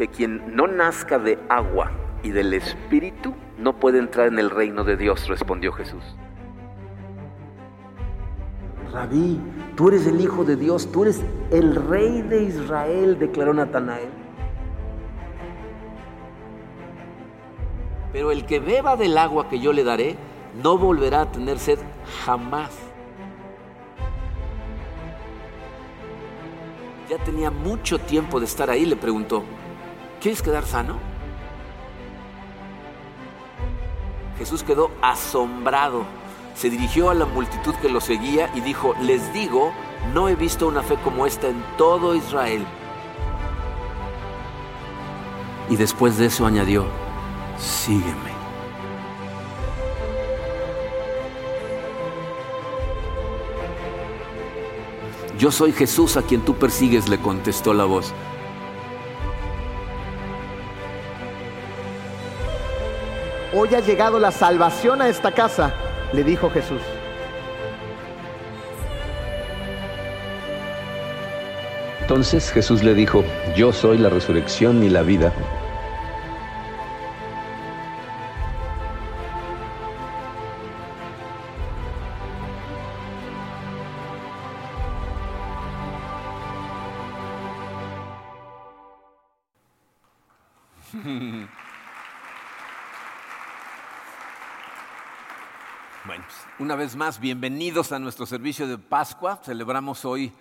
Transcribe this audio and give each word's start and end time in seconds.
que 0.00 0.08
quien 0.08 0.56
no 0.56 0.66
nazca 0.66 1.18
de 1.18 1.38
agua 1.50 1.90
y 2.22 2.30
del 2.30 2.54
Espíritu 2.54 3.34
no 3.58 3.78
puede 3.78 3.98
entrar 3.98 4.28
en 4.28 4.38
el 4.38 4.48
reino 4.48 4.82
de 4.82 4.96
Dios, 4.96 5.28
respondió 5.28 5.72
Jesús. 5.72 6.02
Rabí, 8.90 9.38
tú 9.76 9.88
eres 9.88 10.06
el 10.06 10.18
Hijo 10.18 10.42
de 10.44 10.56
Dios, 10.56 10.90
tú 10.90 11.02
eres 11.02 11.22
el 11.50 11.74
Rey 11.74 12.22
de 12.22 12.44
Israel, 12.44 13.18
declaró 13.18 13.52
Natanael. 13.52 14.08
Pero 18.10 18.32
el 18.32 18.46
que 18.46 18.58
beba 18.58 18.96
del 18.96 19.18
agua 19.18 19.50
que 19.50 19.60
yo 19.60 19.74
le 19.74 19.84
daré, 19.84 20.16
no 20.54 20.78
volverá 20.78 21.22
a 21.22 21.32
tener 21.32 21.58
sed 21.58 21.78
jamás. 22.24 22.70
Ya 27.08 27.18
tenía 27.18 27.50
mucho 27.50 27.98
tiempo 27.98 28.38
de 28.38 28.46
estar 28.46 28.70
ahí, 28.70 28.86
le 28.86 28.96
preguntó. 28.96 29.42
¿Quieres 30.20 30.42
quedar 30.42 30.64
sano? 30.64 30.96
Jesús 34.38 34.62
quedó 34.62 34.90
asombrado. 35.02 36.04
Se 36.54 36.70
dirigió 36.70 37.10
a 37.10 37.14
la 37.14 37.26
multitud 37.26 37.74
que 37.76 37.88
lo 37.88 38.00
seguía 38.00 38.50
y 38.54 38.60
dijo, 38.60 38.94
les 39.00 39.32
digo, 39.32 39.72
no 40.14 40.28
he 40.28 40.34
visto 40.34 40.66
una 40.66 40.82
fe 40.82 40.96
como 41.02 41.26
esta 41.26 41.48
en 41.48 41.62
todo 41.76 42.14
Israel. 42.14 42.64
Y 45.68 45.76
después 45.76 46.16
de 46.18 46.26
eso 46.26 46.46
añadió, 46.46 46.86
sígueme. 47.58 48.29
Yo 55.40 55.50
soy 55.50 55.72
Jesús 55.72 56.18
a 56.18 56.22
quien 56.22 56.42
tú 56.42 56.54
persigues, 56.56 57.08
le 57.08 57.18
contestó 57.18 57.72
la 57.72 57.86
voz. 57.86 58.12
Hoy 63.54 63.74
ha 63.74 63.80
llegado 63.80 64.18
la 64.18 64.32
salvación 64.32 65.00
a 65.00 65.08
esta 65.08 65.32
casa, 65.32 65.72
le 66.12 66.24
dijo 66.24 66.50
Jesús. 66.50 66.82
Entonces 72.02 72.52
Jesús 72.52 72.82
le 72.82 72.92
dijo, 72.92 73.24
yo 73.56 73.72
soy 73.72 73.96
la 73.96 74.10
resurrección 74.10 74.84
y 74.84 74.90
la 74.90 75.00
vida. 75.00 75.32
Vez 96.90 96.96
más, 96.96 97.20
bienvenidos 97.20 97.92
a 97.92 98.00
nuestro 98.00 98.26
servicio 98.26 98.66
de 98.66 98.76
Pascua. 98.76 99.38
Celebramos 99.44 100.04
hoy 100.04 100.32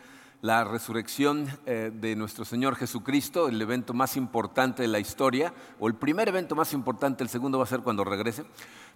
la 0.42 0.64
resurrección 0.64 1.48
eh, 1.68 1.92
de 1.94 2.16
nuestro 2.16 2.44
Señor 2.44 2.76
Jesucristo, 2.76 3.48
el 3.48 3.62
evento 3.62 3.94
más 3.94 4.18
importante 4.18 4.82
de 4.82 4.88
la 4.88 4.98
historia, 4.98 5.54
o 5.80 5.88
el 5.88 5.94
primer 5.94 6.28
evento 6.28 6.56
más 6.56 6.74
importante, 6.74 7.24
el 7.24 7.30
segundo 7.30 7.60
va 7.60 7.66
a 7.66 7.68
ser 7.68 7.82
cuando 7.82 8.04
regrese. 8.04 8.46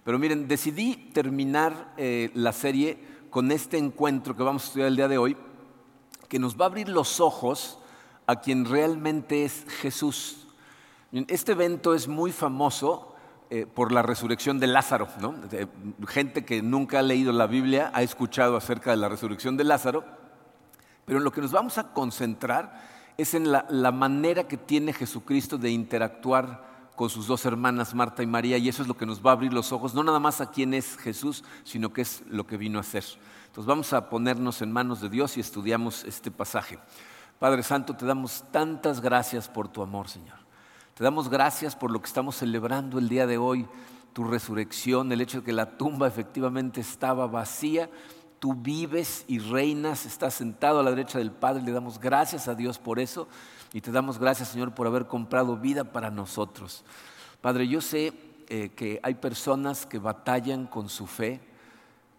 Pero 0.02 0.18
miren, 0.18 0.48
decidí 0.48 0.96
terminar 0.96 1.94
eh, 1.96 2.32
la 2.34 2.52
serie 2.52 2.98
con 3.30 3.52
este 3.52 3.78
encuentro 3.78 4.36
que 4.36 4.42
vamos 4.42 4.64
a 4.64 4.66
estudiar 4.66 4.88
el 4.88 4.96
día 4.96 5.06
de 5.06 5.18
hoy, 5.18 5.36
que 6.28 6.40
nos 6.40 6.58
va 6.58 6.64
a 6.64 6.68
abrir 6.70 6.88
los 6.88 7.20
ojos 7.20 7.78
a 8.26 8.40
quien 8.40 8.64
realmente 8.64 9.44
es 9.44 9.64
Jesús. 9.80 10.48
Este 11.12 11.52
evento 11.52 11.94
es 11.94 12.08
muy 12.08 12.32
famoso 12.32 13.13
eh, 13.50 13.66
por 13.66 13.92
la 13.92 14.02
resurrección 14.02 14.58
de 14.58 14.66
Lázaro. 14.66 15.08
¿no? 15.20 15.34
gente 16.06 16.44
que 16.44 16.62
nunca 16.62 16.98
ha 16.98 17.02
leído 17.02 17.32
la 17.32 17.46
Biblia 17.46 17.90
ha 17.94 18.02
escuchado 18.02 18.56
acerca 18.56 18.90
de 18.90 18.96
la 18.96 19.08
resurrección 19.08 19.56
de 19.56 19.64
Lázaro, 19.64 20.04
pero 21.04 21.18
en 21.18 21.24
lo 21.24 21.32
que 21.32 21.40
nos 21.40 21.52
vamos 21.52 21.78
a 21.78 21.92
concentrar 21.92 22.80
es 23.16 23.34
en 23.34 23.52
la, 23.52 23.66
la 23.68 23.92
manera 23.92 24.48
que 24.48 24.56
tiene 24.56 24.92
Jesucristo 24.92 25.58
de 25.58 25.70
interactuar 25.70 26.74
con 26.96 27.10
sus 27.10 27.26
dos 27.26 27.44
hermanas, 27.44 27.94
Marta 27.94 28.22
y 28.22 28.26
María, 28.26 28.56
y 28.56 28.68
eso 28.68 28.82
es 28.82 28.88
lo 28.88 28.96
que 28.96 29.06
nos 29.06 29.24
va 29.24 29.30
a 29.30 29.34
abrir 29.34 29.52
los 29.52 29.72
ojos, 29.72 29.94
no 29.94 30.04
nada 30.04 30.20
más 30.20 30.40
a 30.40 30.50
quién 30.50 30.74
es 30.74 30.96
Jesús, 30.96 31.44
sino 31.64 31.92
qué 31.92 32.02
es 32.02 32.22
lo 32.28 32.46
que 32.46 32.56
vino 32.56 32.78
a 32.78 32.82
hacer. 32.82 33.04
Entonces 33.46 33.66
vamos 33.66 33.92
a 33.92 34.08
ponernos 34.08 34.62
en 34.62 34.72
manos 34.72 35.00
de 35.00 35.08
Dios 35.08 35.36
y 35.36 35.40
estudiamos 35.40 36.04
este 36.04 36.30
pasaje. 36.30 36.78
Padre 37.38 37.62
Santo, 37.62 37.94
te 37.96 38.06
damos 38.06 38.44
tantas 38.50 39.00
gracias 39.00 39.48
por 39.48 39.68
tu 39.68 39.82
amor, 39.82 40.08
Señor. 40.08 40.43
Te 40.94 41.02
damos 41.02 41.28
gracias 41.28 41.74
por 41.74 41.90
lo 41.90 42.00
que 42.00 42.06
estamos 42.06 42.36
celebrando 42.36 43.00
el 43.00 43.08
día 43.08 43.26
de 43.26 43.36
hoy, 43.36 43.66
tu 44.12 44.22
resurrección, 44.22 45.10
el 45.10 45.20
hecho 45.20 45.38
de 45.40 45.44
que 45.44 45.52
la 45.52 45.76
tumba 45.76 46.06
efectivamente 46.06 46.80
estaba 46.80 47.26
vacía. 47.26 47.90
Tú 48.38 48.54
vives 48.54 49.24
y 49.26 49.40
reinas, 49.40 50.06
estás 50.06 50.34
sentado 50.34 50.78
a 50.78 50.84
la 50.84 50.90
derecha 50.90 51.18
del 51.18 51.32
Padre. 51.32 51.64
Le 51.64 51.72
damos 51.72 51.98
gracias 51.98 52.46
a 52.46 52.54
Dios 52.54 52.78
por 52.78 53.00
eso 53.00 53.26
y 53.72 53.80
te 53.80 53.90
damos 53.90 54.20
gracias, 54.20 54.50
Señor, 54.50 54.72
por 54.72 54.86
haber 54.86 55.08
comprado 55.08 55.56
vida 55.56 55.82
para 55.82 56.12
nosotros. 56.12 56.84
Padre, 57.40 57.66
yo 57.66 57.80
sé 57.80 58.12
eh, 58.48 58.70
que 58.76 59.00
hay 59.02 59.14
personas 59.14 59.86
que 59.86 59.98
batallan 59.98 60.68
con 60.68 60.88
su 60.88 61.08
fe, 61.08 61.40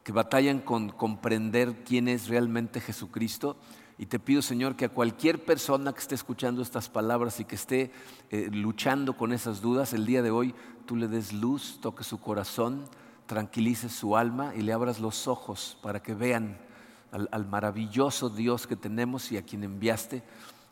que 0.03 0.11
batallan 0.11 0.59
con 0.59 0.89
comprender 0.89 1.85
quién 1.85 2.09
es 2.09 2.27
realmente 2.27 2.81
Jesucristo. 2.81 3.55
Y 3.97 4.07
te 4.07 4.19
pido, 4.19 4.41
Señor, 4.41 4.75
que 4.75 4.85
a 4.85 4.89
cualquier 4.89 5.43
persona 5.43 5.93
que 5.93 5.99
esté 5.99 6.15
escuchando 6.15 6.61
estas 6.61 6.89
palabras 6.89 7.39
y 7.39 7.45
que 7.45 7.55
esté 7.55 7.91
eh, 8.29 8.49
luchando 8.51 9.15
con 9.15 9.31
esas 9.31 9.61
dudas, 9.61 9.93
el 9.93 10.05
día 10.05 10.21
de 10.21 10.31
hoy 10.31 10.53
tú 10.85 10.97
le 10.97 11.07
des 11.07 11.31
luz, 11.31 11.79
toques 11.81 12.05
su 12.05 12.19
corazón, 12.19 12.83
tranquilices 13.25 13.93
su 13.93 14.17
alma 14.17 14.53
y 14.53 14.61
le 14.61 14.73
abras 14.73 14.99
los 14.99 15.27
ojos 15.27 15.77
para 15.81 16.03
que 16.03 16.13
vean 16.13 16.57
al, 17.11 17.47
maravilloso 17.47 18.29
Dios 18.29 18.67
que 18.67 18.75
tenemos 18.75 19.31
y 19.31 19.37
a 19.37 19.43
quien 19.43 19.63
enviaste 19.63 20.23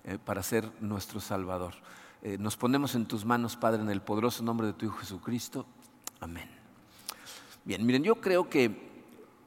eh, 0.04 0.18
para 0.24 0.44
ser 0.44 0.70
nuestro 0.82 1.22
Salvador. 1.22 1.76
Eh, 2.24 2.38
nos 2.38 2.58
ponemos 2.58 2.94
en 2.96 3.06
tus 3.06 3.24
manos, 3.24 3.56
Padre, 3.56 3.82
en 3.82 3.90
el 3.90 4.02
poderoso 4.02 4.44
nombre 4.44 4.68
de 4.68 4.74
tu 4.74 4.86
Hijo 4.86 4.98
Jesucristo. 4.98 5.66
Amén. 6.20 6.50
Bien, 7.64 7.86
miren, 7.86 8.04
yo 8.04 8.16
creo 8.16 8.50
que 8.50 8.92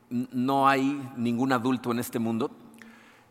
no 0.09 0.67
hay 0.67 1.13
ningún 1.17 1.53
adulto 1.53 1.93
en 1.93 1.99
este 1.99 2.19
mundo 2.19 2.51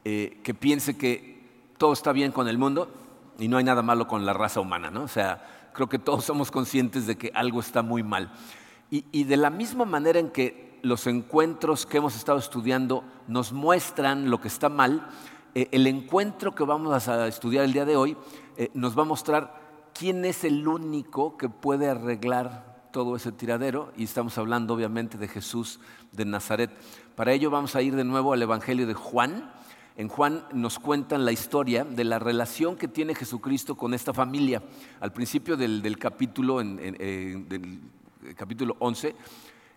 eh, 0.07 0.39
que 0.43 0.53
piense 0.53 0.97
que 0.97 1.73
todo 1.79 1.93
está 1.93 2.11
bien 2.11 2.31
con 2.31 2.47
el 2.47 2.59
mundo 2.59 2.87
y 3.39 3.47
no 3.47 3.57
hay 3.57 3.63
nada 3.63 3.81
malo 3.81 4.07
con 4.07 4.23
la 4.23 4.33
raza 4.33 4.59
humana, 4.59 4.91
¿no? 4.91 5.01
O 5.01 5.07
sea, 5.07 5.71
creo 5.73 5.89
que 5.89 5.97
todos 5.97 6.23
somos 6.23 6.51
conscientes 6.51 7.07
de 7.07 7.17
que 7.17 7.31
algo 7.33 7.59
está 7.59 7.81
muy 7.81 8.03
mal. 8.03 8.31
Y, 8.91 9.23
de 9.23 9.35
la 9.35 9.49
misma 9.49 9.83
manera 9.83 10.19
en 10.19 10.29
que 10.29 10.79
los 10.83 11.07
encuentros 11.07 11.85
que 11.85 11.97
hemos 11.97 12.15
estado 12.15 12.37
estudiando 12.37 13.03
nos 13.27 13.51
muestran 13.51 14.29
lo 14.29 14.39
que 14.39 14.47
está 14.47 14.69
mal, 14.69 15.09
eh, 15.55 15.67
el 15.71 15.87
encuentro 15.87 16.53
que 16.53 16.63
vamos 16.63 17.07
a 17.09 17.27
estudiar 17.27 17.65
el 17.65 17.73
día 17.73 17.83
de 17.83 17.97
hoy 17.97 18.15
eh, 18.57 18.69
nos 18.73 18.97
va 18.97 19.01
a 19.01 19.05
mostrar 19.05 19.89
quién 19.97 20.23
es 20.23 20.43
el 20.43 20.67
único 20.67 21.35
que 21.35 21.49
puede 21.49 21.89
arreglar 21.89 22.89
todo 22.91 23.15
ese 23.15 23.31
tiradero 23.31 23.91
y 23.97 24.03
estamos 24.03 24.37
hablando 24.37 24.75
obviamente 24.75 25.17
de 25.17 25.27
Jesús 25.27 25.79
de 26.11 26.25
Nazaret. 26.25 26.71
Para 27.15 27.33
ello 27.33 27.49
vamos 27.49 27.75
a 27.75 27.81
ir 27.81 27.95
de 27.95 28.05
nuevo 28.05 28.31
al 28.31 28.41
Evangelio 28.41 28.87
de 28.87 28.93
Juan 28.93 29.51
en 29.97 30.09
Juan 30.09 30.45
nos 30.51 30.79
cuentan 30.79 31.25
la 31.25 31.31
historia 31.31 31.85
de 31.85 32.03
la 32.03 32.19
relación 32.19 32.75
que 32.75 32.87
tiene 32.87 33.15
Jesucristo 33.15 33.75
con 33.75 33.93
esta 33.93 34.13
familia. 34.13 34.61
Al 34.99 35.13
principio 35.13 35.55
del, 35.55 35.97
capítulo, 35.97 36.57
del 36.59 37.79
capítulo 38.35 38.75
11, 38.79 39.15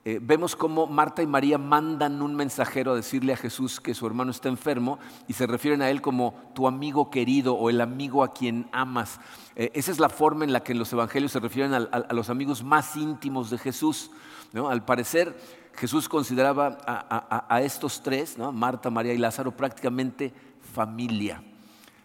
eh, 0.04 0.20
vemos 0.22 0.56
cómo 0.56 0.86
Marta 0.86 1.22
y 1.22 1.26
María 1.26 1.58
mandan 1.58 2.22
un 2.22 2.34
mensajero 2.34 2.92
a 2.92 2.96
decirle 2.96 3.34
a 3.34 3.36
Jesús 3.36 3.78
que 3.78 3.94
su 3.94 4.06
hermano 4.06 4.30
está 4.30 4.48
enfermo 4.48 4.98
y 5.26 5.34
se 5.34 5.46
refieren 5.46 5.82
a 5.82 5.90
él 5.90 6.00
como 6.00 6.50
tu 6.54 6.66
amigo 6.66 7.10
querido 7.10 7.54
o 7.54 7.68
el 7.68 7.80
amigo 7.80 8.24
a 8.24 8.32
quien 8.32 8.68
amas. 8.72 9.20
Eh, 9.54 9.70
esa 9.74 9.90
es 9.90 9.98
la 9.98 10.08
forma 10.08 10.44
en 10.44 10.52
la 10.52 10.62
que 10.62 10.72
en 10.72 10.78
los 10.78 10.92
evangelios 10.92 11.32
se 11.32 11.40
refieren 11.40 11.74
a, 11.74 12.12
los 12.12 12.30
amigos 12.30 12.64
más 12.64 12.96
íntimos 12.96 13.50
de 13.50 13.58
Jesús. 13.58 14.10
Al 14.54 14.82
parecer, 14.82 15.38
Jesús 15.74 16.08
consideraba 16.08 16.78
a, 16.86 17.60
estos 17.62 18.02
tres, 18.02 18.36
Marta, 18.38 18.90
María 18.90 19.12
y 19.12 19.18
Lázaro, 19.18 19.52
prácticamente 19.52 20.32
familia. 20.74 21.42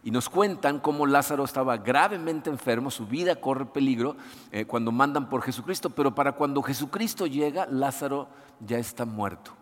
Y 0.03 0.11
nos 0.11 0.29
cuentan 0.29 0.79
cómo 0.79 1.07
Lázaro 1.07 1.45
estaba 1.45 1.77
gravemente 1.77 2.49
enfermo, 2.49 2.91
su 2.91 3.07
vida 3.07 3.37
corre 3.37 3.65
peligro 3.65 4.17
eh, 4.51 4.65
cuando 4.65 4.91
mandan 4.91 5.29
por 5.29 5.41
Jesucristo, 5.41 5.89
pero 5.89 6.13
para 6.13 6.33
cuando 6.33 6.61
Jesucristo 6.61 7.25
llega, 7.25 7.65
Lázaro 7.67 8.27
ya 8.59 8.77
está 8.77 9.05
muerto. 9.05 9.53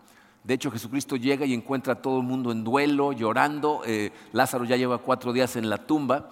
De 0.43 0.55
hecho, 0.55 0.71
Jesucristo 0.71 1.15
llega 1.15 1.45
y 1.45 1.53
encuentra 1.53 1.93
a 1.93 2.01
todo 2.01 2.17
el 2.17 2.25
mundo 2.25 2.51
en 2.51 2.63
duelo, 2.63 3.13
llorando. 3.13 3.83
Eh, 3.85 4.11
Lázaro 4.33 4.65
ya 4.65 4.75
lleva 4.75 4.97
cuatro 4.97 5.31
días 5.31 5.55
en 5.55 5.69
la 5.69 5.77
tumba. 5.77 6.29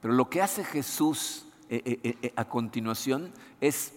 Pero 0.00 0.14
lo 0.14 0.30
que 0.30 0.40
hace 0.40 0.62
Jesús 0.62 1.46
eh, 1.68 2.32
a 2.36 2.44
continuación 2.44 3.32
es 3.60 3.92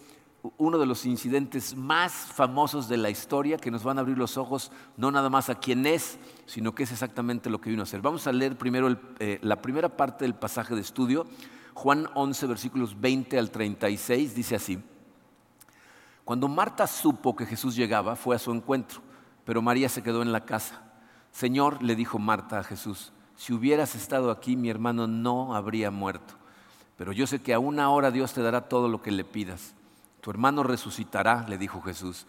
uno 0.57 0.77
de 0.77 0.85
los 0.85 1.05
incidentes 1.05 1.75
más 1.75 2.13
famosos 2.13 2.87
de 2.87 2.97
la 2.97 3.09
historia 3.09 3.57
que 3.57 3.71
nos 3.71 3.83
van 3.83 3.97
a 3.97 4.01
abrir 4.01 4.17
los 4.17 4.37
ojos 4.37 4.71
no 4.97 5.11
nada 5.11 5.29
más 5.29 5.49
a 5.49 5.55
quién 5.55 5.85
es, 5.85 6.17
sino 6.45 6.75
qué 6.75 6.83
es 6.83 6.91
exactamente 6.91 7.49
lo 7.49 7.61
que 7.61 7.69
vino 7.69 7.81
a 7.81 7.83
hacer. 7.83 8.01
Vamos 8.01 8.27
a 8.27 8.33
leer 8.33 8.57
primero 8.57 8.95
eh, 9.19 9.39
la 9.41 9.61
primera 9.61 9.89
parte 9.89 10.25
del 10.25 10.35
pasaje 10.35 10.75
de 10.75 10.81
estudio, 10.81 11.25
Juan 11.73 12.07
11, 12.13 12.47
versículos 12.47 12.99
20 12.99 13.37
al 13.37 13.51
36, 13.51 14.35
dice 14.35 14.55
así. 14.55 14.79
Cuando 16.23 16.47
Marta 16.47 16.87
supo 16.87 17.35
que 17.35 17.45
Jesús 17.45 17.75
llegaba, 17.75 18.15
fue 18.15 18.35
a 18.35 18.39
su 18.39 18.51
encuentro, 18.51 19.01
pero 19.45 19.61
María 19.61 19.89
se 19.89 20.01
quedó 20.01 20.21
en 20.21 20.31
la 20.31 20.45
casa. 20.45 20.81
Señor, 21.31 21.83
le 21.83 21.95
dijo 21.95 22.17
Marta 22.17 22.59
a 22.59 22.63
Jesús, 22.63 23.13
si 23.35 23.53
hubieras 23.53 23.95
estado 23.95 24.31
aquí, 24.31 24.55
mi 24.55 24.69
hermano 24.69 25.05
no 25.05 25.53
habría 25.55 25.91
muerto. 25.91 26.35
Pero 26.97 27.11
yo 27.11 27.27
sé 27.27 27.41
que 27.41 27.53
a 27.53 27.59
una 27.59 27.89
hora 27.89 28.09
Dios 28.09 28.33
te 28.33 28.41
dará 28.41 28.69
todo 28.69 28.87
lo 28.87 29.01
que 29.01 29.11
le 29.11 29.25
pidas. 29.25 29.74
Tu 30.25 30.31
hermano 30.31 30.63
resucitará, 30.63 31.45
le 31.47 31.59
dijo 31.59 31.83
Jesús. 31.83 32.25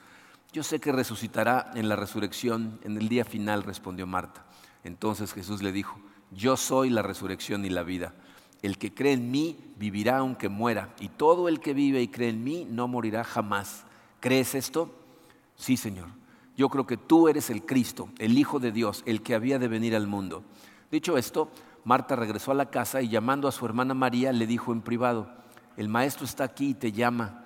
Yo 0.52 0.62
sé 0.62 0.80
que 0.80 0.92
resucitará 0.92 1.70
en 1.74 1.88
la 1.88 1.96
resurrección, 1.96 2.78
en 2.84 2.98
el 2.98 3.08
día 3.08 3.24
final, 3.24 3.62
respondió 3.62 4.06
Marta. 4.06 4.44
Entonces 4.84 5.32
Jesús 5.32 5.62
le 5.62 5.72
dijo, 5.72 5.98
yo 6.30 6.58
soy 6.58 6.90
la 6.90 7.00
resurrección 7.00 7.64
y 7.64 7.70
la 7.70 7.84
vida. 7.84 8.12
El 8.60 8.76
que 8.76 8.92
cree 8.92 9.14
en 9.14 9.30
mí 9.30 9.56
vivirá 9.78 10.18
aunque 10.18 10.50
muera, 10.50 10.90
y 11.00 11.08
todo 11.08 11.48
el 11.48 11.58
que 11.58 11.72
vive 11.72 12.02
y 12.02 12.08
cree 12.08 12.28
en 12.28 12.44
mí 12.44 12.68
no 12.70 12.86
morirá 12.86 13.24
jamás. 13.24 13.86
¿Crees 14.20 14.54
esto? 14.54 14.94
Sí, 15.56 15.78
Señor. 15.78 16.08
Yo 16.54 16.68
creo 16.68 16.86
que 16.86 16.98
tú 16.98 17.28
eres 17.28 17.48
el 17.48 17.64
Cristo, 17.64 18.10
el 18.18 18.36
Hijo 18.36 18.58
de 18.58 18.72
Dios, 18.72 19.04
el 19.06 19.22
que 19.22 19.34
había 19.34 19.58
de 19.58 19.68
venir 19.68 19.96
al 19.96 20.06
mundo. 20.06 20.44
Dicho 20.90 21.16
esto, 21.16 21.50
Marta 21.84 22.14
regresó 22.14 22.50
a 22.50 22.56
la 22.56 22.68
casa 22.68 23.00
y 23.00 23.08
llamando 23.08 23.48
a 23.48 23.52
su 23.52 23.64
hermana 23.64 23.94
María 23.94 24.34
le 24.34 24.46
dijo 24.46 24.74
en 24.74 24.82
privado, 24.82 25.30
el 25.78 25.88
maestro 25.88 26.26
está 26.26 26.44
aquí 26.44 26.68
y 26.68 26.74
te 26.74 26.92
llama. 26.92 27.45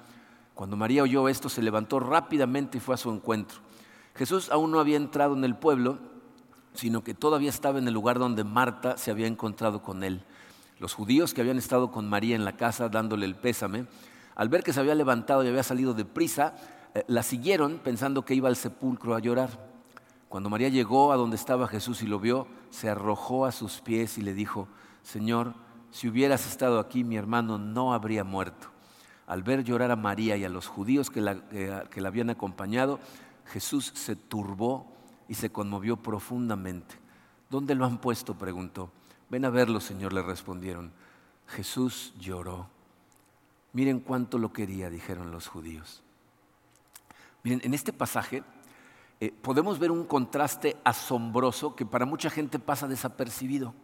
Cuando 0.54 0.76
María 0.76 1.02
oyó 1.02 1.28
esto, 1.28 1.48
se 1.48 1.62
levantó 1.62 2.00
rápidamente 2.00 2.78
y 2.78 2.80
fue 2.80 2.94
a 2.94 2.98
su 2.98 3.10
encuentro. 3.10 3.60
Jesús 4.14 4.50
aún 4.50 4.70
no 4.70 4.80
había 4.80 4.96
entrado 4.96 5.34
en 5.34 5.44
el 5.44 5.56
pueblo, 5.56 5.98
sino 6.74 7.02
que 7.02 7.14
todavía 7.14 7.50
estaba 7.50 7.78
en 7.78 7.88
el 7.88 7.94
lugar 7.94 8.18
donde 8.18 8.44
Marta 8.44 8.96
se 8.96 9.10
había 9.10 9.26
encontrado 9.26 9.82
con 9.82 10.04
él. 10.04 10.22
Los 10.78 10.94
judíos 10.94 11.34
que 11.34 11.40
habían 11.40 11.58
estado 11.58 11.90
con 11.90 12.08
María 12.08 12.36
en 12.36 12.44
la 12.44 12.56
casa 12.56 12.88
dándole 12.88 13.26
el 13.26 13.36
pésame, 13.36 13.86
al 14.34 14.48
ver 14.48 14.62
que 14.62 14.72
se 14.72 14.80
había 14.80 14.94
levantado 14.94 15.44
y 15.44 15.48
había 15.48 15.62
salido 15.62 15.94
de 15.94 16.04
prisa, 16.04 16.54
eh, 16.94 17.04
la 17.06 17.22
siguieron 17.22 17.78
pensando 17.82 18.24
que 18.24 18.34
iba 18.34 18.48
al 18.48 18.56
sepulcro 18.56 19.14
a 19.14 19.20
llorar. 19.20 19.70
Cuando 20.28 20.48
María 20.48 20.68
llegó 20.68 21.12
a 21.12 21.16
donde 21.16 21.36
estaba 21.36 21.68
Jesús 21.68 22.02
y 22.02 22.06
lo 22.06 22.20
vio, 22.20 22.46
se 22.70 22.88
arrojó 22.88 23.46
a 23.46 23.52
sus 23.52 23.80
pies 23.80 24.16
y 24.16 24.22
le 24.22 24.32
dijo, 24.32 24.68
Señor, 25.02 25.54
si 25.90 26.08
hubieras 26.08 26.46
estado 26.46 26.78
aquí, 26.78 27.04
mi 27.04 27.16
hermano 27.16 27.58
no 27.58 27.92
habría 27.92 28.22
muerto. 28.22 28.68
Al 29.30 29.44
ver 29.44 29.62
llorar 29.62 29.92
a 29.92 29.96
María 29.96 30.36
y 30.36 30.44
a 30.44 30.48
los 30.48 30.66
judíos 30.66 31.08
que 31.08 31.20
la, 31.20 31.40
que 31.48 32.00
la 32.00 32.08
habían 32.08 32.30
acompañado, 32.30 32.98
Jesús 33.46 33.92
se 33.94 34.16
turbó 34.16 34.92
y 35.28 35.34
se 35.34 35.52
conmovió 35.52 35.96
profundamente. 35.96 36.96
¿Dónde 37.48 37.76
lo 37.76 37.84
han 37.84 37.98
puesto? 37.98 38.34
preguntó. 38.34 38.90
Ven 39.28 39.44
a 39.44 39.50
verlo, 39.50 39.80
Señor, 39.80 40.12
le 40.12 40.22
respondieron. 40.22 40.90
Jesús 41.46 42.12
lloró. 42.18 42.66
Miren 43.72 44.00
cuánto 44.00 44.36
lo 44.36 44.52
quería, 44.52 44.90
dijeron 44.90 45.30
los 45.30 45.46
judíos. 45.46 46.02
Miren, 47.44 47.60
en 47.62 47.72
este 47.72 47.92
pasaje 47.92 48.42
eh, 49.20 49.30
podemos 49.30 49.78
ver 49.78 49.92
un 49.92 50.06
contraste 50.06 50.76
asombroso 50.82 51.76
que 51.76 51.86
para 51.86 52.04
mucha 52.04 52.30
gente 52.30 52.58
pasa 52.58 52.88
desapercibido. 52.88 53.74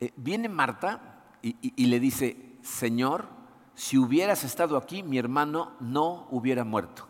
Eh, 0.00 0.12
viene 0.16 0.48
Marta 0.48 1.26
y 1.42 1.86
le 1.86 2.00
dice, 2.00 2.56
Señor, 2.62 3.41
si 3.74 3.98
hubieras 3.98 4.44
estado 4.44 4.76
aquí, 4.76 5.02
mi 5.02 5.18
hermano 5.18 5.72
no 5.80 6.26
hubiera 6.30 6.64
muerto. 6.64 7.06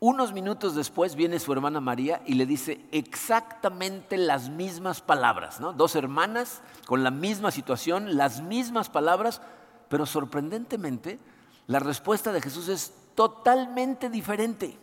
Unos 0.00 0.32
minutos 0.32 0.74
después 0.74 1.14
viene 1.14 1.40
su 1.40 1.52
hermana 1.52 1.80
María 1.80 2.22
y 2.26 2.34
le 2.34 2.44
dice 2.44 2.84
exactamente 2.92 4.18
las 4.18 4.50
mismas 4.50 5.00
palabras, 5.00 5.60
¿no? 5.60 5.72
Dos 5.72 5.96
hermanas 5.96 6.60
con 6.86 7.02
la 7.02 7.10
misma 7.10 7.50
situación, 7.50 8.16
las 8.16 8.42
mismas 8.42 8.90
palabras, 8.90 9.40
pero 9.88 10.04
sorprendentemente 10.04 11.18
la 11.66 11.78
respuesta 11.78 12.32
de 12.32 12.42
Jesús 12.42 12.68
es 12.68 12.92
totalmente 13.14 14.10
diferente. 14.10 14.76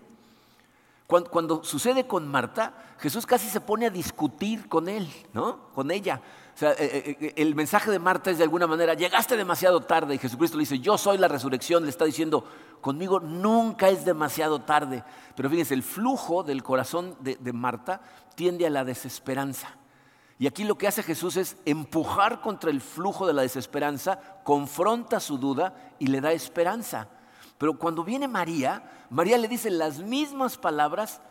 Cuando, 1.05 1.63
sucede 1.63 2.07
con 2.07 2.27
Marta, 2.27 2.73
Jesús 2.97 3.25
casi 3.25 3.49
se 3.49 3.59
pone 3.59 3.85
a 3.85 3.89
discutir 3.89 4.69
con 4.69 4.87
él, 4.87 5.11
¿no? 5.33 5.67
Con 5.75 5.91
ella. 5.91 6.21
Sea, 6.61 6.73
eh, 6.73 6.75
eh, 6.79 7.17
eh, 7.19 7.33
el 7.37 7.55
mensaje 7.55 7.89
de 7.89 7.97
Marta 7.97 8.29
es 8.29 8.37
de 8.37 8.43
alguna 8.43 8.67
manera, 8.67 8.93
llegaste 8.93 9.35
demasiado 9.35 9.81
tarde 9.81 10.13
y 10.13 10.19
Jesucristo 10.19 10.57
le 10.57 10.61
dice, 10.61 10.77
yo 10.77 10.95
soy 10.95 11.17
la 11.17 11.27
resurrección, 11.27 11.85
le 11.85 11.89
está 11.89 12.05
diciendo, 12.05 12.45
conmigo 12.81 13.19
nunca 13.19 13.89
es 13.89 14.05
demasiado 14.05 14.61
tarde. 14.61 15.03
Pero 15.35 15.49
fíjense, 15.49 15.73
el 15.73 15.81
flujo 15.81 16.43
del 16.43 16.61
corazón 16.61 17.17
de, 17.21 17.51
Marta 17.51 18.01
tiende 18.35 18.67
a 18.67 18.69
la 18.69 18.85
desesperanza. 18.85 19.69
Y 20.37 20.45
aquí 20.45 20.63
lo 20.63 20.77
que 20.77 20.87
hace 20.87 21.01
Jesús 21.01 21.35
es 21.35 21.57
empujar 21.65 22.41
contra 22.41 22.69
el 22.69 22.79
flujo 22.79 23.25
de 23.25 23.33
la 23.33 23.41
desesperanza, 23.41 24.19
confronta 24.43 25.19
su 25.19 25.39
duda 25.39 25.73
y 25.97 26.05
le 26.05 26.21
da 26.21 26.31
esperanza. 26.31 27.07
Pero 27.57 27.79
cuando 27.79 28.03
viene 28.03 28.27
María, 28.27 29.07
María 29.09 29.39
le 29.39 29.47
dice 29.47 29.71
las 29.71 29.97
mismas 29.97 30.59
palabras, 30.59 31.23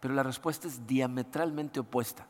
pero 0.00 0.14
la 0.14 0.22
respuesta 0.22 0.66
es 0.66 0.86
diametralmente 0.86 1.78
opuesta. 1.78 2.26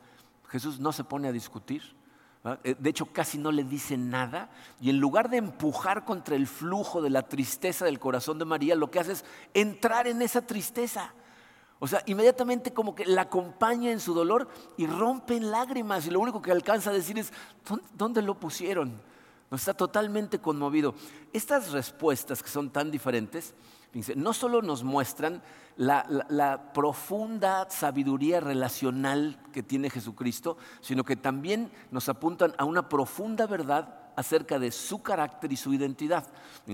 Jesús 0.49 0.81
no 0.81 0.91
se 0.91 1.05
pone 1.05 1.29
a 1.29 1.31
discutir, 1.31 1.97
de 2.43 2.89
hecho 2.89 3.07
casi 3.07 3.37
no 3.37 3.51
le 3.51 3.63
dice 3.63 3.97
nada, 3.97 4.49
y 4.79 4.89
en 4.89 4.99
lugar 4.99 5.29
de 5.29 5.37
empujar 5.37 6.05
contra 6.05 6.35
el 6.35 6.47
flujo 6.47 7.01
de 7.01 7.09
la 7.09 7.23
tristeza 7.27 7.85
del 7.85 7.99
corazón 7.99 8.39
de 8.39 8.45
María, 8.45 8.75
lo 8.75 8.89
que 8.89 8.99
hace 8.99 9.11
es 9.11 9.25
entrar 9.53 10.07
en 10.07 10.21
esa 10.21 10.41
tristeza. 10.41 11.13
O 11.79 11.87
sea, 11.87 12.03
inmediatamente 12.05 12.73
como 12.73 12.93
que 12.93 13.05
la 13.05 13.23
acompaña 13.23 13.91
en 13.91 13.99
su 13.99 14.13
dolor 14.13 14.49
y 14.77 14.85
rompe 14.85 15.35
en 15.35 15.51
lágrimas, 15.51 16.05
y 16.07 16.11
lo 16.11 16.19
único 16.19 16.41
que 16.41 16.51
alcanza 16.51 16.89
a 16.89 16.93
decir 16.93 17.17
es, 17.19 17.31
¿dónde 17.93 18.21
lo 18.21 18.39
pusieron? 18.39 19.01
está 19.55 19.73
totalmente 19.73 20.39
conmovido. 20.39 20.93
Estas 21.33 21.71
respuestas 21.71 22.43
que 22.43 22.49
son 22.49 22.69
tan 22.69 22.91
diferentes, 22.91 23.55
no 24.15 24.33
solo 24.33 24.61
nos 24.61 24.83
muestran 24.83 25.41
la, 25.77 26.71
profunda 26.73 27.69
sabiduría 27.69 28.39
relacional 28.39 29.39
que 29.51 29.63
tiene 29.63 29.89
Jesucristo, 29.89 30.57
sino 30.81 31.03
que 31.03 31.15
también 31.15 31.71
nos 31.91 32.09
apuntan 32.09 32.53
a 32.57 32.65
una 32.65 32.87
profunda 32.87 33.47
verdad 33.47 34.11
acerca 34.15 34.59
de 34.59 34.71
su 34.71 35.01
carácter 35.01 35.51
y 35.51 35.57
su 35.57 35.73
identidad. 35.73 36.27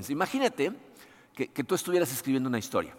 imagínate 0.09 0.73
que, 1.33 1.63
tú 1.63 1.75
estuvieras 1.75 2.11
escribiendo 2.11 2.49
una 2.49 2.59
historia. 2.59 2.95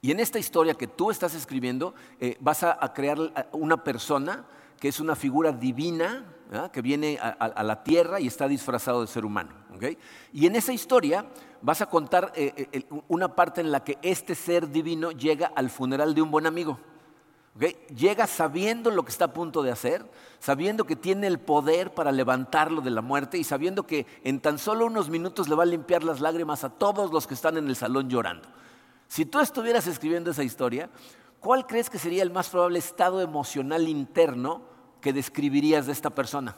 Y 0.00 0.10
en 0.10 0.20
esta 0.20 0.38
historia 0.38 0.74
que 0.74 0.86
tú 0.86 1.10
estás 1.10 1.34
escribiendo, 1.34 1.94
eh, 2.20 2.36
vas 2.40 2.62
a 2.62 2.92
crear 2.92 3.18
una 3.52 3.82
persona 3.82 4.44
que 4.78 4.88
es 4.88 5.00
una 5.00 5.16
figura 5.16 5.50
divina 5.50 6.33
que 6.72 6.82
viene 6.82 7.18
a, 7.20 7.62
la 7.62 7.82
tierra 7.82 8.20
y 8.20 8.26
está 8.26 8.46
disfrazado 8.48 9.00
de 9.00 9.06
ser 9.06 9.24
humano. 9.24 9.50
Y 10.32 10.46
en 10.46 10.56
esa 10.56 10.72
historia 10.72 11.26
vas 11.62 11.80
a 11.80 11.86
contar 11.86 12.32
eh, 12.36 12.68
eh, 12.72 12.82
una 13.08 13.34
parte 13.34 13.60
en 13.60 13.72
la 13.72 13.82
que 13.82 13.98
este 14.02 14.34
ser 14.34 14.68
divino 14.70 15.10
llega 15.10 15.52
al 15.54 15.70
funeral 15.70 16.14
de 16.14 16.22
un 16.22 16.30
buen 16.30 16.46
amigo. 16.46 16.78
Llega 17.94 18.26
sabiendo 18.26 18.90
lo 18.90 19.04
que 19.04 19.12
está 19.12 19.26
a 19.26 19.32
punto 19.32 19.62
de 19.62 19.70
hacer, 19.70 20.04
sabiendo 20.40 20.84
que 20.84 20.96
tiene 20.96 21.28
el 21.28 21.38
poder 21.38 21.94
para 21.94 22.10
levantarlo 22.10 22.80
de 22.80 22.90
la 22.90 23.00
muerte 23.00 23.38
y 23.38 23.44
sabiendo 23.44 23.86
que 23.86 24.06
en 24.24 24.40
tan 24.40 24.58
solo 24.58 24.86
unos 24.86 25.08
minutos 25.08 25.48
le 25.48 25.54
va 25.54 25.62
a 25.62 25.66
limpiar 25.66 26.02
las 26.02 26.20
lágrimas 26.20 26.64
a 26.64 26.70
todos 26.70 27.12
los 27.12 27.28
que 27.28 27.34
están 27.34 27.56
en 27.56 27.68
el 27.68 27.76
salón 27.76 28.10
llorando. 28.10 28.48
Si 29.06 29.24
tú 29.24 29.38
estuvieras 29.38 29.86
escribiendo 29.86 30.32
esa 30.32 30.42
historia, 30.42 30.90
¿cuál 31.38 31.66
crees 31.66 31.88
que 31.88 31.98
sería 31.98 32.24
el 32.24 32.32
más 32.32 32.48
probable 32.50 32.80
estado 32.80 33.20
emocional 33.20 33.88
interno 33.88 34.73
que 35.04 35.12
describirías 35.12 35.84
de 35.84 35.92
esta 35.92 36.08
persona? 36.08 36.56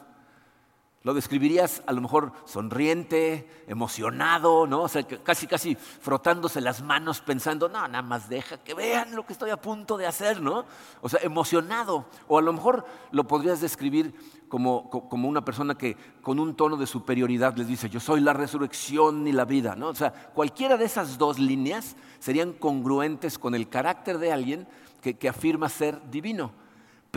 Lo 1.03 1.13
describirías 1.13 1.83
a 1.85 1.91
lo 1.91 1.99
mejor 1.99 2.31
sonriente, 2.45 3.45
emocionado, 3.67 4.65
¿no? 4.65 4.83
O 4.83 4.87
sea, 4.87 5.03
casi, 5.05 5.47
casi 5.47 5.75
frotándose 5.75 6.61
las 6.61 6.81
manos 6.81 7.19
pensando, 7.19 7.67
no, 7.67 7.85
nada 7.89 8.01
más 8.01 8.29
deja 8.29 8.57
que 8.63 8.73
vean 8.73 9.13
lo 9.17 9.25
que 9.25 9.33
estoy 9.33 9.49
a 9.49 9.57
punto 9.57 9.97
de 9.97 10.07
hacer, 10.07 10.41
¿no? 10.41 10.63
O 11.01 11.09
sea, 11.09 11.19
emocionado. 11.23 12.05
O 12.29 12.37
a 12.37 12.41
lo 12.41 12.53
mejor 12.53 12.85
lo 13.11 13.27
podrías 13.27 13.59
describir 13.59 14.15
como, 14.47 14.89
como 14.89 15.27
una 15.27 15.43
persona 15.43 15.77
que 15.77 15.97
con 16.21 16.39
un 16.39 16.55
tono 16.55 16.77
de 16.77 16.87
superioridad 16.87 17.57
les 17.57 17.67
dice, 17.67 17.89
yo 17.89 17.99
soy 17.99 18.21
la 18.21 18.31
resurrección 18.31 19.27
y 19.27 19.33
la 19.33 19.43
vida, 19.43 19.75
¿no? 19.75 19.89
O 19.89 19.95
sea, 19.95 20.13
cualquiera 20.33 20.77
de 20.77 20.85
esas 20.85 21.17
dos 21.17 21.37
líneas 21.37 21.97
serían 22.19 22.53
congruentes 22.53 23.37
con 23.37 23.55
el 23.55 23.67
carácter 23.67 24.19
de 24.19 24.31
alguien 24.31 24.67
que, 25.01 25.17
que 25.17 25.27
afirma 25.27 25.67
ser 25.67 25.99
divino. 26.09 26.65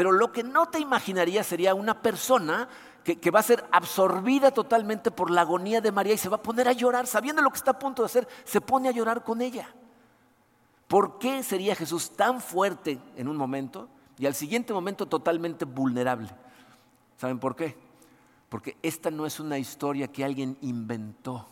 Pero 0.01 0.13
lo 0.13 0.33
que 0.33 0.43
no 0.43 0.65
te 0.65 0.81
imaginarías 0.81 1.47
sería 1.47 1.75
una 1.75 2.01
persona 2.01 2.71
que, 3.05 3.31
va 3.31 3.41
a 3.41 3.43
ser 3.43 3.63
absorbida 3.71 4.51
totalmente 4.51 5.11
por 5.11 5.31
la 5.31 5.43
agonía 5.43 5.83
de 5.83 5.93
María 5.93 6.15
y 6.15 6.17
se 6.17 6.31
va 6.31 6.37
a 6.37 6.43
poner 6.43 6.69
a 6.69 6.73
llorar, 6.73 7.07
sabiendo 7.07 7.43
lo 7.43 7.51
que 7.51 7.59
está 7.59 7.73
a 7.73 7.79
punto 7.79 8.01
de 8.01 8.07
hacer, 8.07 8.27
se 8.45 8.63
pone 8.63 8.89
a 8.89 8.93
llorar 8.93 9.23
con 9.23 9.43
ella. 9.43 9.69
¿Por 10.89 11.19
qué 11.19 11.43
sería 11.43 11.75
Jesús 11.75 12.17
tan 12.17 12.41
fuerte 12.41 12.99
en 13.15 13.29
un 13.29 13.37
momento 13.37 13.91
y 14.17 14.25
al 14.25 14.35
siguiente 14.35 14.73
momento 14.73 15.05
totalmente 15.05 15.67
vulnerable? 15.67 16.31
¿Saben 17.19 17.39
por 17.39 17.55
qué? 17.55 17.77
Porque 18.49 18.79
esta 18.81 19.11
no 19.11 19.27
es 19.27 19.39
una 19.39 19.59
historia 19.59 20.09
que 20.09 20.25
alguien 20.25 20.57
inventó. 20.63 21.47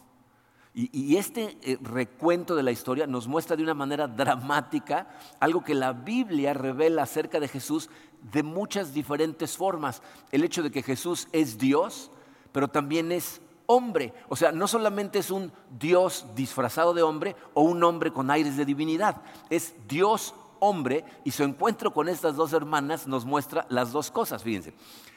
Y, 0.80 1.16
este 1.16 1.58
eh, 1.62 1.76
recuento 1.82 2.54
de 2.54 2.62
la 2.62 2.70
historia 2.70 3.08
nos 3.08 3.26
muestra 3.26 3.56
de 3.56 3.64
una 3.64 3.74
manera 3.74 4.06
dramática 4.06 5.08
algo 5.40 5.64
que 5.64 5.74
la 5.74 5.92
Biblia 5.92 6.54
revela 6.54 7.02
acerca 7.02 7.40
de 7.40 7.48
Jesús 7.48 7.90
de 8.30 8.44
muchas 8.44 8.94
diferentes 8.94 9.56
formas. 9.56 10.02
El 10.30 10.44
hecho 10.44 10.62
de 10.62 10.70
que 10.70 10.84
Jesús 10.84 11.26
es 11.32 11.58
Dios, 11.58 12.12
pero 12.52 12.68
también 12.68 13.10
es 13.10 13.40
hombre. 13.66 14.14
O 14.28 14.36
sea, 14.36 14.52
no 14.52 14.68
solamente 14.68 15.18
es 15.18 15.32
un 15.32 15.50
Dios 15.80 16.26
disfrazado 16.36 16.94
de 16.94 17.02
hombre 17.02 17.34
o 17.54 17.62
un 17.62 17.82
hombre 17.82 18.12
con 18.12 18.30
aires 18.30 18.56
de 18.56 18.64
divinidad, 18.64 19.20
es 19.50 19.74
Dios 19.88 20.32
hombre 20.60 21.04
y 21.24 21.32
su 21.32 21.42
encuentro 21.42 21.92
con 21.92 22.08
estas 22.08 22.36
dos 22.36 22.52
hermanas 22.52 23.08
nos 23.08 23.24
muestra 23.24 23.66
las 23.68 23.90
dos 23.90 24.12
cosas, 24.12 24.44
fíjense. 24.44 24.74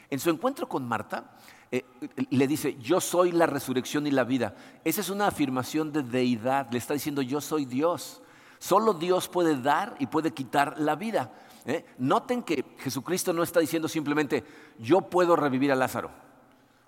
En 0.09 0.19
su 0.19 0.31
encuentro 0.31 0.67
con 0.67 0.87
Marta, 0.87 1.37
eh, 1.71 1.85
le 2.29 2.47
dice, 2.47 2.77
yo 2.79 2.99
soy 2.99 3.31
la 3.31 3.45
resurrección 3.45 4.05
y 4.05 4.11
la 4.11 4.25
vida. 4.25 4.55
Esa 4.83 4.99
es 4.99 5.09
una 5.09 5.27
afirmación 5.27 5.93
de 5.93 6.03
deidad, 6.03 6.69
le 6.69 6.77
está 6.77 6.93
diciendo, 6.93 7.21
yo 7.21 7.39
soy 7.39 7.65
Dios. 7.65 8.21
Solo 8.59 8.93
Dios 8.93 9.29
puede 9.29 9.59
dar 9.59 9.95
y 9.97 10.07
puede 10.07 10.31
quitar 10.31 10.79
la 10.79 10.95
vida. 10.95 11.31
¿eh? 11.65 11.85
Noten 11.97 12.43
que 12.43 12.65
Jesucristo 12.77 13.31
no 13.31 13.41
está 13.41 13.61
diciendo 13.61 13.87
simplemente, 13.87 14.43
yo 14.77 15.01
puedo 15.01 15.35
revivir 15.35 15.71
a 15.71 15.75
Lázaro. 15.75 16.11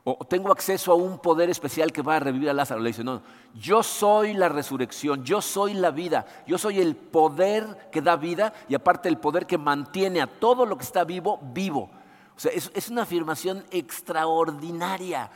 O 0.06 0.18
tengo 0.26 0.52
acceso 0.52 0.92
a 0.92 0.96
un 0.96 1.18
poder 1.18 1.50
especial 1.50 1.94
que 1.94 2.02
va 2.02 2.18
a 2.18 2.20
revivir 2.20 2.50
a 2.50 2.54
Lázaro. 2.54 2.82
Le 2.82 2.90
dice, 2.90 3.06
no, 3.06 3.22
yo 3.56 3.84
soy 3.84 4.34
la 4.34 4.50
resurrección, 4.50 5.24
yo 5.24 5.42
soy 5.42 5.74
la 5.74 5.92
vida, 5.92 6.26
yo 6.46 6.58
soy 6.58 6.82
el 6.82 6.98
poder 6.98 7.90
que 7.90 8.02
da 8.02 8.18
vida 8.18 8.54
y 8.68 8.76
aparte 8.76 9.08
el 9.08 9.18
poder 9.18 9.48
que 9.48 9.58
mantiene 9.58 10.22
a 10.22 10.28
todo 10.28 10.66
lo 10.66 10.78
que 10.78 10.84
está 10.84 11.06
vivo 11.06 11.40
vivo. 11.54 11.90
O 12.36 12.40
sea, 12.40 12.52
es, 12.52 12.90
una 12.90 13.04
afirmación 13.04 13.64
extraordinaria. 13.72 15.30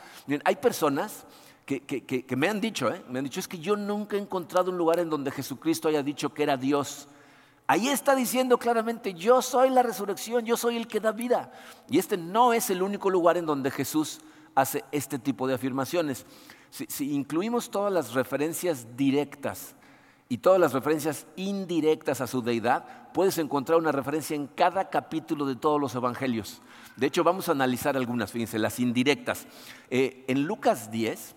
hay 0.44 0.56
personas 0.56 1.24
que, 1.64 2.36
me 2.36 2.48
han 2.48 2.60
dicho, 2.60 2.92
¿eh? 2.92 3.02
me 3.08 3.18
han 3.18 3.24
dicho, 3.24 3.40
es 3.40 3.48
que 3.48 3.58
yo 3.58 3.76
nunca 3.76 4.16
he 4.16 4.20
encontrado 4.20 4.70
un 4.70 4.78
lugar 4.78 4.98
en 4.98 5.10
donde 5.10 5.30
Jesucristo 5.30 5.88
haya 5.88 6.02
dicho 6.02 6.32
que 6.32 6.42
era 6.42 6.56
Dios. 6.56 7.08
Ahí 7.66 7.88
está 7.88 8.14
diciendo 8.14 8.58
claramente, 8.58 9.12
yo 9.12 9.42
soy 9.42 9.68
la 9.68 9.82
resurrección, 9.82 10.44
yo 10.46 10.56
soy 10.56 10.76
el 10.76 10.88
que 10.88 11.00
da 11.00 11.12
vida. 11.12 11.52
Y 11.88 11.98
este 11.98 12.16
no 12.16 12.54
es 12.54 12.70
el 12.70 12.82
único 12.82 13.10
lugar 13.10 13.36
en 13.36 13.44
donde 13.44 13.70
Jesús 13.70 14.20
hace 14.54 14.84
este 14.90 15.18
tipo 15.18 15.46
de 15.46 15.54
afirmaciones. 15.54 16.24
si 16.70 17.12
incluimos 17.12 17.70
todas 17.70 17.92
las 17.92 18.14
referencias 18.14 18.96
directas 18.96 19.74
y 20.28 20.38
todas 20.38 20.60
las 20.60 20.72
referencias 20.72 21.26
indirectas 21.36 22.20
a 22.20 22.26
su 22.26 22.42
deidad, 22.42 23.12
puedes 23.12 23.38
encontrar 23.38 23.78
una 23.78 23.92
referencia 23.92 24.34
en 24.36 24.46
cada 24.46 24.90
capítulo 24.90 25.46
de 25.46 25.56
todos 25.56 25.80
los 25.80 25.94
evangelios. 25.94 26.60
De 26.98 27.06
hecho, 27.06 27.22
vamos 27.22 27.48
a 27.48 27.52
analizar 27.52 27.96
algunas, 27.96 28.32
fíjense, 28.32 28.58
las 28.58 28.80
indirectas. 28.80 29.46
Eh, 29.88 30.24
en 30.26 30.42
Lucas 30.42 30.90
10, 30.90 31.36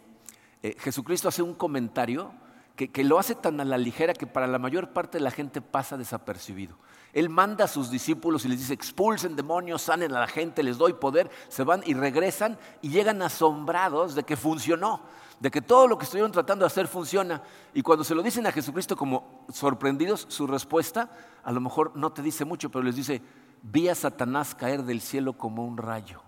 eh, 0.63 0.75
Jesucristo 0.80 1.30
hace 1.30 1.44
un 1.44 1.53
comentario 1.53 2.34
que, 2.75 2.89
que, 2.89 3.03
lo 3.03 3.20
hace 3.20 3.36
tan 3.36 3.62
a 3.62 3.65
la 3.65 3.77
ligera 3.77 4.15
que 4.15 4.25
para 4.25 4.48
la 4.48 4.58
mayor 4.58 4.89
parte 4.89 5.20
de 5.20 5.24
la 5.24 5.30
gente 5.30 5.62
pasa 5.62 5.98
desapercibido. 5.98 6.77
Él 7.13 7.30
manda 7.30 7.65
a 7.65 7.68
sus 7.68 7.91
discípulos 7.91 8.44
y 8.44 8.48
les 8.48 8.58
dice, 8.58 8.74
expulsen 8.74 9.36
demonios, 9.36 9.84
sanen 9.84 10.12
a 10.15 10.22
la 10.22 10.27
gente, 10.27 10.63
les 10.63 10.80
doy 10.80 10.94
poder, 10.94 11.30
se 11.48 11.63
van 11.63 11.84
y 11.86 11.94
regresan 11.94 12.58
y 12.82 12.89
llegan 12.89 13.22
asombrados 13.22 14.15
de 14.15 14.24
que 14.24 14.38
funcionó 14.38 15.03
de 15.41 15.50
que 15.50 15.62
todo 15.62 15.88
lo 15.88 15.98
que 15.98 16.03
estuvieron 16.03 16.32
tratando 16.32 16.63
de 16.63 16.68
hacer 16.68 16.88
funciona. 16.88 17.41
Y 17.74 17.82
cuando 17.82 18.03
se 18.03 18.13
lo 18.13 18.22
dicen 18.22 18.46
a 18.46 18.51
Jesucristo 18.51 18.96
como 18.96 19.44
sorprendidos, 19.51 20.27
su 20.30 20.46
respuesta 20.46 21.10
a 21.44 21.51
lo 21.51 21.60
mejor 21.60 21.94
no 21.96 22.12
te 22.12 22.22
dice 22.22 22.46
mucho, 22.46 22.70
pero 22.70 22.84
les 22.84 22.96
dice, 22.96 23.24
vi 23.62 23.89
a 23.89 23.96
Satanás 23.96 24.56
caer 24.56 24.84
del 24.84 25.01
cielo 25.01 25.34
como 25.34 25.65
un 25.65 25.77
rayo. 25.77 26.22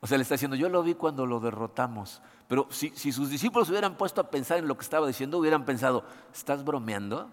O 0.00 0.06
sea, 0.06 0.18
le 0.18 0.22
está 0.22 0.34
diciendo, 0.34 0.56
yo 0.56 0.68
lo 0.68 0.82
vi 0.82 0.94
cuando 0.94 1.24
lo 1.24 1.40
derrotamos. 1.40 2.20
Pero 2.46 2.66
si, 2.70 2.90
sus 2.90 3.30
discípulos 3.30 3.70
hubieran 3.70 3.96
puesto 3.96 4.20
a 4.20 4.30
pensar 4.30 4.58
en 4.58 4.68
lo 4.68 4.76
que 4.76 4.82
estaba 4.82 5.06
diciendo, 5.06 5.38
hubieran 5.38 5.64
pensado, 5.64 6.04
¿estás 6.32 6.62
bromeando? 6.62 7.30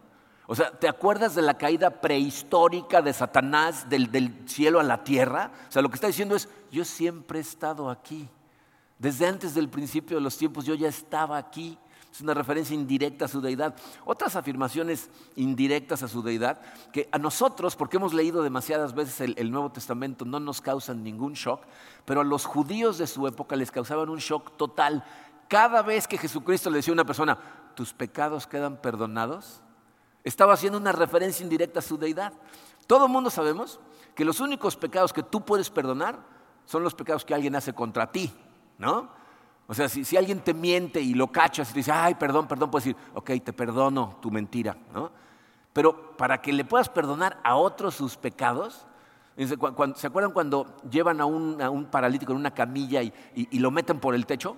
O 0.48 0.56
sea, 0.56 0.72
¿te 0.72 0.88
acuerdas 0.88 1.36
de 1.36 1.42
la 1.42 1.58
caída 1.58 2.02
prehistórica 2.02 3.02
de 3.02 3.14
Satanás 3.14 3.90
del, 3.90 4.12
del 4.12 4.48
cielo 4.48 4.80
a 4.80 4.84
la 4.84 5.04
tierra? 5.04 5.52
O 5.68 5.72
sea, 5.72 5.82
lo 5.82 5.90
que 5.90 5.96
está 5.96 6.08
diciendo 6.08 6.36
es, 6.36 6.48
yo 6.72 6.86
siempre 6.86 7.40
he 7.40 7.42
estado 7.42 7.90
aquí. 7.90 8.30
Desde 8.98 9.28
antes 9.28 9.54
del 9.54 9.68
principio 9.68 10.18
de 10.18 10.22
los 10.22 10.38
tiempos 10.38 10.64
yo 10.64 10.76
ya 10.76 10.88
estaba 10.88 11.38
aquí. 11.38 11.78
Es 12.12 12.20
una 12.20 12.34
referencia 12.34 12.76
indirecta 12.76 13.26
a 13.26 13.28
su 13.30 13.40
deidad. 13.40 13.74
Otras 14.04 14.36
afirmaciones 14.36 15.10
indirectas 15.38 16.04
a 16.04 16.10
su 16.10 16.22
deidad 16.22 16.60
que 16.92 17.08
a 17.12 17.18
nosotros, 17.18 17.76
porque 17.78 17.98
hemos 17.98 18.14
leído 18.14 18.44
demasiadas 18.44 18.94
veces 18.94 19.34
el, 19.36 19.52
Nuevo 19.52 19.72
Testamento, 19.72 20.26
no 20.26 20.40
nos 20.40 20.60
causan 20.60 21.04
ningún 21.04 21.34
shock, 21.34 21.62
pero 22.04 22.22
a 22.22 22.26
los 22.26 22.46
judíos 22.46 22.98
de 22.98 23.08
su 23.08 23.28
época 23.28 23.56
les 23.56 23.72
causaban 23.72 24.10
un 24.10 24.20
shock 24.20 24.58
total. 24.58 25.06
Cada 25.48 25.82
vez 25.82 26.08
que 26.08 26.18
Jesucristo 26.18 26.70
le 26.70 26.78
decía 26.78 26.92
a 26.92 26.96
una 26.96 27.06
persona, 27.06 27.38
tus 27.76 27.94
pecados 27.94 28.46
quedan 28.46 28.82
perdonados, 28.82 29.62
estaba 30.26 30.54
haciendo 30.54 30.78
una 30.78 30.92
referencia 30.92 31.44
indirecta 31.44 31.80
a 31.80 31.84
su 31.84 31.98
deidad. 31.98 32.34
Todo 32.88 33.06
el 33.06 33.12
mundo 33.12 33.30
sabemos 33.30 33.80
que 34.16 34.26
los 34.26 34.42
únicos 34.42 34.76
pecados 34.76 35.14
que 35.14 35.24
tú 35.24 35.46
puedes 35.46 35.70
perdonar 35.70 36.20
son 36.66 36.84
los 36.84 36.94
pecados 36.94 37.24
que 37.24 37.34
alguien 37.34 37.56
hace 37.56 37.74
contra 37.74 38.12
ti. 38.12 38.32
¿no? 38.78 39.21
O 39.72 39.74
sea, 39.74 39.88
si, 39.88 40.18
alguien 40.18 40.42
te 40.42 40.54
miente 40.54 41.00
y 41.00 41.14
lo 41.14 41.32
cachas 41.32 41.70
y 41.70 41.72
te 41.72 41.80
dice, 41.80 41.94
ay, 41.94 42.16
perdón, 42.16 42.46
perdón, 42.46 42.70
puedes 42.70 42.84
decir, 42.84 43.02
ok, 43.14 43.32
te 43.42 43.54
perdono 43.54 44.18
tu 44.22 44.30
mentira, 44.30 44.76
¿no? 44.94 45.10
Pero 45.72 46.18
para 46.18 46.42
que 46.42 46.52
le 46.52 46.66
puedas 46.66 46.90
perdonar 46.90 47.40
a 47.42 47.56
otros 47.56 47.96
sus 47.96 48.18
pecados, 48.18 48.86
¿se 49.38 50.08
acuerdan 50.08 50.34
cuando 50.34 50.76
llevan 50.92 51.22
a 51.22 51.26
un, 51.26 51.88
paralítico 51.90 52.34
en 52.34 52.40
una 52.40 52.54
camilla 52.54 53.02
y, 53.02 53.14
y, 53.34 53.60
lo 53.60 53.72
meten 53.72 54.02
por 54.02 54.14
el 54.14 54.26
techo? 54.26 54.58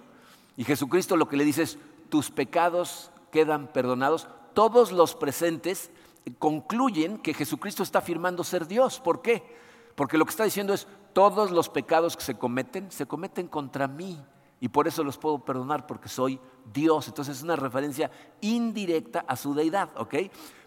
Y 0.58 0.63
Jesucristo 0.63 1.15
lo 1.15 1.29
que 1.29 1.38
le 1.38 1.46
dice 1.46 1.62
es, 1.62 1.77
tus 2.10 2.32
pecados 2.32 3.12
quedan 3.29 3.67
perdonados. 3.67 4.27
Todos 4.55 4.91
los 4.91 5.13
presentes 5.13 5.91
concluyen 6.39 7.20
que 7.20 7.36
Jesucristo 7.36 7.84
está 7.84 8.00
afirmando 8.00 8.43
ser 8.43 8.65
Dios. 8.65 9.00
¿Por 9.00 9.22
qué? 9.22 9.43
Porque 9.93 10.17
lo 10.17 10.25
que 10.25 10.32
está 10.32 10.46
diciendo 10.46 10.74
es, 10.74 10.88
todos 11.13 11.51
los 11.51 11.70
pecados 11.70 12.17
que 12.17 12.24
se 12.24 12.34
cometen, 12.34 12.91
se 12.91 13.05
cometen 13.05 13.48
contra 13.48 13.88
mí. 13.88 14.20
Y 14.63 14.70
por 14.70 14.88
eso 14.88 15.03
los 15.03 15.17
puedo 15.17 15.39
perdonar, 15.39 15.86
porque 15.86 16.08
soy 16.08 16.39
Dios. 16.74 17.10
Entonces 17.10 17.36
es 17.36 17.43
una 17.43 17.58
referencia 17.58 18.10
indirecta 18.39 19.25
a 19.27 19.36
su 19.36 19.53
deidad, 19.53 19.89
¿ok? 19.98 20.15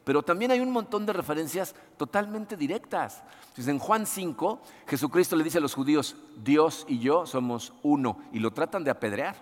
Pero 0.04 0.22
también 0.22 0.50
hay 0.50 0.60
un 0.60 0.70
montón 0.70 1.06
de 1.06 1.14
referencias 1.14 1.74
totalmente 1.96 2.58
directas. 2.58 3.22
Entonces, 3.40 3.68
en 3.68 3.78
Juan 3.78 4.04
5, 4.04 4.60
Jesucristo 4.86 5.34
le 5.34 5.44
dice 5.44 5.56
a 5.56 5.62
los 5.62 5.72
judíos, 5.72 6.14
Dios 6.44 6.84
y 6.86 6.98
yo 6.98 7.24
somos 7.24 7.72
uno, 7.82 8.18
y 8.34 8.38
lo 8.38 8.50
tratan 8.50 8.84
de 8.84 8.90
apedrear. 8.90 9.34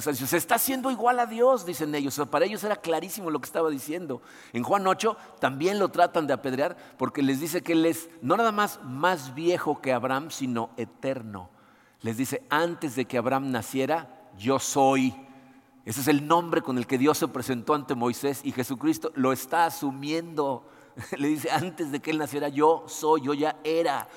Se 0.00 0.36
está 0.38 0.54
haciendo 0.54 0.90
igual 0.90 1.20
a 1.20 1.26
Dios, 1.26 1.66
dicen 1.66 1.94
ellos. 1.94 2.18
para 2.30 2.46
ellos 2.46 2.64
era 2.64 2.76
clarísimo 2.76 3.28
lo 3.28 3.38
que 3.38 3.46
estaba 3.46 3.68
diciendo. 3.68 4.22
En 4.54 4.62
Juan 4.62 4.86
8 4.86 5.14
también 5.40 5.78
lo 5.78 5.90
tratan 5.90 6.26
de 6.26 6.32
apedrear 6.32 6.74
porque 6.96 7.22
les 7.22 7.38
dice 7.38 7.62
que 7.62 7.72
Él 7.72 7.84
es 7.84 8.08
no 8.22 8.34
nada 8.38 8.50
más 8.50 8.82
más 8.82 9.34
viejo 9.34 9.82
que 9.82 9.92
Abraham, 9.92 10.30
sino 10.30 10.70
eterno. 10.78 11.50
Les 12.02 12.16
dice, 12.16 12.42
antes 12.50 12.94
de 12.96 13.04
que 13.04 13.18
Abraham 13.18 13.50
naciera, 13.50 14.30
yo 14.38 14.58
soy. 14.58 15.14
Ese 15.84 16.00
es 16.00 16.08
el 16.08 16.26
nombre 16.26 16.62
con 16.62 16.78
el 16.78 16.86
que 16.86 16.98
Dios 16.98 17.18
se 17.18 17.28
presentó 17.28 17.74
ante 17.74 17.94
Moisés 17.94 18.40
y 18.44 18.52
Jesucristo 18.52 19.10
lo 19.14 19.32
está 19.32 19.66
asumiendo. 19.66 20.68
Le 21.18 21.28
dice, 21.28 21.50
antes 21.50 21.90
de 21.90 22.00
que 22.00 22.10
Él 22.10 22.18
naciera, 22.18 22.48
yo 22.48 22.84
soy, 22.86 23.22
yo 23.22 23.34
ya 23.34 23.56
era. 23.64 24.08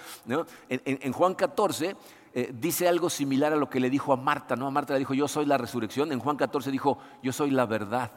en 0.69 1.13
Juan 1.13 1.35
14 1.35 1.95
eh, 2.33 2.53
dice 2.57 2.87
algo 2.87 3.09
similar 3.09 3.51
a 3.51 3.57
lo 3.57 3.69
que 3.69 3.81
le 3.81 3.89
dijo 3.89 4.13
a 4.13 4.15
Marta, 4.15 4.55
¿no? 4.55 4.67
A 4.67 4.71
Marta 4.71 4.93
le 4.93 4.99
dijo, 4.99 5.13
yo 5.13 5.27
soy 5.27 5.45
la 5.45 5.57
resurrección. 5.57 6.11
En 6.11 6.19
Juan 6.19 6.37
14 6.37 6.71
dijo, 6.71 6.97
yo 7.21 7.33
soy 7.33 7.51
la 7.51 7.65
verdad. 7.65 8.11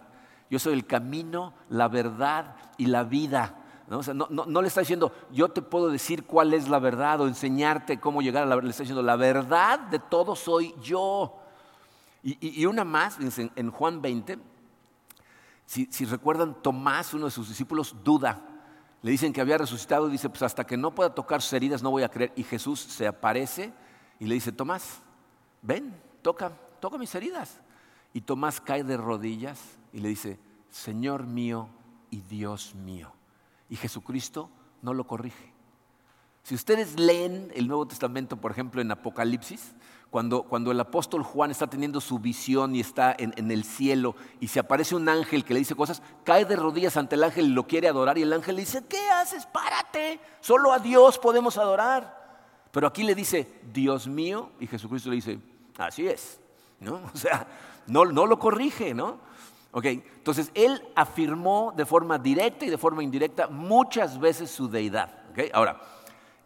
Yo 0.51 0.59
soy 0.59 0.75
el 0.75 0.87
camino, 0.87 1.55
la 1.69 1.89
verdad 1.89 2.55
y 2.77 2.87
la 2.87 3.03
vida. 3.03 3.64
¿No? 3.89 4.01
no, 4.31 4.63
le 4.63 4.69
está 4.69 4.81
diciendo, 4.81 5.13
yo 5.31 5.49
te 5.49 5.61
puedo 5.61 5.89
decir 5.89 6.25
cuál 6.25 6.55
es 6.55 6.69
la 6.69 6.79
verdad 6.79 7.21
o 7.21 7.29
enseñarte 7.29 8.01
cómo 8.01 8.23
llegar 8.23 8.43
a 8.43 8.47
la 8.47 8.55
verdad. 8.55 8.69
Le 8.69 8.71
está 8.71 8.83
diciendo, 8.83 9.03
la 9.03 9.17
verdad 9.17 9.79
de 9.79 9.99
todo 9.99 10.35
soy 10.35 10.75
yo. 10.83 11.39
Y, 12.23 12.65
una 12.65 12.85
más, 12.85 13.19
en, 13.55 13.71
Juan 13.71 14.01
20, 14.01 14.39
si, 15.67 15.87
si 15.91 16.07
recuerdan, 16.07 16.55
Tomás, 16.63 17.13
uno 17.13 17.27
de 17.27 17.31
sus 17.31 17.49
discípulos, 17.49 17.95
duda. 18.03 18.41
Le 19.03 19.11
dicen 19.11 19.35
que 19.35 19.43
había 19.43 19.59
resucitado 19.59 20.09
y 20.09 20.13
dice, 20.13 20.31
pues 20.31 20.43
hasta 20.43 20.65
que 20.65 20.79
no 20.79 20.95
pueda 20.95 21.15
tocar 21.15 21.43
sus 21.43 21.53
heridas 21.53 21.83
no 21.83 21.91
voy 21.91 22.03
a 22.03 22.09
creer. 22.09 22.33
Y 22.37 22.43
Jesús 22.43 22.81
se 22.81 23.07
aparece 23.07 23.75
y 24.19 24.25
le 24.25 24.35
dice, 24.35 24.53
Tomás, 24.53 25.03
ven, 25.61 25.95
toca, 26.23 26.53
toca 26.81 26.97
mis 26.97 27.15
heridas. 27.15 27.61
Y 28.15 28.23
Tomás 28.23 28.63
cae 28.63 28.83
de 28.83 28.97
rodillas 28.97 29.61
y 29.93 30.01
le 30.01 30.09
dice, 30.09 30.39
Señor 30.71 31.27
mío 31.27 31.69
y 32.11 32.23
Dios 32.23 32.75
mío. 32.75 33.13
Y 33.69 33.77
Jesucristo 33.77 34.51
no 34.83 34.95
lo 34.95 35.07
corrige. 35.07 35.53
Si 36.43 36.55
ustedes 36.55 36.99
leen 36.99 37.51
el 37.55 37.69
Nuevo 37.69 37.87
Testamento, 37.87 38.37
por 38.37 38.51
ejemplo, 38.51 38.83
en 38.83 38.91
Apocalipsis, 38.91 39.75
cuando, 40.11 40.43
cuando 40.43 40.71
el 40.71 40.79
apóstol 40.79 41.23
Juan 41.23 41.51
está 41.51 41.67
teniendo 41.67 42.01
su 42.01 42.19
visión 42.19 42.77
y 42.77 42.81
está 42.81 43.17
en, 43.19 43.33
en, 43.37 43.51
el 43.51 43.65
cielo 43.65 44.15
y 44.39 44.49
se 44.49 44.61
aparece 44.61 44.95
un 44.95 45.09
ángel 45.09 45.45
que 45.45 45.55
le 45.55 45.61
dice 45.61 45.75
cosas, 45.75 46.03
cae 46.23 46.45
de 46.45 46.55
rodillas 46.55 46.97
ante 46.97 47.17
el 47.17 47.25
ángel 47.25 47.47
y 47.47 47.55
lo 47.55 47.67
quiere 47.67 47.89
adorar 47.89 48.19
y 48.19 48.23
el 48.23 48.33
ángel 48.33 48.57
le 48.57 48.63
dice, 48.63 48.85
¿qué 48.87 49.09
haces? 49.11 49.47
Párate, 49.47 50.21
solo 50.41 50.73
a 50.73 50.79
Dios 50.79 51.19
podemos 51.19 51.57
adorar. 51.59 52.23
Pero 52.71 52.87
aquí 52.87 53.03
le 53.03 53.15
dice, 53.15 53.61
Dios 53.73 54.07
mío, 54.07 54.51
y 54.61 54.67
Jesucristo 54.67 55.09
le 55.09 55.17
dice, 55.17 55.41
así 55.79 56.07
es. 56.07 56.41
¿no? 56.81 57.01
O 57.15 57.17
sea, 57.17 57.47
no, 57.87 58.05
no 58.05 58.27
lo 58.27 58.39
corrige, 58.39 58.95
¿no? 58.95 59.19
¿Ok? 59.75 59.87
Entonces, 59.87 60.53
él 60.55 60.81
afirmó 60.95 61.75
de 61.77 61.85
forma 61.85 62.17
directa 62.17 62.65
y 62.65 62.71
de 62.71 62.79
forma 62.79 63.03
indirecta 63.03 63.49
muchas 63.49 64.21
veces 64.21 64.49
su 64.49 64.69
deidad. 64.69 65.11
¿Ok? 65.33 65.51
Ahora, 65.53 65.81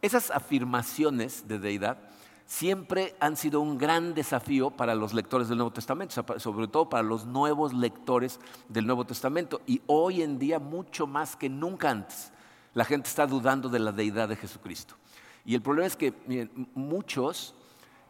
esas 0.00 0.30
afirmaciones 0.30 1.46
de 1.46 1.58
deidad 1.58 1.98
siempre 2.46 3.14
han 3.20 3.36
sido 3.36 3.60
un 3.60 3.76
gran 3.76 4.14
desafío 4.14 4.70
para 4.70 4.94
los 4.94 5.12
lectores 5.12 5.48
del 5.48 5.58
Nuevo 5.58 5.74
Testamento, 5.74 6.24
sobre 6.38 6.68
todo 6.68 6.88
para 6.88 7.02
los 7.02 7.26
nuevos 7.26 7.74
lectores 7.74 8.40
del 8.70 8.86
Nuevo 8.86 9.04
Testamento. 9.04 9.60
Y 9.66 9.82
hoy 9.86 10.22
en 10.22 10.38
día, 10.38 10.58
mucho 10.58 11.06
más 11.06 11.36
que 11.36 11.50
nunca 11.50 11.90
antes, 11.90 12.32
la 12.72 12.86
gente 12.86 13.10
está 13.10 13.26
dudando 13.26 13.68
de 13.68 13.78
la 13.78 13.92
deidad 13.92 14.30
de 14.30 14.36
Jesucristo. 14.36 14.94
Y 15.44 15.54
el 15.54 15.60
problema 15.60 15.86
es 15.86 15.96
que 15.96 16.14
muchos 16.74 17.54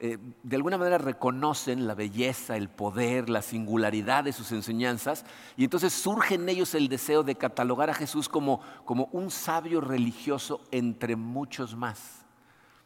eh, 0.01 0.19
de 0.45 0.57
alguna 0.57 0.79
manera 0.79 0.99
reconocen 0.99 1.89
la 1.89 1.95
belleza, 1.95 2.57
el 2.57 2.69
poder, 2.69 3.29
la 3.29 3.43
singularidad 3.43 4.23
de 4.23 4.33
sus 4.33 4.53
enseñanzas 4.53 5.25
y 5.57 5.65
entonces 5.65 5.93
surge 5.93 6.37
en 6.37 6.49
ellos 6.49 6.75
el 6.75 6.89
deseo 6.89 7.25
de 7.25 7.35
catalogar 7.35 7.91
a 7.91 7.95
Jesús 7.95 8.29
como, 8.29 8.61
como 8.85 9.09
un 9.11 9.31
sabio 9.31 9.81
religioso 9.81 10.61
entre 10.71 11.17
muchos 11.17 11.75
más. 11.75 12.25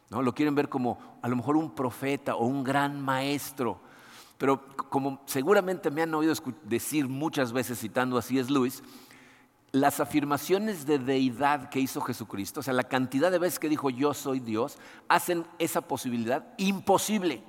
¿no? 0.09 0.23
Lo 0.23 0.33
quieren 0.33 0.55
ver 0.55 0.69
como 0.69 0.97
a 1.21 1.27
lo 1.27 1.35
mejor 1.35 1.55
un 1.55 1.75
profeta 1.75 2.35
o 2.35 2.45
un 2.45 2.63
gran 2.63 2.99
maestro. 2.99 3.79
Pero 4.39 4.67
como 4.75 5.21
seguramente 5.25 5.91
me 5.91 6.01
han 6.01 6.13
oído 6.15 6.33
decir 6.63 7.07
muchas 7.07 7.53
veces 7.53 7.79
citando 7.79 8.17
a 8.17 8.21
C.S. 8.21 8.51
Lewis, 8.51 8.83
las 9.73 9.99
afirmaciones 9.99 10.85
de 10.85 10.99
deidad 10.99 11.69
que 11.69 11.79
hizo 11.79 11.99
Jesucristo, 11.99 12.59
o 12.59 12.63
sea, 12.63 12.75
la 12.75 12.83
cantidad 12.83 13.31
de 13.31 13.39
veces 13.39 13.57
que 13.57 13.67
dijo 13.67 13.89
yo 13.89 14.13
soy 14.13 14.39
Dios, 14.39 14.77
hacen 15.09 15.45
esa 15.57 15.81
posibilidad 15.81 16.53
imposible. 16.57 17.43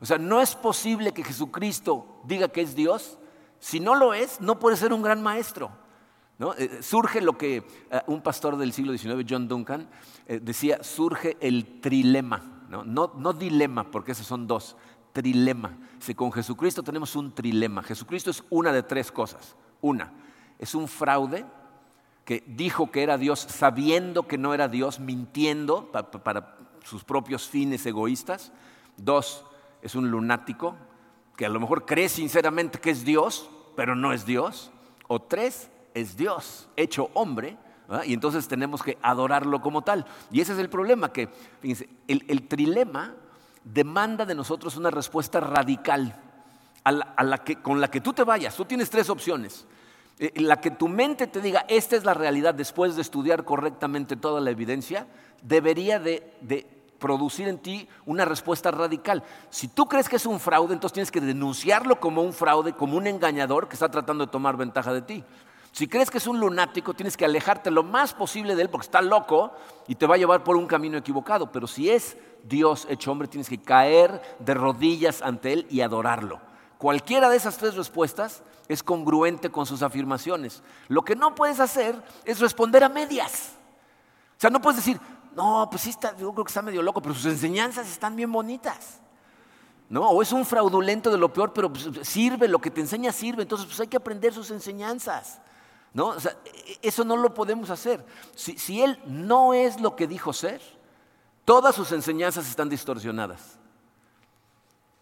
O 0.00 0.04
sea, 0.04 0.18
no 0.18 0.40
es 0.40 0.56
posible 0.56 1.12
que 1.12 1.22
Jesucristo 1.22 2.22
diga 2.24 2.48
que 2.48 2.62
es 2.62 2.74
Dios. 2.74 3.18
Si 3.60 3.78
no 3.78 3.94
lo 3.94 4.14
es, 4.14 4.40
no 4.40 4.58
puede 4.58 4.76
ser 4.76 4.92
un 4.92 5.02
gran 5.02 5.22
maestro. 5.22 5.70
Eh, 6.58 6.80
surge 6.82 7.20
lo 7.20 7.38
que 7.38 7.58
eh, 7.58 8.00
un 8.08 8.20
pastor 8.20 8.56
del 8.56 8.72
siglo 8.72 8.96
XIX, 8.96 9.24
John 9.28 9.46
Duncan, 9.46 9.88
eh, 10.26 10.40
decía, 10.42 10.82
surge 10.82 11.36
el 11.40 11.80
trilema. 11.80 12.64
¿no? 12.68 12.82
No, 12.82 13.32
dilema, 13.32 13.88
porque 13.92 14.12
esos 14.12 14.26
son 14.26 14.48
dos, 14.48 14.76
trilema. 15.12 15.78
Si 16.00 16.16
con 16.16 16.32
Jesucristo 16.32 16.82
tenemos 16.82 17.14
un 17.14 17.32
trilema. 17.32 17.82
Jesucristo 17.84 18.30
es 18.30 18.42
una 18.50 18.72
de 18.72 18.82
tres 18.82 19.12
cosas. 19.12 19.54
Una, 19.80 20.12
es 20.58 20.74
un 20.74 20.88
fraude 20.88 21.44
que 22.24 22.44
dijo 22.46 22.90
que 22.90 23.02
era 23.02 23.18
Dios 23.18 23.40
sabiendo 23.40 24.26
que 24.26 24.38
no 24.38 24.54
era 24.54 24.68
Dios, 24.68 25.00
mintiendo 25.00 25.90
para, 25.90 26.56
sus 26.84 27.04
propios 27.04 27.48
fines 27.48 27.84
egoístas. 27.86 28.52
Dos, 28.96 29.44
es 29.82 29.94
un 29.94 30.10
lunático 30.10 30.76
que 31.36 31.46
a 31.46 31.48
lo 31.48 31.60
mejor 31.60 31.86
cree 31.86 32.08
sinceramente 32.08 32.78
que 32.78 32.90
es 32.90 33.04
Dios, 33.04 33.50
pero 33.76 33.96
no 33.96 34.12
es 34.12 34.26
Dios. 34.26 34.70
O 35.08 35.20
tres, 35.20 35.70
es 35.94 36.16
Dios 36.16 36.68
hecho 36.76 37.10
hombre. 37.14 37.56
Y 38.04 38.12
entonces 38.12 38.46
tenemos 38.46 38.82
que 38.82 38.98
adorarlo 39.02 39.60
como 39.60 39.82
tal. 39.82 40.06
Y 40.30 40.40
ese 40.40 40.52
es 40.52 40.58
el 40.58 40.68
problema, 40.68 41.12
que 41.12 41.28
el, 42.06 42.46
trilema 42.46 43.14
demanda 43.64 44.24
de 44.24 44.36
nosotros 44.36 44.76
una 44.76 44.90
respuesta 44.90 45.40
radical 45.40 46.16
con 47.62 47.80
la 47.80 47.90
que 47.90 48.00
tú 48.00 48.12
te 48.12 48.22
vayas. 48.22 48.54
Tú 48.54 48.64
tienes 48.64 48.88
tres 48.88 49.10
opciones. 49.10 49.66
Eh, 50.22 50.38
la 50.42 50.60
que 50.60 50.70
tu 50.70 50.86
mente 50.86 51.26
te 51.26 51.40
diga, 51.40 51.64
esta 51.66 51.96
es 51.96 52.04
la 52.04 52.12
realidad 52.12 52.52
después 52.54 52.94
de 52.94 53.00
estudiar 53.00 53.42
correctamente 53.44 54.16
toda 54.16 54.42
la 54.42 54.50
evidencia, 54.50 55.06
debería 55.40 55.98
de, 55.98 56.66
producir 56.98 57.48
en 57.48 57.56
ti 57.56 57.88
una 58.04 58.26
respuesta 58.26 58.70
radical. 58.70 59.24
Si 59.48 59.68
tú 59.68 59.86
crees 59.86 60.10
que 60.10 60.16
es 60.16 60.26
un 60.26 60.38
fraude, 60.38 60.74
entonces 60.74 60.92
tienes 60.92 61.10
que 61.10 61.22
denunciarlo 61.22 61.98
como 61.98 62.20
un 62.20 62.34
fraude, 62.34 62.74
como 62.74 62.98
un 62.98 63.06
engañador 63.06 63.66
que 63.66 63.72
está 63.72 63.90
tratando 63.90 64.26
de 64.26 64.30
tomar 64.30 64.58
ventaja 64.58 64.92
de 64.92 65.00
ti. 65.00 65.24
Si 65.72 65.88
crees 65.88 66.10
que 66.10 66.18
es 66.18 66.26
un 66.26 66.38
lunático, 66.38 66.92
tienes 66.92 67.16
que 67.16 67.24
alejarte 67.24 67.70
lo 67.70 67.82
más 67.82 68.12
posible 68.12 68.54
de 68.54 68.62
él 68.62 68.68
porque 68.68 68.84
está 68.84 69.00
loco 69.00 69.52
y 69.88 69.94
te 69.94 70.06
va 70.06 70.16
a 70.16 70.18
llevar 70.18 70.44
por 70.44 70.56
un 70.56 70.66
camino 70.66 70.98
equivocado. 70.98 71.50
Pero 71.50 71.66
si 71.66 71.88
es 71.88 72.18
Dios 72.44 72.86
hecho 72.90 73.10
hombre, 73.10 73.28
tienes 73.28 73.48
que 73.48 73.62
caer 73.62 74.20
de 74.38 74.52
rodillas 74.52 75.22
ante 75.22 75.54
él 75.54 75.66
y 75.70 75.80
adorarlo. 75.80 76.40
Cualquiera 76.76 77.30
de 77.30 77.38
esas 77.38 77.56
tres 77.56 77.76
respuestas 77.76 78.42
es 78.72 78.84
congruente 78.84 79.50
con 79.50 79.66
sus 79.66 79.82
afirmaciones. 79.82 80.62
Lo 80.86 81.02
que 81.02 81.16
no 81.16 81.34
puedes 81.34 81.58
hacer 81.58 82.00
es 82.24 82.38
responder 82.38 82.84
a 82.84 82.88
medias. 82.88 83.54
O 84.36 84.40
sea, 84.40 84.48
no 84.48 84.60
puedes 84.60 84.76
decir, 84.76 85.00
no, 85.34 85.66
pues 85.68 85.82
sí, 85.82 85.90
está, 85.90 86.16
yo 86.16 86.32
creo 86.32 86.44
que 86.44 86.50
está 86.50 86.62
medio 86.62 86.80
loco, 86.80 87.02
pero 87.02 87.12
sus 87.12 87.26
enseñanzas 87.26 87.90
están 87.90 88.14
bien 88.14 88.30
bonitas. 88.30 89.00
¿No? 89.88 90.08
O 90.08 90.22
es 90.22 90.30
un 90.30 90.46
fraudulento 90.46 91.10
de 91.10 91.18
lo 91.18 91.32
peor, 91.32 91.52
pero 91.52 91.72
pues, 91.72 91.90
sirve, 92.02 92.46
lo 92.46 92.60
que 92.60 92.70
te 92.70 92.80
enseña 92.80 93.10
sirve, 93.10 93.42
entonces 93.42 93.66
pues 93.66 93.80
hay 93.80 93.88
que 93.88 93.96
aprender 93.96 94.32
sus 94.32 94.52
enseñanzas. 94.52 95.40
¿No? 95.92 96.10
O 96.10 96.20
sea, 96.20 96.36
e, 96.44 96.72
e, 96.72 96.78
eso 96.82 97.04
no 97.04 97.16
lo 97.16 97.34
podemos 97.34 97.70
hacer. 97.70 98.06
Si, 98.36 98.56
si 98.56 98.82
él 98.82 99.00
no 99.04 99.52
es 99.52 99.80
lo 99.80 99.96
que 99.96 100.06
dijo 100.06 100.32
ser, 100.32 100.62
todas 101.44 101.74
sus 101.74 101.90
enseñanzas 101.90 102.48
están 102.48 102.68
distorsionadas. 102.68 103.59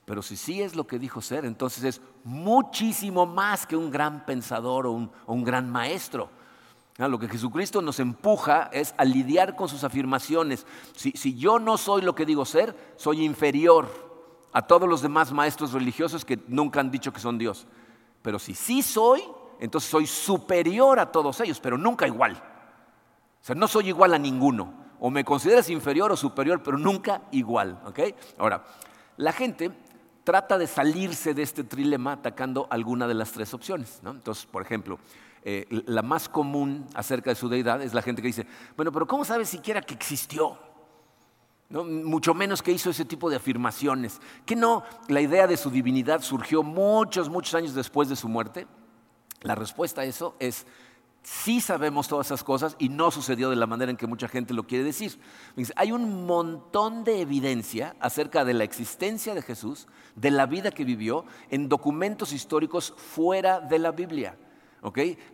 Pero 0.08 0.22
si 0.22 0.38
sí 0.38 0.62
es 0.62 0.74
lo 0.74 0.86
que 0.86 0.98
dijo 0.98 1.20
ser, 1.20 1.44
entonces 1.44 1.84
es 1.84 2.00
muchísimo 2.24 3.26
más 3.26 3.66
que 3.66 3.76
un 3.76 3.90
gran 3.90 4.24
pensador 4.24 4.86
o 4.86 4.92
un, 4.92 5.44
gran 5.44 5.70
maestro. 5.70 6.30
Ah, 6.96 7.08
lo 7.08 7.18
que 7.18 7.28
Jesucristo 7.28 7.82
nos 7.82 8.00
empuja 8.00 8.70
es 8.72 8.94
a 8.96 9.04
lidiar 9.04 9.54
con 9.54 9.68
sus 9.68 9.84
afirmaciones. 9.84 10.66
Si, 10.96 11.10
si, 11.10 11.36
yo 11.36 11.58
no 11.58 11.76
soy 11.76 12.00
lo 12.00 12.14
que 12.14 12.24
digo 12.24 12.46
ser, 12.46 12.94
soy 12.96 13.22
inferior 13.22 13.86
a 14.54 14.66
todos 14.66 14.88
los 14.88 15.02
demás 15.02 15.30
maestros 15.30 15.74
religiosos 15.74 16.24
que 16.24 16.38
nunca 16.48 16.80
han 16.80 16.90
dicho 16.90 17.12
que 17.12 17.20
son 17.20 17.36
Dios. 17.36 17.66
Pero 18.22 18.38
si 18.38 18.54
sí 18.54 18.80
soy, 18.80 19.22
entonces 19.60 19.90
soy 19.90 20.06
superior 20.06 21.00
a 21.00 21.12
todos 21.12 21.38
ellos, 21.42 21.60
pero 21.60 21.76
nunca 21.76 22.06
igual. 22.06 22.32
O 23.42 23.44
sea, 23.44 23.54
no 23.54 23.68
soy 23.68 23.88
igual 23.88 24.14
a 24.14 24.18
ninguno. 24.18 24.72
O 25.00 25.10
me 25.10 25.22
consideras 25.22 25.68
inferior 25.68 26.10
o 26.10 26.16
superior, 26.16 26.62
pero 26.62 26.78
nunca 26.78 27.20
igual. 27.30 27.78
Ahora, 28.38 28.64
la 29.18 29.32
gente 29.32 29.70
trata 30.28 30.58
de 30.58 30.66
salirse 30.66 31.32
de 31.32 31.40
este 31.40 31.64
trilema 31.64 32.12
atacando 32.12 32.66
alguna 32.68 33.08
de 33.08 33.14
las 33.14 33.32
tres 33.32 33.54
opciones. 33.54 33.98
Entonces, 34.04 34.44
por 34.44 34.60
ejemplo, 34.60 34.98
eh, 35.42 35.66
la 35.86 36.02
más 36.02 36.28
común 36.28 36.86
acerca 36.92 37.30
de 37.30 37.34
su 37.34 37.48
deidad 37.48 37.80
es 37.80 37.94
la 37.94 38.02
gente 38.02 38.20
que 38.20 38.28
dice, 38.28 38.46
bueno, 38.76 38.92
pero 38.92 39.06
¿cómo 39.06 39.24
sabe 39.24 39.46
siquiera 39.46 39.80
que 39.80 39.94
existió? 39.94 40.58
Mucho 41.70 42.34
menos 42.34 42.60
que 42.60 42.72
hizo 42.72 42.90
ese 42.90 43.06
tipo 43.06 43.30
de 43.30 43.36
afirmaciones. 43.36 44.20
Que 44.44 44.54
no, 44.54 44.82
la 45.08 45.22
idea 45.22 45.46
de 45.46 45.56
su 45.56 45.70
divinidad 45.70 46.20
surgió 46.20 46.62
muchos, 46.62 47.30
muchos 47.30 47.54
años 47.54 47.72
después 47.72 48.10
de 48.10 48.16
su 48.16 48.28
muerte. 48.28 48.66
La 49.40 49.54
respuesta 49.54 50.02
a 50.02 50.04
eso 50.04 50.36
es 50.40 50.66
sí 51.28 51.60
sabemos 51.60 52.08
todas 52.08 52.28
esas 52.28 52.42
cosas 52.42 52.74
y 52.78 52.88
no 52.88 53.10
sucedió 53.10 53.50
de 53.50 53.56
la 53.56 53.66
manera 53.66 53.90
en 53.90 53.98
que 53.98 54.06
mucha 54.06 54.28
gente 54.28 54.54
lo 54.54 54.66
quiere 54.66 54.84
decir. 54.84 55.18
Hay 55.76 55.92
un 55.92 56.24
montón 56.26 57.04
de 57.04 57.20
evidencia 57.20 57.96
acerca 58.00 58.46
de 58.46 58.54
la 58.54 58.64
existencia 58.64 59.34
de 59.34 59.42
Jesús, 59.42 59.88
de 60.16 60.30
la 60.30 60.46
vida 60.46 60.70
que 60.70 60.84
vivió, 60.84 61.26
en 61.50 61.68
documentos 61.68 62.32
históricos 62.32 62.94
fuera 62.96 63.60
de 63.60 63.78
la 63.78 63.90
Biblia. 63.90 64.36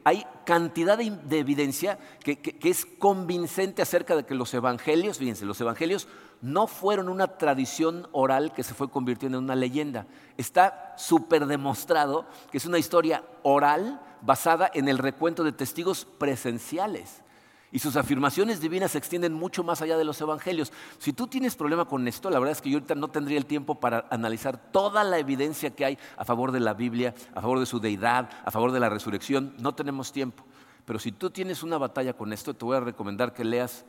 Hay 0.02 0.26
cantidad 0.44 0.98
de, 0.98 1.38
evidencia 1.38 1.98
que, 2.24 2.40
que, 2.40 2.70
es 2.70 2.86
convincente 2.86 3.82
acerca 3.82 4.16
de 4.16 4.24
que 4.24 4.34
los 4.34 4.52
evangelios, 4.52 5.18
fíjense, 5.18 5.44
los 5.44 5.60
evangelios 5.60 6.08
no 6.40 6.66
fueron 6.66 7.08
una 7.08 7.38
tradición 7.38 8.08
oral 8.12 8.52
que 8.52 8.64
se 8.64 8.74
fue 8.74 8.90
convirtiendo 8.90 9.38
en 9.38 9.44
una 9.44 9.54
leyenda. 9.54 10.06
Está 10.38 10.94
súper 10.96 11.46
demostrado 11.46 12.26
que 12.50 12.58
es 12.58 12.66
una 12.66 12.78
historia 12.78 13.22
oral 13.42 14.00
basada 14.24 14.70
en 14.72 14.88
el 14.88 14.98
recuento 14.98 15.44
de 15.44 15.52
testigos 15.52 16.04
presenciales. 16.04 17.22
Y 17.74 17.80
sus 17.80 17.96
afirmaciones 17.96 18.60
divinas 18.60 18.92
se 18.92 18.98
extienden 18.98 19.32
mucho 19.32 19.64
más 19.64 19.82
allá 19.82 19.98
de 19.98 20.04
los 20.04 20.20
evangelios. 20.20 20.72
Si 20.98 21.12
tú 21.12 21.26
tienes 21.26 21.56
problema 21.56 21.86
con 21.86 22.06
esto, 22.06 22.30
la 22.30 22.38
verdad 22.38 22.52
es 22.52 22.62
que 22.62 22.70
yo 22.70 22.76
ahorita 22.76 22.94
no 22.94 23.08
tendría 23.08 23.36
el 23.36 23.46
tiempo 23.46 23.80
para 23.80 24.06
analizar 24.10 24.56
toda 24.70 25.02
la 25.02 25.18
evidencia 25.18 25.74
que 25.74 25.84
hay 25.84 25.98
a 26.16 26.24
favor 26.24 26.52
de 26.52 26.60
la 26.60 26.72
Biblia, 26.72 27.14
a 27.34 27.40
favor 27.40 27.58
de 27.58 27.66
su 27.66 27.80
deidad, 27.80 28.30
a 28.44 28.50
favor 28.52 28.70
de 28.70 28.78
la 28.78 28.88
resurrección. 28.88 29.56
No 29.58 29.74
tenemos 29.74 30.12
tiempo. 30.12 30.44
Pero 30.84 31.00
si 31.00 31.10
tú 31.10 31.30
tienes 31.30 31.64
una 31.64 31.76
batalla 31.76 32.12
con 32.12 32.32
esto, 32.32 32.54
te 32.54 32.64
voy 32.64 32.76
a 32.76 32.80
recomendar 32.80 33.32
que 33.32 33.44
leas 33.44 33.84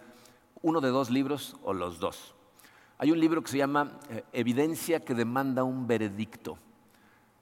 uno 0.64 0.82
de 0.82 0.90
dos 0.90 1.12
libros 1.12 1.56
o 1.62 1.72
los 1.72 2.00
dos. 2.00 2.34
Hay 2.98 3.12
un 3.12 3.20
libro 3.20 3.44
que 3.44 3.52
se 3.52 3.58
llama 3.60 4.00
eh, 4.10 4.24
Evidencia 4.34 5.00
que 5.00 5.14
demanda 5.14 5.64
un 5.64 5.86
veredicto, 5.86 6.58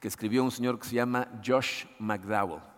que 0.01 0.09
escribió 0.09 0.43
un 0.43 0.51
señor 0.51 0.77
que 0.77 0.89
se 0.89 0.95
llama 0.95 1.29
Josh 1.45 1.85
McDowell. 1.99 2.72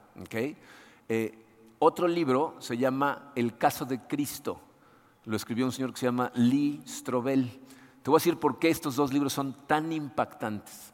Eh, 1.10 1.46
otro 1.80 2.08
libro 2.08 2.56
se 2.60 2.78
llama 2.78 3.32
El 3.36 3.58
caso 3.58 3.86
de 3.86 4.00
Cristo. 4.08 4.60
Lo 5.26 5.36
escribió 5.36 5.66
un 5.66 5.72
señor 5.72 5.94
que 5.94 6.00
se 6.00 6.06
llama 6.06 6.32
Lee 6.36 6.82
Strobel. 6.88 7.50
Te 8.02 8.10
voy 8.10 8.18
a 8.18 8.22
decir 8.22 8.40
por 8.40 8.60
qué 8.60 8.70
estos 8.70 8.96
dos 8.96 9.12
libros 9.12 9.34
son 9.34 9.54
tan 9.68 9.92
impactantes. 9.92 10.94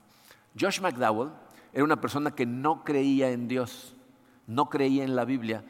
Josh 0.59 0.81
McDowell 0.81 1.31
era 1.73 1.83
una 1.83 1.99
persona 1.99 2.31
que 2.31 2.45
no 2.45 2.83
creía 2.83 3.31
en 3.31 3.47
Dios, 3.47 3.95
no 4.47 4.69
creía 4.69 5.03
en 5.03 5.15
la 5.15 5.25
Biblia. 5.25 5.63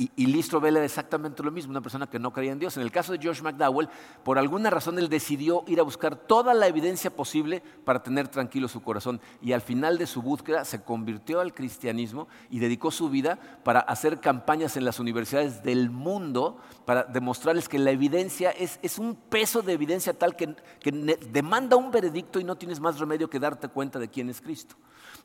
Y, 0.00 0.12
y 0.14 0.26
Lee 0.26 0.44
Strobel 0.44 0.76
era 0.76 0.84
exactamente 0.84 1.42
lo 1.42 1.50
mismo, 1.50 1.72
una 1.72 1.80
persona 1.80 2.06
que 2.06 2.20
no 2.20 2.32
creía 2.32 2.52
en 2.52 2.60
Dios. 2.60 2.76
En 2.76 2.84
el 2.84 2.92
caso 2.92 3.12
de 3.12 3.18
George 3.18 3.42
McDowell, 3.42 3.88
por 4.22 4.38
alguna 4.38 4.70
razón 4.70 4.96
él 5.00 5.08
decidió 5.08 5.64
ir 5.66 5.80
a 5.80 5.82
buscar 5.82 6.14
toda 6.14 6.54
la 6.54 6.68
evidencia 6.68 7.10
posible 7.10 7.64
para 7.84 8.00
tener 8.00 8.28
tranquilo 8.28 8.68
su 8.68 8.80
corazón. 8.80 9.20
Y 9.42 9.52
al 9.52 9.60
final 9.60 9.98
de 9.98 10.06
su 10.06 10.22
búsqueda 10.22 10.64
se 10.64 10.82
convirtió 10.82 11.40
al 11.40 11.52
cristianismo 11.52 12.28
y 12.48 12.60
dedicó 12.60 12.92
su 12.92 13.10
vida 13.10 13.40
para 13.64 13.80
hacer 13.80 14.20
campañas 14.20 14.76
en 14.76 14.84
las 14.84 15.00
universidades 15.00 15.64
del 15.64 15.90
mundo 15.90 16.58
para 16.84 17.02
demostrarles 17.02 17.68
que 17.68 17.80
la 17.80 17.90
evidencia 17.90 18.50
es, 18.50 18.98
un 18.98 19.16
peso 19.16 19.62
de 19.62 19.72
evidencia 19.72 20.12
tal 20.12 20.36
que, 20.36 20.54
que 20.78 20.92
demanda 20.92 21.74
un 21.74 21.90
veredicto 21.90 22.38
y 22.38 22.44
no 22.44 22.56
tienes 22.56 22.78
más 22.78 23.00
remedio 23.00 23.28
que 23.28 23.40
darte 23.40 23.66
cuenta 23.66 23.98
de 23.98 24.08
quién 24.08 24.30
es 24.30 24.40
Cristo. 24.40 24.76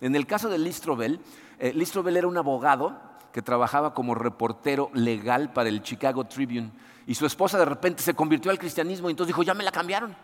En 0.02 0.16
el 0.16 0.26
caso 0.26 0.50
de 0.50 0.58
Lee 0.58 0.74
Strobel, 0.74 1.20
eh, 1.60 1.74
Lee 1.74 1.86
Strobel 1.86 2.18
era 2.18 2.28
un 2.28 2.38
abogado 2.38 3.13
que 3.34 3.42
trabajaba 3.42 3.94
como 3.94 4.16
reportero 4.16 4.90
legal 4.94 5.52
para 5.52 5.68
el 5.68 5.82
Chicago 5.82 6.24
Tribune. 6.26 6.72
Y 7.06 7.16
su 7.16 7.26
esposa 7.26 7.58
de 7.58 7.66
repente 7.66 8.02
se 8.02 8.14
convirtió 8.14 8.52
al 8.52 8.60
cristianismo 8.60 9.10
y 9.10 9.12
entonces 9.12 9.30
dijo, 9.30 9.44
ya 9.44 9.54
me 9.54 9.64
la 9.64 9.72
cambiaron. 9.72 10.16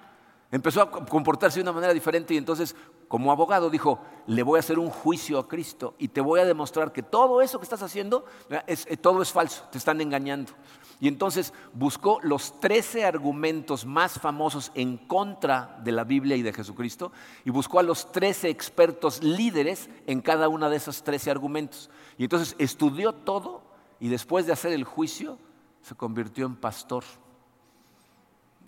Empezó 0.51 0.81
a 0.81 0.89
comportarse 0.89 1.59
de 1.59 1.63
una 1.63 1.73
manera 1.73 1.93
diferente 1.93 2.33
y 2.33 2.37
entonces 2.37 2.75
como 3.09 3.31
abogado 3.31 3.71
dijo, 3.71 3.99
le 4.27 4.43
voy 4.43 4.57
a 4.57 4.59
hacer 4.59 4.77
un 4.77 4.91
juicio 4.91 5.39
a 5.39 5.47
Cristo 5.47 5.95
y 5.97 6.09
te 6.09 6.21
voy 6.21 6.39
a 6.39 6.45
demostrar 6.45 6.91
que 6.91 7.01
todo 7.01 7.41
eso 7.41 7.59
que 7.59 7.63
estás 7.63 7.81
haciendo, 7.81 8.23
es, 8.67 8.85
eh, 8.87 8.97
todo 8.97 9.21
es 9.23 9.31
falso, 9.31 9.67
te 9.71 9.79
están 9.79 9.99
engañando. 9.99 10.51
Y 11.01 11.07
entonces 11.07 11.53
buscó 11.73 12.19
los 12.23 12.59
13 12.59 13.05
argumentos 13.05 13.85
más 13.85 14.19
famosos 14.19 14.71
en 14.75 14.97
contra 14.97 15.79
de 15.83 15.93
la 15.93 16.03
Biblia 16.03 16.35
y 16.35 16.41
de 16.41 16.51
Jesucristo 16.51 17.13
y 17.45 17.51
buscó 17.51 17.79
a 17.79 17.83
los 17.83 18.11
13 18.11 18.49
expertos 18.49 19.23
líderes 19.23 19.89
en 20.07 20.21
cada 20.21 20.49
uno 20.49 20.69
de 20.69 20.75
esos 20.75 21.03
13 21.03 21.31
argumentos. 21.31 21.89
Y 22.17 22.23
entonces 22.23 22.55
estudió 22.59 23.13
todo 23.13 23.61
y 23.99 24.09
después 24.09 24.45
de 24.45 24.53
hacer 24.53 24.73
el 24.73 24.83
juicio 24.83 25.37
se 25.81 25.95
convirtió 25.95 26.45
en 26.45 26.57
pastor. 26.57 27.05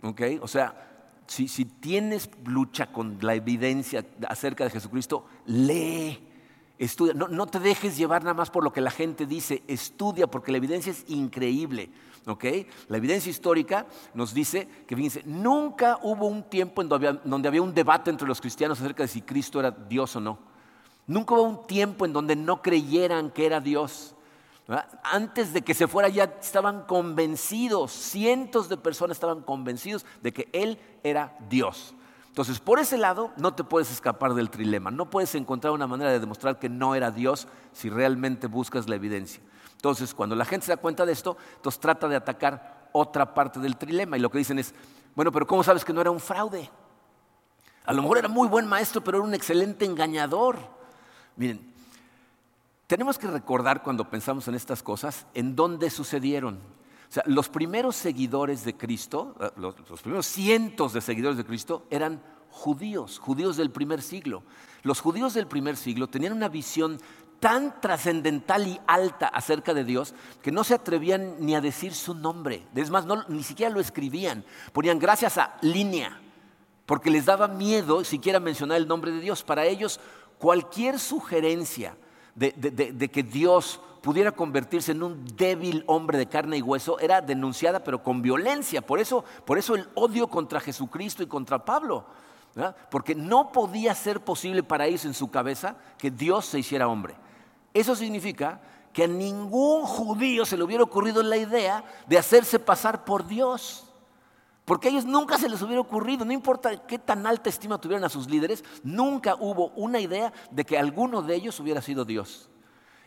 ¿Ok? 0.02 0.22
O 0.41 0.48
sea, 0.48 1.10
si, 1.28 1.50
si, 1.50 1.65
tienes 1.65 2.30
lucha 2.46 2.91
con 2.91 3.17
la 3.22 3.36
evidencia 3.36 4.06
acerca 4.28 4.63
de 4.63 4.70
Jesucristo, 4.70 5.26
lee, 5.46 6.28
estudia. 6.78 7.13
No, 7.13 7.28
no, 7.28 7.46
te 7.46 7.60
dejes 7.60 7.98
llevar 7.98 8.24
nada 8.24 8.34
más 8.34 8.50
por 8.50 8.63
lo 8.63 8.74
que 8.74 8.82
la 8.82 8.91
gente 8.91 9.26
dice, 9.26 9.63
estudia, 9.67 10.28
porque 10.28 10.52
la 10.52 10.58
evidencia 10.58 10.91
es 10.91 11.06
increíble. 11.08 11.91
¿Ok? 12.25 12.45
La 12.88 12.97
evidencia 12.97 13.29
histórica 13.29 13.86
nos 14.13 14.34
dice 14.34 14.67
que, 14.88 14.95
fíjense, 14.95 15.23
nunca 15.25 15.99
hubo 16.03 16.27
un 16.27 16.43
tiempo 16.43 16.81
en 16.81 16.89
donde 16.89 17.47
había, 17.47 17.62
un 17.62 17.73
debate 17.73 18.10
entre 18.10 18.27
los 18.27 18.41
cristianos 18.41 18.79
acerca 18.79 19.03
de 19.03 19.07
si 19.07 19.21
Cristo 19.21 19.60
era 19.60 19.71
Dios 19.71 20.15
o 20.15 20.19
no. 20.19 20.39
Nunca 21.07 21.34
hubo 21.34 21.43
un 21.43 21.67
tiempo 21.67 22.05
en 22.05 22.13
donde 22.13 22.36
no 22.36 22.62
creyeran 22.62 23.31
que 23.31 23.45
era 23.45 23.60
Dios. 23.60 24.15
Antes 25.03 25.51
de 25.51 25.63
que 25.63 25.73
se 25.73 25.88
fuera 25.88 26.07
ya 26.07 26.23
estaban 26.41 26.84
convencidos, 26.86 27.91
cientos 27.91 28.69
de 28.69 28.77
personas 28.77 29.17
estaban 29.17 29.41
convencidos 29.41 30.05
de 30.21 30.31
que 30.31 30.47
Él 30.53 30.79
era 31.03 31.36
Dios. 31.49 31.95
Entonces, 32.27 32.60
por 32.62 32.79
ese 32.79 32.97
lado, 32.97 33.31
no 33.36 33.53
te 33.55 33.65
puedes 33.65 33.91
escapar 33.91 34.36
del 34.36 34.49
trilema. 34.49 34.89
No 34.89 35.10
puedes 35.10 35.36
encontrar 35.36 35.73
una 35.73 35.88
manera 35.88 36.12
de 36.12 36.19
demostrar 36.21 36.60
que 36.60 36.69
no 36.69 36.95
era 36.95 37.12
Dios 37.12 37.49
si 37.73 37.89
realmente 37.89 38.47
buscas 38.47 38.88
la 38.88 38.95
evidencia. 38.95 39.43
Entonces, 39.82 40.13
cuando 40.13 40.36
la 40.36 40.46
gente 40.46 40.67
se 40.67 40.72
da 40.74 40.78
cuenta 40.78 41.08
de 41.08 41.12
esto, 41.12 41.36
entonces 41.56 41.82
trata 41.82 42.08
de 42.08 42.15
atacar 42.15 42.89
otra 42.91 43.34
parte 43.34 43.60
del 43.60 43.78
trilema. 43.78 44.15
Y 44.15 44.20
lo 44.20 44.30
que 44.30 44.38
dicen 44.38 44.60
es, 44.60 44.76
bueno, 45.15 45.32
pero 45.32 45.48
¿cómo 45.48 45.63
sabes 45.63 45.84
que 45.84 45.91
no 45.91 46.02
era 46.02 46.12
un 46.12 46.20
fraude? 46.20 46.70
A 47.86 47.91
lo 47.91 48.04
mejor 48.04 48.20
era 48.20 48.28
muy 48.28 48.48
buen 48.48 48.67
maestro, 48.67 49.04
pero 49.04 49.17
era 49.17 49.26
un 49.26 49.34
excelente 49.34 49.84
engañador. 49.86 50.60
Miren, 51.36 51.74
tenemos 52.86 53.17
que 53.17 53.26
recordar 53.26 53.82
cuando 53.82 54.08
pensamos 54.08 54.48
en 54.48 54.54
estas 54.54 54.84
cosas 54.84 55.26
en 55.34 55.56
dónde 55.56 55.89
sucedieron. 55.89 56.60
O 57.10 57.12
sea, 57.12 57.24
los 57.26 57.50
primeros 57.50 57.96
seguidores 57.96 58.63
de 58.63 58.78
Cristo, 58.78 59.36
eh, 59.39 59.50
los, 59.56 59.74
primeros 60.00 60.28
cientos 60.28 60.94
de 60.94 61.02
seguidores 61.02 61.38
de 61.38 61.44
Cristo 61.44 61.88
eran 61.89 62.22
judíos, 62.52 63.17
judíos 63.17 63.58
del 63.58 63.72
primer 63.72 64.04
siglo. 64.04 64.44
Los 64.84 65.02
judíos 65.02 65.34
del 65.34 65.48
primer 65.48 65.76
siglo 65.76 66.08
tenían 66.08 66.34
una 66.34 66.50
visión 66.50 67.00
tan 67.41 67.82
trascendental 67.82 68.67
y 68.67 68.80
alta 68.86 69.27
acerca 69.27 69.73
de 69.73 69.84
Dios 69.84 70.13
que 70.43 70.51
no 70.51 70.63
se 70.63 70.75
atrevían 70.75 71.36
ni 71.39 71.56
a 71.56 71.60
decir 71.60 71.93
su 71.93 72.13
nombre. 72.13 72.67
Es 72.75 72.91
más, 72.91 73.06
ni 73.27 73.41
siquiera 73.43 73.73
lo 73.73 73.82
escribían. 73.82 74.45
Ponían 74.71 74.99
gracias 74.99 75.39
a 75.39 75.58
línea, 75.62 76.21
porque 76.86 77.10
les 77.10 77.25
daba 77.25 77.47
miedo 77.47 78.04
siquiera 78.04 78.39
mencionar 78.39 78.77
el 78.77 78.88
nombre 78.88 79.12
de 79.12 79.19
Dios. 79.19 79.41
Para 79.43 79.65
ellos 79.65 79.99
cualquier 80.38 80.99
sugerencia 80.99 81.97
de, 82.36 83.10
que 83.12 83.23
Dios 83.23 83.82
pudiera 84.04 84.32
convertirse 84.32 84.91
en 84.91 85.01
un 85.01 85.25
débil 85.36 85.84
hombre 85.88 86.19
de 86.19 86.27
carne 86.27 86.58
y 86.58 86.62
hueso 86.62 86.99
era 86.99 87.21
denunciada, 87.21 87.84
pero 87.84 88.04
con 88.04 88.21
violencia. 88.21 88.86
Por 88.86 88.99
eso, 88.99 89.25
por 89.45 89.58
eso 89.58 89.73
el 89.73 89.89
odio 89.95 90.27
contra 90.27 90.60
Jesucristo 90.60 91.23
y 91.23 91.27
contra 91.27 91.65
Pablo. 91.65 92.06
Porque 92.91 93.15
no 93.15 93.51
podía 93.51 93.95
ser 93.95 94.19
posible 94.19 94.62
para 94.62 94.86
ellos 94.86 95.06
en 95.06 95.15
su 95.15 95.32
cabeza 95.32 95.75
que 95.97 96.12
Dios 96.12 96.45
se 96.45 96.60
hiciera 96.60 96.88
hombre. 96.88 97.15
Eso 97.73 97.95
significa 97.95 98.62
que 98.93 99.05
a 99.05 99.07
ningún 99.07 99.84
judío 99.84 100.45
se 100.45 100.57
le 100.57 100.63
hubiera 100.63 100.84
ocurrido 100.84 101.23
la 101.23 101.38
idea 101.38 101.84
de 102.07 102.17
hacerse 102.17 102.60
pasar 102.60 103.05
por 103.05 103.25
Dios. 103.27 103.86
Porque 104.65 104.88
a 104.88 104.91
ellos 104.91 105.05
nunca 105.05 105.38
se 105.38 105.49
les 105.49 105.62
hubiera 105.62 105.81
ocurrido, 105.81 106.23
no 106.23 106.34
importa 106.34 106.86
qué 106.86 106.99
tan 106.99 107.25
alta 107.25 107.49
estima 107.49 107.79
tuvieran 107.79 108.03
a 108.03 108.10
sus 108.10 108.29
líderes, 108.29 108.63
nunca 108.84 109.36
hubo 109.39 109.69
una 109.69 109.99
idea 109.99 110.31
de 110.51 110.65
que 110.65 110.77
alguno 110.77 111.21
de 111.21 111.36
ellos 111.36 111.60
hubiera 111.60 111.81
sido 111.81 112.05
Dios. 112.05 112.49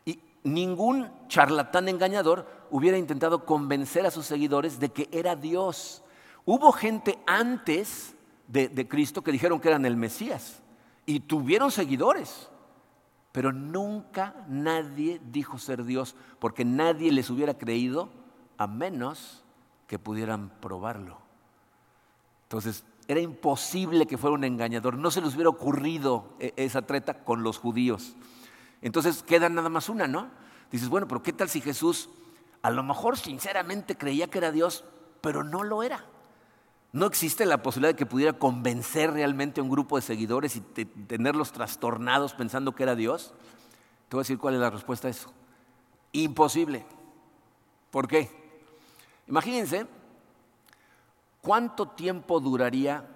Y 0.04 0.20
ningún 0.42 1.10
charlatán 1.28 1.88
engañador 1.88 2.46
hubiera 2.70 2.98
intentado 2.98 3.44
convencer 3.44 4.04
a 4.04 4.10
sus 4.10 4.26
seguidores 4.26 4.80
de 4.80 4.90
que 4.90 5.08
era 5.12 5.36
Dios. 5.36 6.02
Hubo 6.44 6.72
gente 6.72 7.18
antes 7.26 8.14
de, 8.48 8.68
de 8.68 8.88
Cristo 8.88 9.22
que 9.22 9.32
dijeron 9.32 9.60
que 9.60 9.68
eran 9.68 9.86
el 9.86 9.96
Mesías 9.96 10.60
y 11.06 11.20
tuvieron 11.20 11.70
seguidores. 11.70 12.50
Pero 13.34 13.52
nunca 13.52 14.46
nadie 14.46 15.20
dijo 15.32 15.58
ser 15.58 15.82
Dios 15.82 16.14
porque 16.38 16.64
nadie 16.64 17.10
les 17.10 17.30
hubiera 17.30 17.58
creído 17.58 18.08
a 18.58 18.68
menos 18.68 19.42
que 19.88 19.98
pudieran 19.98 20.50
probarlo. 20.60 21.18
Entonces, 22.44 22.84
era 23.08 23.18
imposible 23.18 24.06
que 24.06 24.18
fuera 24.18 24.36
un 24.36 24.44
engañador. 24.44 24.96
No 24.96 25.10
se 25.10 25.20
les 25.20 25.34
hubiera 25.34 25.50
ocurrido 25.50 26.36
e-, 26.38 26.52
esa 26.54 26.82
treta 26.82 27.24
con 27.24 27.42
los 27.42 27.58
judíos. 27.58 28.14
Entonces 28.80 29.24
queda 29.24 29.48
nada 29.48 29.68
más 29.68 29.88
una, 29.88 30.06
¿no? 30.06 30.28
Dices, 30.70 30.88
bueno, 30.88 31.08
pero 31.08 31.24
¿qué 31.24 31.32
tal 31.32 31.48
si 31.48 31.60
Jesús 31.60 32.10
a 32.62 32.70
lo 32.70 32.84
mejor 32.84 33.18
sinceramente 33.18 33.96
creía 33.96 34.28
que 34.28 34.38
era 34.38 34.52
Dios, 34.52 34.84
pero 35.20 35.42
no 35.42 35.64
lo 35.64 35.82
era? 35.82 36.04
¿No 36.94 37.06
existe 37.06 37.44
la 37.44 37.60
posibilidad 37.60 37.92
de 37.92 37.96
que 37.96 38.06
pudiera 38.06 38.34
convencer 38.34 39.10
realmente 39.10 39.60
a 39.60 39.64
un 39.64 39.68
grupo 39.68 39.96
de 39.96 40.02
seguidores 40.02 40.54
y 40.54 40.60
tenerlos 40.60 41.50
trastornados 41.50 42.34
pensando 42.34 42.72
que 42.72 42.84
era 42.84 42.94
Dios? 42.94 43.34
Te 44.08 44.14
voy 44.14 44.20
a 44.20 44.22
decir 44.22 44.38
cuál 44.38 44.54
es 44.54 44.60
la 44.60 44.70
respuesta 44.70 45.08
a 45.08 45.10
eso. 45.10 45.32
Imposible. 46.12 46.86
¿Por 47.90 48.06
qué? 48.06 48.30
Imagínense 49.26 49.88
¿Cuánto 51.44 51.88
tiempo 51.88 52.38
duraría 52.38 53.06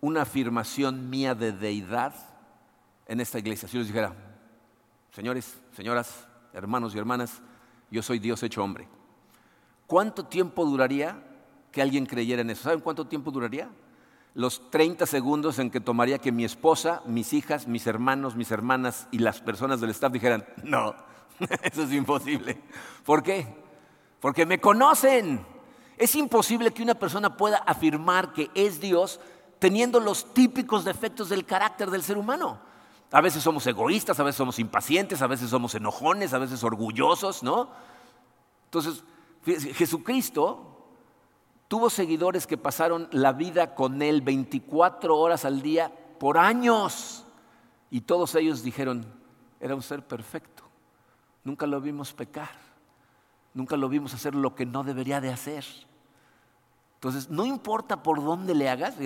una 0.00 0.22
afirmación 0.22 1.10
mía 1.10 1.36
de 1.36 1.52
deidad 1.52 2.14
en 3.06 3.20
esta 3.20 3.38
iglesia? 3.38 3.68
Si 3.68 3.74
yo 3.74 3.80
les 3.80 3.88
dijera, 3.88 4.12
señores, 5.12 5.60
señoras, 5.76 6.26
hermanos 6.54 6.94
y 6.94 6.98
hermanas, 6.98 7.42
yo 7.90 8.02
soy 8.02 8.18
Dios 8.18 8.42
hecho 8.42 8.64
hombre. 8.64 8.88
¿Cuánto 9.86 10.24
tiempo 10.24 10.64
duraría 10.64 11.29
que 11.72 11.82
alguien 11.82 12.06
creyera 12.06 12.42
en 12.42 12.50
eso? 12.50 12.64
¿Saben 12.64 12.80
cuánto 12.80 13.06
tiempo 13.06 13.30
duraría? 13.30 13.68
Los 14.34 14.70
30 14.70 15.06
segundos 15.06 15.58
en 15.58 15.70
que 15.70 15.80
tomaría 15.80 16.18
que 16.18 16.32
mi 16.32 16.44
esposa, 16.44 17.02
mis 17.04 17.32
hijas, 17.32 17.66
mis 17.66 17.86
hermanos, 17.86 18.36
mis 18.36 18.50
hermanas 18.50 19.08
y 19.10 19.18
las 19.18 19.40
personas 19.40 19.80
del 19.80 19.90
staff 19.90 20.12
dijeran, 20.12 20.44
no, 20.62 20.94
eso 21.62 21.82
es 21.82 21.92
imposible. 21.92 22.60
¿Por 23.04 23.22
qué? 23.22 23.46
Porque 24.20 24.46
me 24.46 24.60
conocen. 24.60 25.44
Es 25.96 26.14
imposible 26.14 26.70
que 26.70 26.82
una 26.82 26.94
persona 26.94 27.36
pueda 27.36 27.58
afirmar 27.58 28.32
que 28.32 28.50
es 28.54 28.80
Dios 28.80 29.20
teniendo 29.58 30.00
los 30.00 30.32
típicos 30.32 30.84
defectos 30.84 31.28
del 31.28 31.44
carácter 31.44 31.90
del 31.90 32.02
ser 32.02 32.16
humano. 32.16 32.58
A 33.12 33.20
veces 33.20 33.42
somos 33.42 33.66
egoístas, 33.66 34.18
a 34.20 34.22
veces 34.22 34.36
somos 34.36 34.58
impacientes, 34.58 35.20
a 35.20 35.26
veces 35.26 35.50
somos 35.50 35.74
enojones, 35.74 36.32
a 36.32 36.38
veces 36.38 36.62
orgullosos, 36.62 37.42
¿no? 37.42 37.70
Entonces, 38.66 39.02
Jesucristo 39.44 40.69
tuvo 41.70 41.88
seguidores 41.88 42.48
que 42.48 42.58
pasaron 42.58 43.06
la 43.12 43.32
vida 43.32 43.76
con 43.76 44.02
Él 44.02 44.22
24 44.22 45.16
horas 45.16 45.44
al 45.44 45.62
día 45.62 45.92
por 46.18 46.36
años. 46.36 47.24
Y 47.92 48.00
todos 48.00 48.34
ellos 48.34 48.64
dijeron, 48.64 49.06
era 49.60 49.76
un 49.76 49.82
ser 49.82 50.04
perfecto. 50.04 50.64
Nunca 51.44 51.68
lo 51.68 51.80
vimos 51.80 52.12
pecar. 52.12 52.50
Nunca 53.54 53.76
lo 53.76 53.88
vimos 53.88 54.12
hacer 54.14 54.34
lo 54.34 54.56
que 54.56 54.66
no 54.66 54.82
debería 54.82 55.20
de 55.20 55.32
hacer. 55.32 55.64
Entonces, 56.94 57.30
no 57.30 57.46
importa 57.46 58.02
por 58.02 58.20
dónde 58.20 58.56
le 58.56 58.68
hagas, 58.68 58.96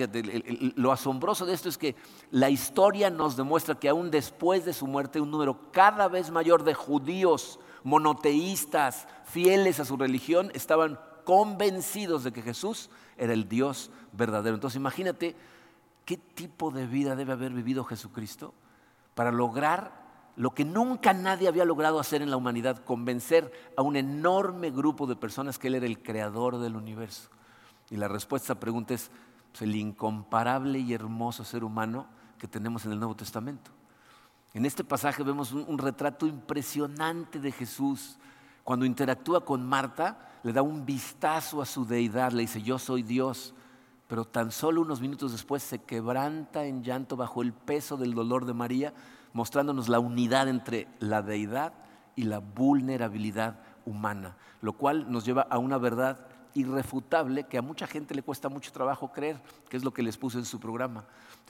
lo 0.75 0.91
asombroso 0.91 1.45
de 1.45 1.53
esto 1.53 1.69
es 1.69 1.77
que 1.77 1.95
la 2.31 2.49
historia 2.49 3.11
nos 3.11 3.37
demuestra 3.37 3.75
que 3.75 3.89
aún 3.89 4.09
después 4.09 4.65
de 4.65 4.73
su 4.73 4.87
muerte 4.87 5.21
un 5.21 5.29
número 5.29 5.71
cada 5.71 6.07
vez 6.07 6.31
mayor 6.31 6.63
de 6.63 6.73
judíos 6.73 7.59
monoteístas, 7.83 9.07
fieles 9.23 9.79
a 9.79 9.85
su 9.85 9.97
religión, 9.97 10.49
estaban 10.55 10.97
convencidos 11.25 12.23
de 12.23 12.31
que 12.31 12.41
Jesús 12.41 12.89
era 13.17 13.33
el 13.33 13.49
Dios 13.49 13.91
verdadero. 14.13 14.55
Entonces 14.55 14.77
imagínate 14.77 15.35
qué 16.05 16.15
tipo 16.17 16.71
de 16.71 16.87
vida 16.87 17.15
debe 17.15 17.33
haber 17.33 17.51
vivido 17.51 17.83
Jesucristo 17.83 18.53
para 19.15 19.31
lograr 19.31 20.05
lo 20.37 20.53
que 20.53 20.65
nunca 20.65 21.13
nadie 21.13 21.47
había 21.47 21.65
logrado 21.65 21.99
hacer 21.99 22.21
en 22.21 22.29
la 22.29 22.37
humanidad, 22.37 22.83
convencer 22.83 23.51
a 23.77 23.81
un 23.81 23.95
enorme 23.95 24.69
grupo 24.69 25.07
de 25.07 25.15
personas 25.15 25.57
que 25.57 25.67
Él 25.67 25.75
era 25.75 25.85
el 25.85 26.01
creador 26.01 26.59
del 26.59 26.75
universo. 26.75 27.29
Y 27.89 27.95
la 27.95 28.07
respuesta 28.07 28.45
a 28.45 28.53
esa 28.53 28.59
pregunta 28.59 28.93
es 28.93 29.11
pues, 29.51 29.61
el 29.61 29.75
incomparable 29.75 30.79
y 30.79 30.93
hermoso 30.93 31.43
ser 31.43 31.63
humano 31.63 32.07
que 32.37 32.47
tenemos 32.47 32.85
en 32.85 32.91
el 32.91 32.99
Nuevo 32.99 33.15
Testamento. 33.15 33.71
En 34.53 34.65
este 34.65 34.83
pasaje 34.83 35.23
vemos 35.23 35.53
un, 35.53 35.65
un 35.67 35.77
retrato 35.77 36.27
impresionante 36.27 37.39
de 37.39 37.51
Jesús. 37.51 38.17
Cuando 38.63 38.85
interactúa 38.85 39.45
con 39.45 39.65
Marta, 39.65 40.34
le 40.45 40.53
da 40.53 40.61
un 40.61 40.85
vistazo 40.85 41.59
a 41.59 41.65
su 41.65 41.87
deidad, 41.87 42.31
le 42.31 42.41
dice, 42.41 42.61
yo 42.61 42.77
soy 42.77 43.01
Dios, 43.01 43.55
pero 44.07 44.25
tan 44.25 44.51
solo 44.51 44.81
unos 44.81 45.01
minutos 45.01 45.31
después 45.31 45.63
se 45.63 45.79
quebranta 45.79 46.65
en 46.65 46.83
llanto 46.83 47.17
bajo 47.17 47.41
el 47.41 47.51
peso 47.51 47.97
del 47.97 48.13
dolor 48.13 48.45
de 48.45 48.53
María, 48.53 48.93
mostrándonos 49.33 49.89
la 49.89 49.97
unidad 49.99 50.47
entre 50.47 50.87
la 50.99 51.23
deidad 51.23 51.73
y 52.15 52.25
la 52.25 52.37
vulnerabilidad 52.37 53.59
humana, 53.87 54.37
lo 54.61 54.73
cual 54.73 55.11
nos 55.11 55.25
lleva 55.25 55.41
a 55.49 55.57
una 55.57 55.79
verdad 55.79 56.27
irrefutable 56.53 57.45
que 57.47 57.57
a 57.57 57.63
mucha 57.63 57.87
gente 57.87 58.13
le 58.13 58.21
cuesta 58.21 58.47
mucho 58.47 58.71
trabajo 58.71 59.11
creer, 59.11 59.41
que 59.67 59.77
es 59.77 59.83
lo 59.83 59.95
que 59.95 60.03
les 60.03 60.15
puse 60.15 60.37
en 60.37 60.45
su 60.45 60.59
programa. 60.59 61.05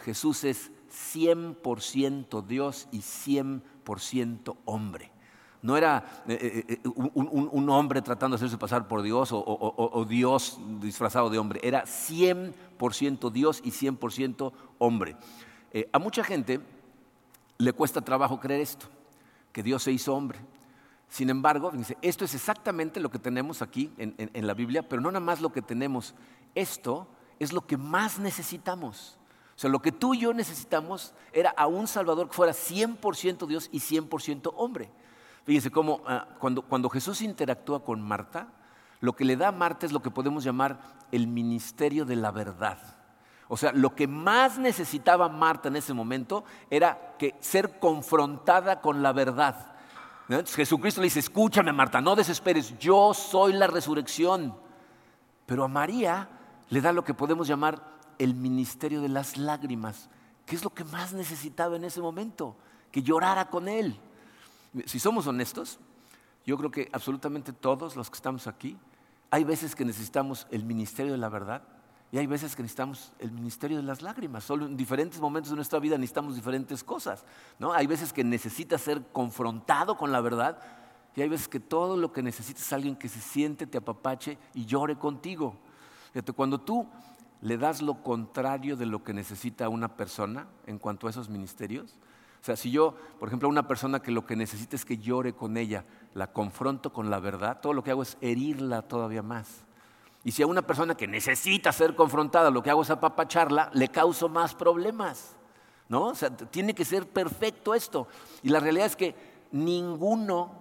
Jesús 0.05 0.45
es 0.45 0.71
100% 1.13 2.45
Dios 2.45 2.87
y 2.93 2.99
100% 2.99 4.55
hombre. 4.63 5.11
No 5.65 5.75
era 5.75 6.05
eh, 6.27 6.63
eh, 6.69 6.79
eh, 6.83 6.89
un, 6.93 7.69
hombre 7.71 7.99
tratando 8.03 8.37
de 8.37 8.39
hacerse 8.39 8.55
pasar 8.55 8.87
por 8.87 9.01
Dios 9.01 9.29
o, 9.31 10.05
Dios 10.07 10.59
disfrazado 10.79 11.31
de 11.31 11.39
hombre. 11.39 11.59
Era 11.63 11.85
100% 11.85 13.31
Dios 13.31 13.61
y 13.63 13.71
100% 13.71 14.53
hombre. 14.77 15.17
a 15.91 15.97
mucha 15.97 16.23
gente 16.23 16.59
le 17.57 17.73
cuesta 17.73 18.01
trabajo 18.01 18.39
creer 18.39 18.61
esto, 18.61 18.85
que 19.51 19.63
Dios 19.63 19.81
se 19.81 19.91
hizo 19.91 20.13
hombre. 20.13 20.37
Sin 21.09 21.31
embargo, 21.31 21.71
esto 22.03 22.25
es 22.25 22.35
exactamente 22.35 22.99
lo 22.99 23.09
que 23.09 23.17
tenemos 23.17 23.63
aquí 23.63 23.91
en, 23.97 24.45
la 24.45 24.53
Biblia, 24.53 24.87
pero 24.87 25.01
no 25.01 25.09
nada 25.09 25.25
más 25.25 25.41
lo 25.41 25.51
que 25.51 25.63
tenemos. 25.63 26.13
Esto 26.53 27.07
es 27.39 27.53
lo 27.53 27.65
que 27.65 27.75
más 27.75 28.19
necesitamos. 28.19 29.17
O 29.55 29.59
sea, 29.59 29.71
lo 29.71 29.81
que 29.81 29.91
tú 29.91 30.13
y 30.13 30.19
yo 30.19 30.31
necesitamos 30.31 31.15
era 31.33 31.49
a 31.57 31.65
un 31.65 31.87
Salvador 31.87 32.27
que 32.27 32.35
fuera 32.35 32.53
100% 32.53 33.47
Dios 33.47 33.67
y 33.71 33.79
100% 33.79 34.53
hombre. 34.55 34.91
Fíjense 35.45 35.69
cómo 35.69 36.01
ah, 36.07 36.27
cuando, 36.39 36.89
Jesús 36.89 37.21
interactúa 37.21 37.83
con 37.83 38.01
Marta, 38.01 38.47
lo 38.99 39.15
que 39.15 39.25
le 39.25 39.37
da 39.37 39.49
a 39.49 39.51
Marta 39.51 39.85
es 39.85 39.91
lo 39.91 40.01
que 40.01 40.09
podemos 40.09 40.43
llamar 40.43 40.79
el 41.11 41.27
ministerio 41.27 42.03
de 42.03 42.15
la 42.15 42.31
verdad. 42.31 42.79
O 43.47 43.55
sea, 43.55 43.71
lo 43.71 43.93
que 43.93 44.07
más 44.07 44.57
necesitaba 44.57 45.29
Marta 45.29 45.67
en 45.67 45.75
ese 45.75 45.93
momento 45.93 46.43
era 46.71 47.15
que 47.19 47.35
ser 47.39 47.79
confrontada 47.79 48.81
con 48.81 49.03
la 49.03 49.13
verdad. 49.13 49.73
Jesucristo 50.47 51.01
le 51.01 51.05
dice, 51.05 51.19
escúchame 51.19 51.71
Marta, 51.71 52.01
no 52.01 52.15
desesperes, 52.15 52.77
yo 52.79 53.13
soy 53.13 53.53
la 53.53 53.67
resurrección. 53.67 54.57
Pero 55.45 55.63
a 55.63 55.67
María 55.67 56.27
le 56.69 56.81
da 56.81 56.91
lo 56.91 57.03
que 57.03 57.13
podemos 57.13 57.47
llamar 57.47 57.79
el 58.17 58.33
ministerio 58.33 59.01
de 59.01 59.09
las 59.09 59.37
lágrimas, 59.37 60.09
que 60.47 60.55
es 60.55 60.63
lo 60.63 60.71
que 60.71 60.83
más 60.83 61.13
necesitaba 61.13 61.75
en 61.75 61.83
ese 61.83 62.01
momento, 62.01 62.55
que 62.91 63.03
llorara 63.03 63.49
con 63.51 63.67
él. 63.67 63.99
Si 64.85 64.99
somos 64.99 65.27
honestos, 65.27 65.79
yo 66.45 66.57
creo 66.57 66.71
que 66.71 66.89
absolutamente 66.91 67.53
todos 67.53 67.95
los 67.95 68.09
que 68.09 68.15
estamos 68.15 68.47
aquí, 68.47 68.77
hay 69.31 69.43
veces 69.43 69.75
que 69.75 69.85
necesitamos 69.85 70.47
el 70.51 70.63
ministerio 70.63 71.13
de 71.13 71.17
la 71.17 71.29
verdad 71.29 71.63
y 72.11 72.17
hay 72.17 72.27
veces 72.27 72.55
que 72.55 72.61
necesitamos 72.61 73.11
el 73.19 73.31
ministerio 73.31 73.77
de 73.77 73.83
las 73.83 74.01
lágrimas. 74.01 74.43
Solo 74.43 74.65
en 74.65 74.77
diferentes 74.77 75.19
momentos 75.19 75.49
de 75.49 75.55
nuestra 75.55 75.79
vida 75.79 75.97
necesitamos 75.97 76.35
diferentes 76.35 76.83
cosas. 76.83 77.25
¿no? 77.59 77.73
Hay 77.73 77.87
veces 77.87 78.13
que 78.13 78.23
necesitas 78.23 78.81
ser 78.81 79.01
confrontado 79.11 79.97
con 79.97 80.11
la 80.11 80.21
verdad 80.21 80.59
y 81.15 81.21
hay 81.21 81.29
veces 81.29 81.47
que 81.47 81.59
todo 81.59 81.97
lo 81.97 82.11
que 82.11 82.21
necesitas 82.21 82.63
es 82.63 82.73
alguien 82.73 82.95
que 82.95 83.09
se 83.09 83.21
siente, 83.21 83.67
te 83.67 83.77
apapache 83.77 84.37
y 84.53 84.65
llore 84.65 84.97
contigo. 84.97 85.57
Fíjate, 86.13 86.33
cuando 86.33 86.59
tú 86.59 86.87
le 87.41 87.57
das 87.57 87.81
lo 87.81 88.01
contrario 88.03 88.75
de 88.75 88.85
lo 88.85 89.03
que 89.03 89.13
necesita 89.13 89.69
una 89.69 89.95
persona 89.95 90.47
en 90.67 90.77
cuanto 90.77 91.07
a 91.07 91.09
esos 91.09 91.29
ministerios, 91.29 91.95
o 92.45 92.49
sea, 92.53 92.55
si 92.55 92.69
yo, 92.69 92.93
por 93.17 93.27
ejemplo, 93.27 93.47
a 93.47 93.49
una 93.49 93.67
persona 93.67 94.03
que 94.03 94.11
lo 94.11 94.27
que 94.27 94.35
necesita 94.35 94.75
es 94.75 94.85
que 94.85 94.99
llore 94.99 95.33
con 95.33 95.57
ella, 95.57 95.83
la 96.13 96.31
confronto 96.31 96.93
con 96.93 97.09
la 97.09 97.19
verdad, 97.19 97.59
todo 97.59 97.73
lo 97.73 97.83
que 97.83 97.89
hago 97.89 98.03
es 98.03 98.19
herirla 98.21 98.83
todavía 98.83 99.23
más. 99.23 99.63
Y 100.23 100.29
si 100.31 100.43
a 100.43 100.45
una 100.45 100.61
persona 100.61 100.93
que 100.93 101.07
necesita 101.07 101.71
ser 101.71 101.95
confrontada, 101.95 102.51
lo 102.51 102.61
que 102.61 102.69
hago 102.69 102.83
es 102.83 102.91
apapacharla, 102.91 103.71
le 103.73 103.87
causo 103.87 104.29
más 104.29 104.53
problemas. 104.53 105.35
¿No? 105.89 106.03
O 106.03 106.13
sea, 106.13 106.29
tiene 106.37 106.75
que 106.75 106.85
ser 106.85 107.09
perfecto 107.09 107.73
esto. 107.73 108.07
Y 108.43 108.49
la 108.49 108.59
realidad 108.59 108.85
es 108.85 108.95
que 108.95 109.15
ninguno 109.51 110.51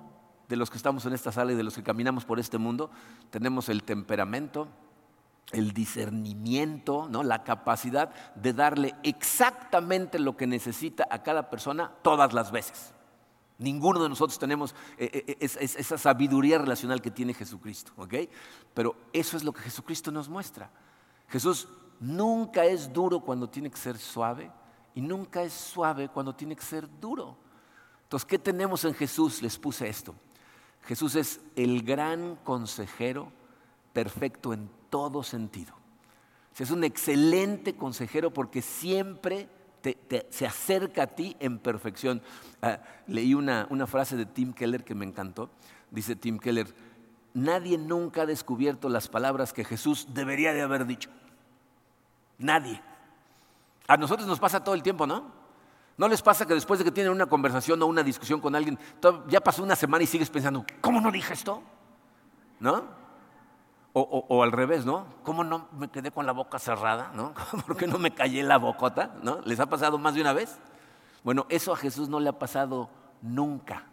de 0.49 0.57
los 0.57 0.71
que 0.71 0.79
estamos 0.79 1.05
en 1.05 1.13
esta 1.13 1.33
sala 1.33 1.53
y 1.53 1.55
de 1.55 1.65
los 1.65 1.75
que 1.75 1.83
caminamos 1.83 2.25
por 2.25 2.41
este 2.41 2.57
mundo 2.57 2.91
tenemos 3.29 3.69
el 3.69 3.83
temperamento, 3.83 4.69
el 5.53 5.73
discernimiento, 5.73 7.09
¿no? 7.09 7.23
la 7.23 7.45
capacidad 7.45 8.11
de 8.35 8.53
darle 8.53 8.95
exactamente 9.03 10.19
lo 10.19 10.37
que 10.37 10.47
necesita 10.47 11.07
a 11.11 11.23
cada 11.23 11.51
persona 11.51 11.93
todas 12.03 12.33
las 12.33 12.51
veces. 12.51 12.93
Ninguno 13.59 14.03
de 14.03 14.09
nosotros 14.09 14.39
tenemos 14.39 14.75
eh, 14.99 15.25
eh, 15.29 15.37
eh, 15.41 15.49
esa 15.61 15.97
sabiduría 15.97 16.59
relacional 16.59 17.01
que 17.01 17.11
tiene 17.11 17.35
Jesucristo, 17.35 17.93
¿ok? 17.97 18.15
Pero 18.73 18.97
eso 19.13 19.37
es 19.37 19.45
lo 19.45 19.53
que 19.53 19.63
Jesucristo 19.63 20.11
nos 20.11 20.29
muestra. 20.29 20.71
Jesús 21.29 21.69
nunca 22.01 22.65
es 22.65 22.93
duro 22.93 23.21
cuando 23.21 23.49
tiene 23.49 23.71
que 23.71 23.77
ser 23.77 23.97
suave 23.97 24.51
y 24.95 25.01
nunca 25.01 25.43
es 25.43 25.53
suave 25.53 26.09
cuando 26.09 26.35
tiene 26.35 26.57
que 26.57 26.63
ser 26.63 26.89
duro. 27.01 27.37
Entonces, 28.03 28.27
¿qué 28.27 28.39
tenemos 28.39 28.85
en 28.85 28.95
Jesús? 28.95 29.41
Les 29.41 29.57
puse 29.57 29.89
esto. 29.89 30.15
Jesús 30.83 31.15
es 31.15 31.41
el 31.57 31.83
gran 31.83 32.37
consejero 32.37 33.33
perfecto 33.93 34.53
en 34.53 34.69
todo 34.95 35.25
sentido. 35.25 35.75
Es 36.57 36.71
un 36.71 36.85
excelente 36.85 37.75
consejero 37.75 38.33
porque 38.33 38.63
siempre 38.63 39.49
se 40.31 40.47
acerca 40.47 41.03
a 41.03 41.07
ti 41.09 41.37
en 41.41 41.59
perfección. 41.59 42.23
Ah, 42.63 42.79
leí 43.09 43.35
una, 43.35 43.67
una 43.71 43.89
frase 43.89 44.15
de 44.15 44.25
Tim 44.25 44.53
Keller 44.53 44.85
que 44.85 44.95
me 44.95 45.05
encantó. 45.05 45.51
Dice 45.91 46.15
Tim 46.15 46.39
Keller, 46.39 46.73
nadie 47.33 47.77
nunca 47.77 48.23
ha 48.23 48.27
descubierto 48.27 48.89
las 48.89 49.09
palabras 49.09 49.53
que 49.53 49.65
Jesús 49.65 50.07
debería 50.15 50.55
de 50.55 50.63
haber 50.63 50.87
dicho. 50.87 51.11
Nadie. 52.39 52.81
A 53.89 53.97
nosotros 53.97 54.29
nos 54.29 54.39
pasa 54.39 54.63
todo 54.63 54.77
el 54.77 54.85
tiempo, 54.85 55.09
¿no? 55.09 55.25
¿No 55.97 56.07
les 56.07 56.23
pasa 56.23 56.47
que 56.47 56.55
después 56.55 56.79
de 56.79 56.85
que 56.85 56.93
tienen 56.93 57.11
una 57.11 57.27
conversación 57.27 57.83
o 57.83 57.87
una 57.87 58.05
discusión 58.05 58.41
con 58.41 58.55
alguien, 58.55 58.79
ya 59.27 59.41
pasó 59.41 59.65
una 59.65 59.75
semana 59.75 60.05
y 60.05 60.07
sigues 60.07 60.31
pensando, 60.31 60.65
¿cómo 60.81 61.01
no 61.01 61.11
dije 61.11 61.35
esto? 61.35 61.65
¿No? 62.61 63.04
O, 63.97 64.43
al 64.43 64.51
revés, 64.51 64.85
¿no? 64.85 65.07
¿Cómo 65.23 65.45
no 65.45 65.69
me 65.79 65.89
quedé 65.89 66.11
con 66.11 66.27
la 66.27 66.33
boca 66.33 66.59
cerrada? 66.59 67.13
¿no? 67.15 67.33
¿Por 67.67 67.77
qué 67.77 67.87
no 67.87 67.97
me 67.99 68.13
callé 68.13 68.43
la 68.43 68.59
bocota? 68.59 69.15
¿no? 69.23 69.41
¿Les 69.45 69.61
ha 69.61 69.67
pasado 69.67 69.99
más 69.99 70.15
de 70.15 70.21
una 70.21 70.33
vez? 70.33 70.59
Bueno, 71.23 71.47
eso 71.49 71.73
a 71.73 71.77
Jesús 71.77 72.09
no 72.09 72.19
le 72.19 72.29
ha 72.29 72.39
pasado 72.39 72.91
nunca. 73.23 73.87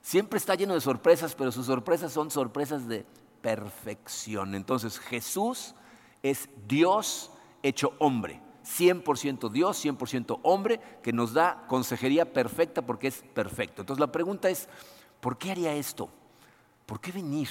Siempre 0.00 0.38
está 0.38 0.54
lleno 0.54 0.72
de 0.72 0.80
sorpresas, 0.80 1.34
pero 1.34 1.52
sus 1.52 1.66
sorpresas 1.66 2.12
son 2.12 2.30
sorpresas 2.30 2.88
de 2.88 3.04
perfección. 3.42 4.54
Entonces 4.54 4.98
Jesús 4.98 5.74
es 6.22 6.48
Dios 6.66 7.30
hecho 7.62 7.92
hombre. 7.98 8.40
100% 8.64 9.50
Dios, 9.50 9.84
100% 9.84 10.40
hombre, 10.44 10.80
que 11.02 11.12
nos 11.12 11.34
da 11.34 11.64
consejería 11.66 12.32
perfecta 12.32 12.82
porque 12.82 13.08
es 13.08 13.22
perfecto. 13.34 13.82
Entonces 13.82 14.00
la 14.00 14.12
pregunta 14.12 14.48
es, 14.48 14.68
¿por 15.20 15.36
qué 15.36 15.50
haría 15.50 15.74
esto? 15.74 16.08
¿Por 16.86 17.00
qué 17.00 17.12
venir? 17.12 17.48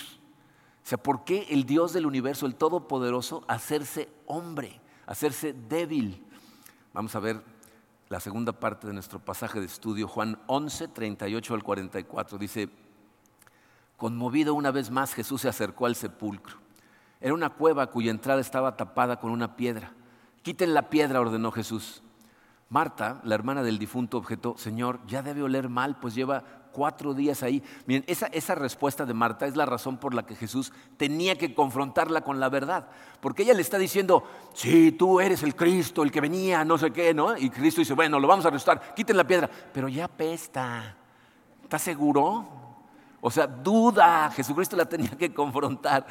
O 0.84 0.88
sea, 0.88 0.98
¿por 0.98 1.24
qué 1.24 1.48
el 1.50 1.66
Dios 1.66 1.94
del 1.94 2.06
universo, 2.06 2.46
el 2.46 2.56
Todopoderoso, 2.56 3.44
hacerse 3.48 4.10
hombre, 4.26 4.82
hacerse 5.06 5.54
débil? 5.54 6.26
Vamos 6.94 7.16
a 7.16 7.20
ver 7.20 7.42
la 8.10 8.20
segunda 8.20 8.52
parte 8.52 8.88
de 8.88 8.94
nuestro 8.94 9.20
pasaje 9.20 9.60
de 9.60 9.68
estudio, 9.68 10.08
Juan 10.08 10.38
11, 10.48 10.90
38 10.90 11.54
al 11.54 11.64
44. 11.64 12.38
Dice, 12.38 12.70
conmovido 13.96 14.54
una 14.54 14.72
vez 14.72 14.92
más, 14.92 15.14
Jesús 15.14 15.42
se 15.42 15.50
acercó 15.50 15.86
al 15.86 15.96
sepulcro. 15.96 16.58
Era 17.22 17.34
una 17.34 17.52
cueva 17.52 17.88
cuya 17.88 18.12
entrada 18.12 18.42
estaba 18.42 18.76
tapada 18.76 19.20
con 19.20 19.32
una 19.32 19.56
piedra. 19.56 19.94
Quiten 20.42 20.74
la 20.74 20.90
piedra, 20.90 21.22
ordenó 21.22 21.52
Jesús. 21.52 22.02
Marta, 22.68 23.22
la 23.24 23.36
hermana 23.36 23.64
del 23.64 23.78
difunto, 23.78 24.18
objetó, 24.18 24.58
Señor, 24.58 25.00
ya 25.06 25.22
debe 25.22 25.44
oler 25.44 25.70
mal, 25.70 26.00
pues 26.00 26.16
lleva 26.16 26.44
cuatro 26.72 27.14
días 27.14 27.44
ahí. 27.44 27.62
Miren, 27.86 28.04
esa, 28.08 28.28
esa, 28.28 28.56
respuesta 28.56 29.06
de 29.06 29.14
Marta 29.14 29.46
es 29.46 29.56
la 29.56 29.66
razón 29.66 29.98
por 29.98 30.14
la 30.14 30.26
que 30.26 30.36
Jesús 30.36 30.74
tenía 30.98 31.38
que 31.38 31.54
confrontarla 31.54 32.22
con 32.22 32.40
la 32.40 32.50
verdad. 32.50 32.88
Porque 33.20 33.44
ella 33.44 33.54
le 33.54 33.62
está 33.62 33.78
diciendo, 33.78 34.24
sí, 34.54 34.92
tú 34.92 35.20
eres 35.20 35.44
el 35.44 35.56
Cristo, 35.56 36.04
el 36.04 36.12
que 36.12 36.22
venía, 36.22 36.66
no 36.66 36.78
sé 36.78 36.92
qué, 36.92 37.14
¿no? 37.14 37.38
Y 37.38 37.50
Cristo 37.50 37.82
dice, 37.82 37.94
bueno, 37.94 38.20
lo 38.20 38.28
vamos 38.28 38.46
a 38.46 38.48
arrestar, 38.48 38.94
quiten 38.96 39.18
la 39.18 39.28
piedra, 39.28 39.50
pero 39.74 39.88
ya 39.88 40.08
pesta. 40.08 40.98
¿Estás 41.64 41.84
seguro? 41.84 42.48
O 43.22 43.30
sea, 43.30 43.48
duda. 43.48 44.32
Jesucristo 44.32 44.76
la 44.76 44.86
tenía 44.86 45.12
que 45.12 45.34
confrontar. 45.34 46.06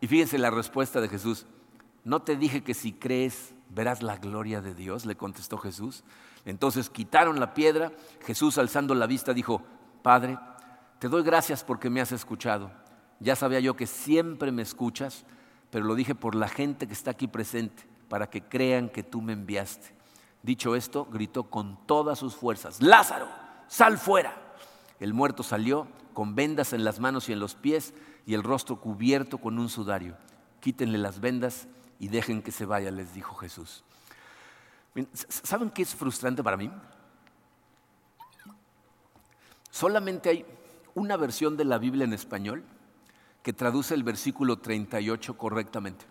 Y 0.00 0.08
fíjense 0.08 0.36
la 0.36 0.50
respuesta 0.50 1.00
de 1.00 1.08
Jesús. 1.08 1.46
¿No 2.04 2.20
te 2.20 2.36
dije 2.36 2.62
que 2.62 2.74
si 2.74 2.92
crees 2.92 3.54
verás 3.70 4.02
la 4.02 4.16
gloria 4.16 4.60
de 4.60 4.74
Dios? 4.74 5.06
Le 5.06 5.16
contestó 5.16 5.56
Jesús. 5.56 6.02
Entonces 6.44 6.90
quitaron 6.90 7.38
la 7.38 7.54
piedra. 7.54 7.92
Jesús 8.26 8.58
alzando 8.58 8.94
la 8.94 9.06
vista 9.06 9.32
dijo, 9.32 9.62
Padre, 10.02 10.38
te 10.98 11.08
doy 11.08 11.22
gracias 11.22 11.64
porque 11.64 11.90
me 11.90 12.00
has 12.00 12.12
escuchado. 12.12 12.70
Ya 13.20 13.36
sabía 13.36 13.60
yo 13.60 13.76
que 13.76 13.86
siempre 13.86 14.50
me 14.50 14.62
escuchas, 14.62 15.24
pero 15.70 15.84
lo 15.84 15.94
dije 15.94 16.14
por 16.14 16.34
la 16.34 16.48
gente 16.48 16.86
que 16.86 16.92
está 16.92 17.12
aquí 17.12 17.28
presente, 17.28 17.84
para 18.08 18.28
que 18.28 18.42
crean 18.42 18.88
que 18.88 19.02
tú 19.02 19.22
me 19.22 19.32
enviaste. 19.32 19.94
Dicho 20.42 20.74
esto, 20.74 21.06
gritó 21.06 21.44
con 21.44 21.86
todas 21.86 22.18
sus 22.18 22.34
fuerzas, 22.34 22.82
Lázaro, 22.82 23.28
sal 23.68 23.96
fuera. 23.96 24.36
El 24.98 25.14
muerto 25.14 25.42
salió 25.42 25.86
con 26.14 26.34
vendas 26.34 26.72
en 26.72 26.84
las 26.84 27.00
manos 27.00 27.28
y 27.28 27.32
en 27.32 27.40
los 27.40 27.54
pies 27.54 27.94
y 28.26 28.34
el 28.34 28.42
rostro 28.42 28.80
cubierto 28.80 29.38
con 29.38 29.58
un 29.58 29.68
sudario. 29.68 30.16
Quítenle 30.60 30.98
las 30.98 31.20
vendas 31.20 31.68
y 31.98 32.08
dejen 32.08 32.42
que 32.42 32.52
se 32.52 32.66
vaya, 32.66 32.90
les 32.90 33.14
dijo 33.14 33.34
Jesús. 33.36 33.84
¿Saben 35.14 35.70
qué 35.70 35.82
es 35.82 35.94
frustrante 35.94 36.42
para 36.42 36.56
mí? 36.56 36.70
Solamente 39.72 40.28
hay 40.28 40.44
una 40.94 41.16
versión 41.16 41.56
de 41.56 41.64
la 41.64 41.78
Biblia 41.78 42.04
en 42.04 42.12
español 42.12 42.62
que 43.42 43.54
traduce 43.54 43.94
el 43.94 44.04
versículo 44.04 44.58
38 44.58 45.38
correctamente. 45.38 46.04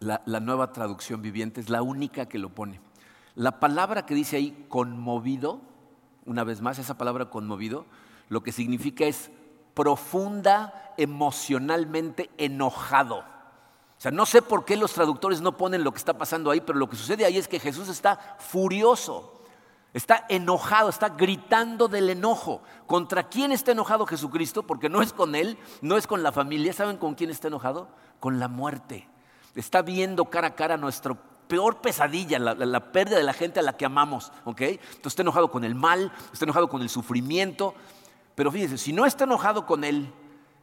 La, 0.00 0.40
nueva 0.40 0.72
traducción 0.72 1.22
viviente 1.22 1.60
es 1.60 1.70
la 1.70 1.80
única 1.80 2.26
que 2.26 2.40
lo 2.40 2.48
pone. 2.50 2.80
La 3.36 3.60
palabra 3.60 4.04
que 4.04 4.16
dice 4.16 4.36
ahí 4.36 4.66
conmovido, 4.68 5.60
una 6.26 6.42
vez 6.42 6.60
más, 6.60 6.80
esa 6.80 6.98
palabra 6.98 7.30
conmovido, 7.30 7.86
lo 8.28 8.42
que 8.42 8.50
significa 8.50 9.04
es 9.04 9.30
profunda, 9.74 10.92
emocionalmente 10.96 12.30
enojado. 12.36 13.18
O 13.20 14.00
sea, 14.00 14.10
no 14.10 14.26
sé 14.26 14.42
por 14.42 14.64
qué 14.64 14.76
los 14.76 14.92
traductores 14.92 15.40
no 15.40 15.56
ponen 15.56 15.84
lo 15.84 15.92
que 15.92 15.98
está 15.98 16.18
pasando 16.18 16.50
ahí, 16.50 16.60
pero 16.60 16.80
lo 16.80 16.90
que 16.90 16.96
sucede 16.96 17.24
ahí 17.24 17.38
es 17.38 17.46
que 17.46 17.60
Jesús 17.60 17.88
está 17.88 18.36
furioso. 18.40 19.37
Está 19.94 20.26
enojado, 20.28 20.90
está 20.90 21.10
gritando 21.10 21.88
del 21.88 22.10
enojo. 22.10 22.62
¿Contra 22.86 23.28
quién 23.28 23.52
está 23.52 23.72
enojado 23.72 24.06
Jesucristo? 24.06 24.62
Porque 24.62 24.88
no 24.88 25.00
es 25.00 25.12
con 25.12 25.34
él, 25.34 25.58
no 25.80 25.96
es 25.96 26.06
con 26.06 26.22
la 26.22 26.30
familia. 26.30 26.72
¿Saben 26.72 26.98
con 26.98 27.14
quién 27.14 27.30
está 27.30 27.48
enojado? 27.48 27.88
Con 28.20 28.38
la 28.38 28.48
muerte. 28.48 29.08
Está 29.54 29.82
viendo 29.82 30.26
cara 30.26 30.48
a 30.48 30.54
cara 30.54 30.76
nuestra 30.76 31.14
peor 31.48 31.80
pesadilla, 31.80 32.38
la, 32.38 32.92
pérdida 32.92 33.16
de 33.16 33.24
la 33.24 33.32
gente 33.32 33.60
a 33.60 33.62
la 33.62 33.76
que 33.76 33.86
amamos. 33.86 34.30
¿ok? 34.44 34.60
Entonces 34.60 35.06
está 35.06 35.22
enojado 35.22 35.50
con 35.50 35.64
el 35.64 35.74
mal, 35.74 36.12
está 36.32 36.44
enojado 36.44 36.68
con 36.68 36.82
el 36.82 36.90
sufrimiento. 36.90 37.74
Pero 38.34 38.52
fíjense, 38.52 38.76
si 38.76 38.92
no 38.92 39.06
está 39.06 39.24
enojado 39.24 39.64
con 39.64 39.84
él, 39.84 40.12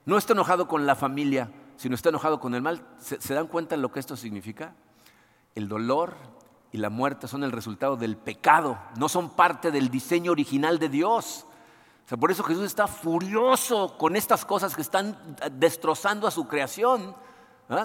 no 0.06 0.18
está 0.18 0.34
enojado 0.34 0.68
con 0.68 0.86
la 0.86 0.96
familia, 0.96 1.50
sino 1.78 1.96
está 1.96 2.10
enojado 2.10 2.40
con 2.40 2.54
el 2.54 2.62
mal, 2.62 2.88
¿se, 3.00 3.20
¿se 3.20 3.34
dan 3.34 3.48
cuenta 3.48 3.76
de 3.76 3.82
lo 3.82 3.92
que 3.92 4.00
esto 4.00 4.16
significa? 4.16 4.76
El 5.56 5.68
dolor, 5.68 6.16
y 6.76 6.78
la 6.78 6.90
muerte 6.90 7.30
son 7.30 7.46
el 7.46 7.54
resultado 7.54 7.96
del 7.96 8.18
pecado, 8.18 8.78
no 8.98 9.08
son 9.08 9.30
parte 9.30 9.72
del 9.72 9.90
diseño 9.90 10.34
original 10.34 10.78
de 10.78 10.90
Dios. 10.90 11.46
por 12.20 12.32
eso 12.32 12.44
Jesús 12.44 12.66
está 12.66 12.86
furioso 12.86 13.98
con 13.98 14.18
estas 14.18 14.44
cosas 14.44 14.76
que 14.76 14.82
están 14.82 15.38
destrozando 15.54 16.28
a 16.28 16.32
su 16.32 16.50
creación, 16.50 17.16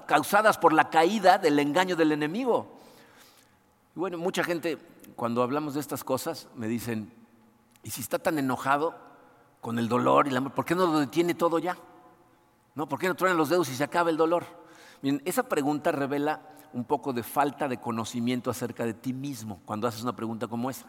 causadas 0.08 0.58
por 0.58 0.72
la 0.72 0.90
caída 0.90 1.38
del 1.38 1.60
engaño 1.60 1.94
del 1.94 2.10
enemigo. 2.10 2.80
Y 3.94 4.00
bueno, 4.00 4.18
mucha 4.18 4.42
gente 4.42 4.76
cuando 5.14 5.44
hablamos 5.44 5.74
de 5.74 5.80
estas 5.80 6.02
cosas 6.02 6.48
me 6.56 6.66
dicen, 6.66 7.12
¿y 7.84 7.90
si 7.90 8.00
está 8.00 8.18
tan 8.18 8.40
enojado 8.40 8.96
con 9.60 9.78
el 9.78 9.88
dolor 9.88 10.26
y 10.26 10.30
la 10.32 10.40
por 10.40 10.64
qué 10.64 10.74
no 10.74 10.86
lo 10.86 10.98
detiene 10.98 11.34
todo 11.34 11.60
ya? 11.60 11.76
¿No? 12.74 12.88
¿Por 12.88 12.98
qué 12.98 13.06
no 13.06 13.14
truenan 13.14 13.38
los 13.38 13.50
dedos 13.50 13.68
y 13.68 13.76
se 13.76 13.84
acaba 13.84 14.10
el 14.10 14.16
dolor? 14.16 14.46
Esa 15.24 15.44
pregunta 15.44 15.92
revela 15.92 16.40
un 16.72 16.84
poco 16.84 17.12
de 17.12 17.22
falta 17.22 17.68
de 17.68 17.78
conocimiento 17.78 18.50
acerca 18.50 18.84
de 18.84 18.94
ti 18.94 19.12
mismo 19.12 19.60
cuando 19.64 19.86
haces 19.86 20.02
una 20.02 20.14
pregunta 20.16 20.48
como 20.48 20.70
esa. 20.70 20.86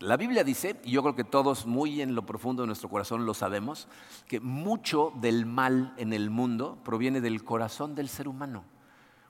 La 0.00 0.16
Biblia 0.16 0.42
dice, 0.42 0.80
y 0.82 0.90
yo 0.90 1.02
creo 1.02 1.14
que 1.14 1.22
todos 1.22 1.64
muy 1.64 2.02
en 2.02 2.16
lo 2.16 2.26
profundo 2.26 2.62
de 2.62 2.66
nuestro 2.66 2.88
corazón 2.88 3.24
lo 3.24 3.34
sabemos, 3.34 3.86
que 4.26 4.40
mucho 4.40 5.12
del 5.20 5.46
mal 5.46 5.94
en 5.96 6.12
el 6.12 6.28
mundo 6.28 6.78
proviene 6.82 7.20
del 7.20 7.44
corazón 7.44 7.94
del 7.94 8.08
ser 8.08 8.26
humano. 8.26 8.64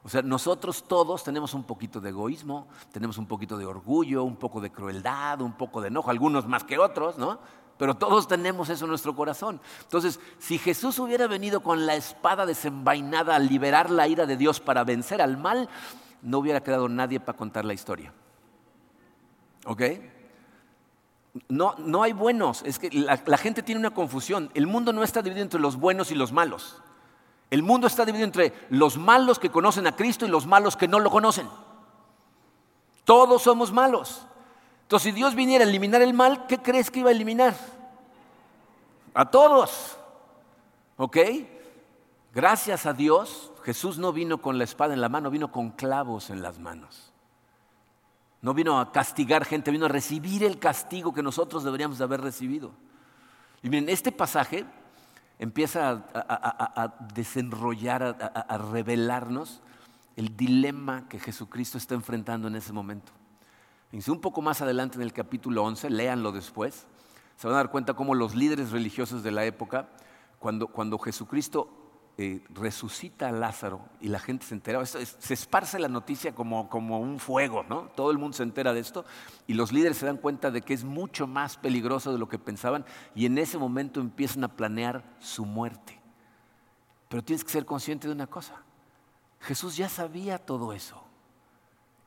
O 0.02 0.08
sea, 0.08 0.22
nosotros 0.22 0.84
todos 0.88 1.24
tenemos 1.24 1.52
un 1.52 1.64
poquito 1.64 2.00
de 2.00 2.08
egoísmo, 2.08 2.68
tenemos 2.90 3.18
un 3.18 3.26
poquito 3.26 3.58
de 3.58 3.66
orgullo, 3.66 4.24
un 4.24 4.36
poco 4.36 4.60
de 4.60 4.70
crueldad, 4.70 5.42
un 5.42 5.52
poco 5.52 5.82
de 5.82 5.88
enojo, 5.88 6.10
algunos 6.10 6.46
más 6.46 6.64
que 6.64 6.78
otros, 6.78 7.18
¿no? 7.18 7.38
Pero 7.78 7.94
todos 7.94 8.26
tenemos 8.26 8.68
eso 8.70 8.84
en 8.84 8.90
nuestro 8.90 9.14
corazón. 9.14 9.60
Entonces, 9.82 10.18
si 10.38 10.58
Jesús 10.58 10.98
hubiera 10.98 11.26
venido 11.26 11.60
con 11.60 11.86
la 11.86 11.94
espada 11.94 12.46
desenvainada 12.46 13.36
a 13.36 13.38
liberar 13.38 13.90
la 13.90 14.08
ira 14.08 14.26
de 14.26 14.36
Dios 14.36 14.60
para 14.60 14.84
vencer 14.84 15.20
al 15.20 15.36
mal, 15.36 15.68
no 16.22 16.38
hubiera 16.38 16.62
quedado 16.62 16.88
nadie 16.88 17.20
para 17.20 17.36
contar 17.36 17.64
la 17.64 17.74
historia. 17.74 18.12
¿Ok? 19.66 19.82
No, 21.48 21.74
no 21.78 22.02
hay 22.02 22.12
buenos. 22.12 22.62
Es 22.62 22.78
que 22.78 22.90
la, 22.90 23.20
la 23.26 23.36
gente 23.36 23.62
tiene 23.62 23.78
una 23.78 23.92
confusión. 23.92 24.50
El 24.54 24.66
mundo 24.66 24.92
no 24.94 25.02
está 25.02 25.20
dividido 25.20 25.44
entre 25.44 25.60
los 25.60 25.76
buenos 25.76 26.10
y 26.10 26.14
los 26.14 26.32
malos. 26.32 26.82
El 27.50 27.62
mundo 27.62 27.86
está 27.86 28.04
dividido 28.06 28.26
entre 28.26 28.54
los 28.70 28.96
malos 28.96 29.38
que 29.38 29.50
conocen 29.50 29.86
a 29.86 29.94
Cristo 29.94 30.24
y 30.24 30.28
los 30.28 30.46
malos 30.46 30.76
que 30.76 30.88
no 30.88 30.98
lo 30.98 31.10
conocen. 31.10 31.48
Todos 33.04 33.42
somos 33.42 33.70
malos. 33.70 34.26
Entonces, 34.87 35.12
si 35.12 35.16
Dios 35.16 35.35
viniera 35.35 35.64
a 35.64 35.68
eliminar 35.68 36.01
el 36.01 36.14
mal, 36.14 36.46
¿qué 36.46 36.59
crees 36.59 36.92
que 36.92 37.01
iba 37.01 37.09
a 37.09 37.12
eliminar? 37.12 37.57
A 39.14 39.29
todos. 39.29 39.99
¿Ok? 40.96 41.16
Gracias 42.33 42.87
a 42.87 42.92
Dios, 42.92 43.51
Jesús 43.64 43.99
no 43.99 44.12
vino 44.12 44.40
con 44.40 44.59
la 44.59 44.64
espada 44.64 44.94
en 44.94 45.01
la 45.01 45.09
mano, 45.09 45.29
vino 45.29 45.51
con 45.51 45.70
clavos 45.70 46.31
en 46.31 46.40
las 46.40 46.61
manos. 46.61 47.12
No 48.42 48.55
vino 48.55 48.79
a 48.79 48.92
castigar 48.92 49.44
gente, 49.44 49.72
vino 49.72 49.87
a 49.87 49.88
recibir 49.88 50.44
el 50.44 50.61
castigo 50.61 51.12
que 51.12 51.22
nosotros 51.22 51.64
deberíamos 51.64 51.99
de 51.99 52.05
haber 52.05 52.20
recibido. 52.20 52.70
Y 53.64 53.70
miren, 53.70 53.88
este 53.88 54.12
pasaje 54.12 54.66
empieza 55.40 56.05
a, 56.14 56.94
desenrollar, 57.12 58.44
a 58.49 58.59
revelarnos 58.59 59.62
el 60.14 60.37
dilema 60.37 61.09
que 61.09 61.18
Jesucristo 61.18 61.77
está 61.77 61.96
enfrentando 61.96 62.46
en 62.46 62.55
ese 62.55 62.72
momento 62.72 63.11
un 64.09 64.20
poco 64.20 64.42
más 64.42 64.61
adelante 64.61 64.96
en 64.96 65.03
el 65.03 65.12
capítulo 65.12 65.64
11, 65.64 65.90
léanlo 65.90 66.33
después, 66.33 66.87
se 67.37 67.46
van 67.46 67.55
a 67.55 67.59
dar 67.59 67.70
cuenta 67.70 67.94
cómo 67.94 68.14
los 68.14 68.35
líderes 68.35 68.70
religiosos 68.70 69.22
de 69.22 69.31
la 69.31 69.44
época, 69.44 69.88
cuando, 70.38 70.68
cuando 70.68 70.99
Jesucristo 70.99 71.68
eh, 72.18 72.42
resucita 72.49 73.29
a 73.29 73.33
Lázaro 73.33 73.88
y 74.01 74.09
la 74.09 74.18
gente 74.18 74.46
se 74.46 74.55
entera, 74.55 74.85
se 74.87 75.35
esparce 75.35 75.79
la 75.79 75.88
noticia 75.88 76.35
como, 76.35 76.70
como 76.70 76.99
un 76.99 77.18
fuego, 77.18 77.62
¿no? 77.62 77.90
Todo 77.94 78.11
el 78.11 78.16
mundo 78.16 78.37
se 78.37 78.42
entera 78.42 78.72
de 78.72 78.81
esto 78.81 79.05
y 79.46 79.53
los 79.53 79.70
líderes 79.70 79.99
se 79.99 80.07
dan 80.07 80.16
cuenta 80.16 80.51
de 80.51 80.62
que 80.62 80.72
es 80.72 80.83
mucho 80.83 81.27
más 81.27 81.59
peligroso 81.59 82.12
de 82.12 82.18
lo 82.18 82.29
que 82.29 82.38
pensaban 82.38 82.87
y 83.14 83.27
en 83.27 83.37
ese 83.37 83.59
momento 83.59 84.01
empiezan 84.01 84.44
a 84.44 84.57
planear 84.57 85.05
su 85.18 85.44
muerte. 85.44 86.01
Pero 87.09 87.22
tienes 87.22 87.44
que 87.44 87.51
ser 87.51 87.66
consciente 87.66 88.09
de 88.09 88.14
una 88.14 88.27
cosa, 88.27 88.62
Jesús 89.40 89.77
ya 89.77 89.90
sabía 89.90 90.38
todo 90.38 90.72
eso. 90.72 91.05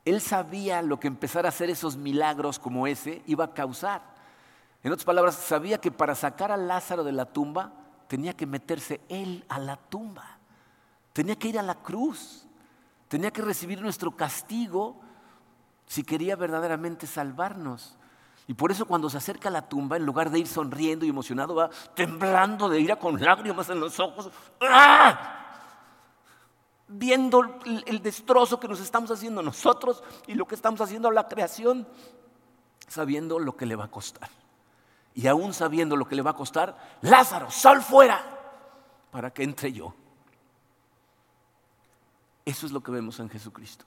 Él 0.04 0.20
sabía 0.20 0.82
lo 0.82 0.98
que 0.98 1.08
empezar 1.08 1.46
a 1.46 1.50
hacer 1.50 1.70
esos 1.70 1.96
milagros 1.96 2.58
como 2.58 2.86
ese 2.86 3.22
iba 3.26 3.44
a 3.44 3.54
causar. 3.54 4.02
En 4.82 4.92
otras 4.92 5.04
palabras, 5.04 5.34
sabía 5.34 5.78
que 5.78 5.90
para 5.90 6.14
sacar 6.14 6.50
a 6.50 6.56
Lázaro 6.56 7.04
de 7.04 7.12
la 7.12 7.26
tumba 7.26 7.72
tenía 8.08 8.34
que 8.34 8.46
meterse 8.46 9.00
él 9.08 9.44
a 9.48 9.58
la 9.58 9.76
tumba. 9.76 10.38
Tenía 11.12 11.36
que 11.36 11.48
ir 11.48 11.58
a 11.58 11.62
la 11.62 11.74
cruz. 11.74 12.46
Tenía 13.08 13.30
que 13.30 13.42
recibir 13.42 13.80
nuestro 13.82 14.16
castigo 14.16 14.96
si 15.86 16.02
quería 16.02 16.36
verdaderamente 16.36 17.06
salvarnos. 17.06 17.96
Y 18.46 18.54
por 18.54 18.70
eso 18.70 18.86
cuando 18.86 19.10
se 19.10 19.18
acerca 19.18 19.48
a 19.48 19.52
la 19.52 19.68
tumba, 19.68 19.96
en 19.96 20.06
lugar 20.06 20.30
de 20.30 20.38
ir 20.38 20.46
sonriendo 20.46 21.04
y 21.04 21.10
emocionado, 21.10 21.54
va 21.54 21.70
temblando 21.94 22.68
de 22.68 22.80
ira 22.80 22.96
con 22.96 23.20
lágrimas 23.20 23.68
en 23.68 23.80
los 23.80 24.00
ojos. 24.00 24.30
¡Ah! 24.60 25.39
Viendo 26.90 27.58
el 27.64 28.02
destrozo 28.02 28.58
que 28.58 28.68
nos 28.68 28.80
estamos 28.80 29.10
haciendo 29.10 29.42
nosotros 29.42 30.02
y 30.26 30.34
lo 30.34 30.46
que 30.46 30.56
estamos 30.56 30.80
haciendo 30.80 31.08
a 31.08 31.12
la 31.12 31.28
creación, 31.28 31.86
sabiendo 32.88 33.38
lo 33.38 33.56
que 33.56 33.66
le 33.66 33.76
va 33.76 33.84
a 33.84 33.90
costar. 33.90 34.28
Y 35.14 35.26
aún 35.26 35.54
sabiendo 35.54 35.96
lo 35.96 36.06
que 36.06 36.16
le 36.16 36.22
va 36.22 36.30
a 36.30 36.36
costar, 36.36 36.98
Lázaro, 37.02 37.50
sal 37.50 37.82
fuera 37.82 38.22
para 39.10 39.32
que 39.32 39.42
entre 39.42 39.72
yo. 39.72 39.94
Eso 42.44 42.66
es 42.66 42.72
lo 42.72 42.82
que 42.82 42.90
vemos 42.90 43.20
en 43.20 43.28
Jesucristo. 43.28 43.84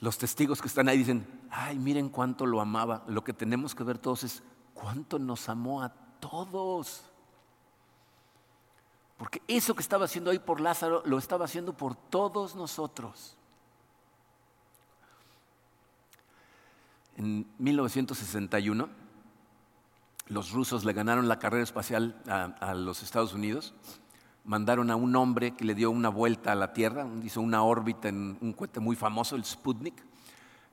Los 0.00 0.16
testigos 0.16 0.62
que 0.62 0.68
están 0.68 0.88
ahí 0.88 0.96
dicen, 0.96 1.26
ay, 1.50 1.78
miren 1.78 2.08
cuánto 2.08 2.46
lo 2.46 2.60
amaba. 2.62 3.04
Lo 3.06 3.22
que 3.22 3.34
tenemos 3.34 3.74
que 3.74 3.84
ver 3.84 3.98
todos 3.98 4.24
es 4.24 4.42
cuánto 4.72 5.18
nos 5.18 5.48
amó 5.50 5.82
a 5.82 5.90
todos. 6.20 7.02
Porque 9.20 9.42
eso 9.48 9.74
que 9.74 9.82
estaba 9.82 10.06
haciendo 10.06 10.30
ahí 10.30 10.38
por 10.38 10.62
Lázaro 10.62 11.02
lo 11.04 11.18
estaba 11.18 11.44
haciendo 11.44 11.74
por 11.74 11.94
todos 11.94 12.56
nosotros. 12.56 13.36
En 17.18 17.46
1961, 17.58 18.88
los 20.28 20.52
rusos 20.52 20.86
le 20.86 20.94
ganaron 20.94 21.28
la 21.28 21.38
carrera 21.38 21.62
espacial 21.62 22.18
a, 22.26 22.72
los 22.72 23.02
Estados 23.02 23.34
Unidos, 23.34 23.74
mandaron 24.46 24.90
a 24.90 24.96
un 24.96 25.14
hombre 25.14 25.50
que 25.54 25.66
le 25.66 25.74
dio 25.74 25.90
una 25.90 26.08
vuelta 26.08 26.52
a 26.52 26.54
la 26.54 26.72
Tierra, 26.72 27.06
hizo 27.22 27.42
una 27.42 27.62
órbita 27.62 28.08
en 28.08 28.38
un 28.40 28.54
cohete 28.54 28.80
muy 28.80 28.96
famoso, 28.96 29.36
el 29.36 29.44
Sputnik. 29.44 30.02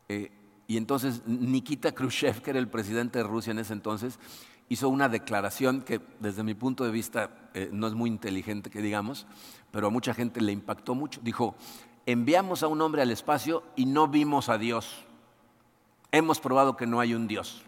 Eh, 0.08 0.32
y 0.68 0.78
entonces 0.78 1.22
Nikita 1.28 1.92
Khrushchev, 1.92 2.42
que 2.42 2.52
era 2.52 2.60
el 2.60 2.70
presidente 2.70 3.20
de 3.20 3.24
Rusia 3.26 3.52
en 3.52 3.60
ese 3.60 3.74
entonces, 3.74 4.18
hizo 4.70 4.90
una 4.90 5.10
declaración 5.10 5.82
que 5.82 6.02
desde 6.20 6.44
mi 6.44 6.54
punto 6.54 6.84
de 6.84 6.92
vista 6.92 7.30
eh, 7.54 7.70
no 7.72 7.88
es 7.88 7.94
muy 7.94 8.10
inteligente, 8.10 8.70
que 8.70 8.82
digamos, 8.82 9.26
pero 9.72 9.88
a 9.88 9.90
mucha 9.90 10.14
gente 10.14 10.42
le 10.42 10.52
impactó 10.52 10.96
mucho. 10.96 11.22
Dijo, 11.24 11.56
enviamos 12.06 12.64
a 12.64 12.68
un 12.68 12.82
hombre 12.82 13.02
al 13.02 13.12
espacio 13.12 13.64
y 13.76 13.86
no 13.86 14.08
vimos 14.08 14.50
a 14.50 14.58
Dios. 14.58 15.06
Hemos 16.12 16.40
probado 16.40 16.76
que 16.78 16.88
no 16.88 17.00
hay 17.00 17.14
un 17.14 17.28
Dios. 17.28 17.64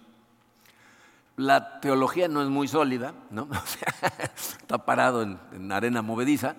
La 1.36 1.80
teología 1.80 2.28
no 2.28 2.41
es 2.41 2.50
muy 2.50 2.68
sólida, 2.68 3.14
¿no? 3.30 3.47
está 4.36 4.86
parado 4.86 5.22
en, 5.22 5.39
en 5.54 5.72
arena 5.72 6.02
movediza, 6.02 6.56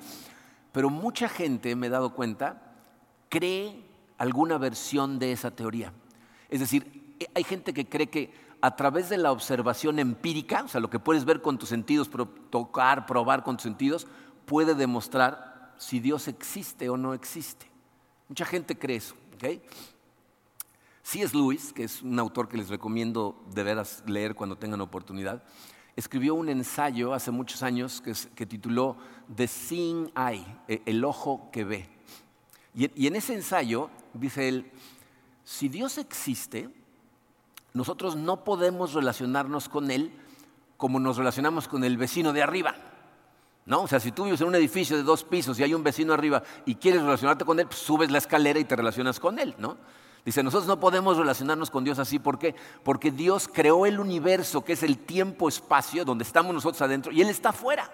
pero 0.73 0.89
mucha 0.89 1.29
gente, 1.29 1.77
me 1.77 1.89
he 1.89 1.91
dado 1.91 2.15
cuenta, 2.15 2.63
cree 3.29 3.85
alguna 4.17 4.57
versión 4.57 5.19
de 5.19 5.33
esa 5.33 5.51
teoría. 5.51 5.93
Es 6.49 6.61
decir, 6.61 7.17
hay 7.35 7.45
gente 7.45 7.73
que 7.73 7.89
cree 7.89 8.09
que 8.09 8.33
a 8.63 8.77
través 8.77 9.09
de 9.09 9.19
la 9.19 9.33
observación 9.33 9.99
empírica, 9.99 10.63
o 10.65 10.69
sea, 10.69 10.81
lo 10.81 10.91
que 10.91 10.99
puedes 10.99 11.25
ver 11.25 11.41
con 11.41 11.59
tus 11.59 11.69
sentidos, 11.69 12.11
tocar, 12.51 13.07
probar 13.07 13.43
con 13.43 13.57
tus 13.57 13.63
sentidos, 13.63 14.07
puede 14.45 14.75
demostrar 14.75 15.75
si 15.79 16.01
Dios 16.01 16.29
existe 16.29 16.89
o 16.91 16.97
no 16.97 17.15
existe. 17.15 17.67
Mucha 18.29 18.45
gente 18.45 18.79
cree 18.79 18.97
eso. 18.97 19.15
¿okay? 19.35 19.63
C.S. 21.03 21.35
Lewis, 21.37 21.73
que 21.73 21.85
es 21.85 22.03
un 22.03 22.19
autor 22.19 22.49
que 22.49 22.59
les 22.59 22.69
recomiendo 22.69 23.43
de 23.55 23.63
veras 23.63 24.03
leer 24.07 24.35
cuando 24.35 24.57
tengan 24.57 24.81
oportunidad, 24.81 25.43
escribió 25.97 26.35
un 26.35 26.49
ensayo 26.49 27.15
hace 27.15 27.31
muchos 27.31 27.63
años 27.63 28.03
que, 28.35 28.47
tituló 28.47 28.97
The 29.35 29.49
Seeing 29.49 30.13
Eye, 30.15 30.47
e, 30.69 30.83
el 30.87 31.05
ojo 31.05 31.51
que 31.51 31.65
ve. 31.65 31.89
y 32.75 33.07
en 33.07 33.17
ese 33.17 33.35
ensayo 33.35 33.91
dice 34.15 34.49
él, 34.49 34.71
si 35.45 35.69
Dios 35.69 35.99
existe, 35.99 36.69
nosotros 37.73 38.17
no 38.17 38.45
podemos 38.45 38.95
relacionarnos 38.95 39.69
con 39.69 39.91
Él 39.91 40.13
como 40.81 40.99
nos 40.99 41.19
relacionamos 41.19 41.69
con 41.69 41.85
el 41.85 41.99
vecino 41.99 42.33
de 42.33 42.43
arriba. 42.43 42.75
¿No? 43.67 43.83
O 43.83 43.87
sea, 43.87 44.01
si 44.01 44.11
tú 44.11 44.25
vives 44.25 44.41
en 44.41 44.49
un 44.49 44.55
edificio 44.55 44.97
de 44.97 45.03
dos 45.03 45.23
pisos 45.23 45.61
y 45.61 45.63
hay 45.63 45.75
un 45.75 45.85
vecino 45.85 46.15
arriba 46.15 46.43
y 46.65 46.75
quieres 46.75 47.03
relacionarte 47.03 47.45
con 47.45 47.61
él, 47.61 47.67
pues 47.67 47.79
subes 47.79 48.11
la 48.11 48.19
escalera 48.19 48.59
y 48.59 48.65
te 48.65 48.75
relacionas 48.75 49.21
con 49.21 49.39
él, 49.39 49.55
¿no? 49.59 49.77
Dice, 50.25 50.43
nosotros 50.43 50.67
no 50.67 50.81
podemos 50.81 51.19
relacionarnos 51.19 51.71
con 51.71 51.85
Dios 51.85 51.99
así, 51.99 52.19
¿por 52.19 52.39
qué? 52.39 52.55
Porque 52.83 53.11
Dios 53.11 53.49
creó 53.53 53.85
el 53.85 54.01
universo, 54.01 54.65
que 54.65 54.73
es 54.73 54.83
el 54.83 54.99
tiempo-espacio, 54.99 56.05
donde 56.05 56.25
estamos 56.25 56.55
nosotros 56.55 56.81
adentro, 56.81 57.13
y 57.13 57.21
Él 57.21 57.29
está 57.29 57.51
afuera. 57.51 57.91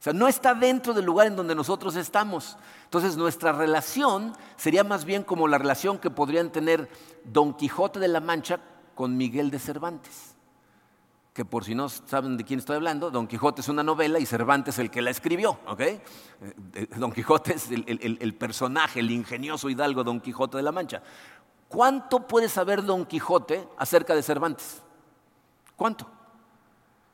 O 0.00 0.02
sea, 0.02 0.14
no 0.14 0.28
está 0.28 0.54
dentro 0.54 0.94
del 0.94 1.04
lugar 1.04 1.26
en 1.26 1.36
donde 1.36 1.54
nosotros 1.54 1.94
estamos. 1.94 2.56
Entonces 2.84 3.18
nuestra 3.18 3.52
relación 3.52 4.32
sería 4.56 4.82
más 4.82 5.04
bien 5.04 5.22
como 5.24 5.46
la 5.46 5.58
relación 5.58 5.98
que 5.98 6.08
podrían 6.08 6.50
tener 6.50 6.88
Don 7.22 7.52
Quijote 7.52 8.00
de 8.00 8.08
la 8.08 8.20
Mancha 8.20 8.60
con 8.94 9.18
Miguel 9.18 9.50
de 9.50 9.58
Cervantes. 9.58 10.36
Que 11.34 11.44
por 11.44 11.66
si 11.66 11.74
no 11.74 11.90
saben 11.90 12.38
de 12.38 12.44
quién 12.44 12.60
estoy 12.60 12.76
hablando, 12.76 13.10
Don 13.10 13.26
Quijote 13.26 13.60
es 13.60 13.68
una 13.68 13.82
novela 13.82 14.18
y 14.18 14.24
Cervantes 14.24 14.78
el 14.78 14.90
que 14.90 15.02
la 15.02 15.10
escribió. 15.10 15.60
Eh, 15.78 16.00
eh, 16.72 16.86
Don 16.96 17.12
Quijote 17.12 17.52
es 17.52 17.68
el 17.70 18.34
personaje, 18.36 19.00
el 19.00 19.10
ingenioso 19.10 19.68
hidalgo 19.68 20.02
Don 20.02 20.22
Quijote 20.22 20.56
de 20.56 20.62
la 20.62 20.72
Mancha. 20.72 21.02
¿Cuánto 21.68 22.26
puede 22.26 22.48
saber 22.48 22.82
Don 22.82 23.04
Quijote 23.04 23.68
acerca 23.76 24.14
de 24.14 24.22
Cervantes? 24.22 24.82
¿Cuánto? 25.76 26.10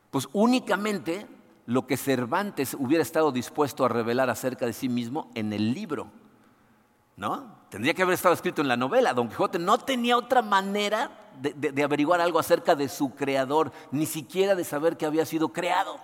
Pues 0.09 0.29
únicamente 0.31 1.27
lo 1.67 1.85
que 1.85 1.97
Cervantes 1.97 2.75
hubiera 2.79 3.01
estado 3.01 3.31
dispuesto 3.31 3.85
a 3.85 3.89
revelar 3.89 4.29
acerca 4.29 4.65
de 4.65 4.73
sí 4.73 4.87
mismo 4.87 5.29
en 5.35 5.51
el 5.53 5.73
libro. 5.73 6.09
¿No? 7.17 7.57
Tendría 7.69 7.93
que 7.93 8.03
haber 8.03 8.13
estado 8.13 8.33
escrito 8.33 8.61
en 8.61 8.69
la 8.69 8.77
novela. 8.77 9.13
Don 9.13 9.27
Quijote 9.27 9.59
no 9.59 9.77
tenía 9.77 10.17
otra 10.17 10.41
manera 10.41 11.11
de, 11.41 11.83
averiguar 11.83 12.21
algo 12.21 12.39
acerca 12.39 12.73
de 12.73 12.87
su 12.87 13.13
creador, 13.15 13.71
ni 13.91 14.05
siquiera 14.05 14.55
de 14.55 14.63
saber 14.63 14.95
que 14.95 15.05
había 15.05 15.25
sido 15.25 15.49
creado. 15.49 15.99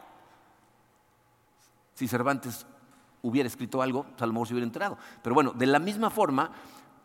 Si 1.93 2.07
Cervantes 2.09 2.65
hubiera 3.21 3.47
escrito 3.47 3.81
algo, 3.81 4.03
pues 4.03 4.21
a 4.21 4.25
lo 4.25 4.33
mejor 4.33 4.47
se 4.47 4.53
hubiera 4.55 4.65
enterado. 4.65 4.97
Pero 5.21 5.33
bueno, 5.33 5.53
de 5.53 5.67
la 5.67 5.79
misma 5.79 6.09
forma, 6.09 6.51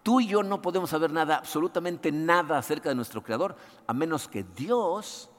tú 0.03 0.21
y 0.21 0.27
yo 0.27 0.43
no 0.43 0.61
podemos 0.61 0.91
saber 0.91 1.13
nada, 1.13 1.37
absolutamente 1.37 2.11
nada 2.11 2.59
acerca 2.59 2.89
de 2.89 2.97
nuestro 2.97 3.23
creador, 3.23 3.55
a 3.87 3.93
menos 3.93 4.27
que 4.27 4.43
Dios 4.43 5.31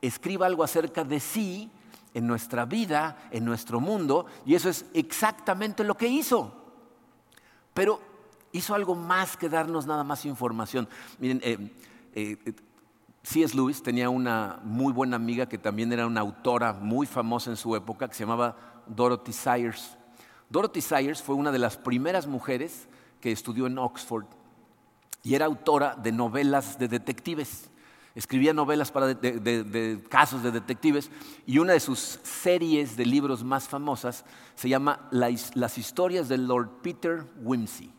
escriba 0.00 0.46
algo 0.46 0.64
acerca 0.64 1.04
de 1.04 1.20
sí 1.20 1.70
en 2.16 2.26
nuestra 2.26 2.64
vida, 2.64 3.28
en 3.30 3.44
nuestro 3.44 3.78
mundo, 3.78 4.24
y 4.46 4.54
eso 4.54 4.70
es 4.70 4.86
exactamente 4.94 5.84
lo 5.84 5.98
que 5.98 6.08
hizo. 6.08 6.50
Pero 7.74 8.00
hizo 8.52 8.74
algo 8.74 8.94
más 8.94 9.36
que 9.36 9.50
darnos 9.50 9.84
nada 9.84 10.02
más 10.02 10.24
información. 10.24 10.88
Miren, 11.18 11.42
eh, 11.44 11.74
eh, 12.14 12.54
C.S. 13.22 13.54
Lewis 13.54 13.82
tenía 13.82 14.08
una 14.08 14.60
muy 14.64 14.94
buena 14.94 15.16
amiga 15.16 15.46
que 15.46 15.58
también 15.58 15.92
era 15.92 16.06
una 16.06 16.22
autora 16.22 16.72
muy 16.72 17.06
famosa 17.06 17.50
en 17.50 17.58
su 17.58 17.76
época, 17.76 18.08
que 18.08 18.14
se 18.14 18.24
llamaba 18.24 18.56
Dorothy 18.86 19.34
Sayers. 19.34 19.98
Dorothy 20.48 20.80
Sayers 20.80 21.22
fue 21.22 21.34
una 21.34 21.52
de 21.52 21.58
las 21.58 21.76
primeras 21.76 22.26
mujeres 22.26 22.88
que 23.20 23.30
estudió 23.30 23.66
en 23.66 23.76
Oxford 23.76 24.24
y 25.22 25.34
era 25.34 25.44
autora 25.44 25.96
de 25.96 26.12
novelas 26.12 26.78
de 26.78 26.88
detectives 26.88 27.68
escribía 28.16 28.54
novelas 28.54 28.90
para 28.90 29.14
de, 29.14 30.02
casos 30.08 30.42
de 30.42 30.50
detectives 30.50 31.10
y 31.44 31.58
una 31.58 31.74
de 31.74 31.80
sus 31.80 31.98
series 32.22 32.96
de 32.96 33.04
libros 33.04 33.44
más 33.44 33.68
famosas 33.68 34.24
se 34.54 34.68
llama 34.68 35.06
Las 35.12 35.78
historias 35.78 36.28
de 36.28 36.38
Lord 36.38 36.80
Peter 36.82 37.24
Wimsey. 37.42 37.92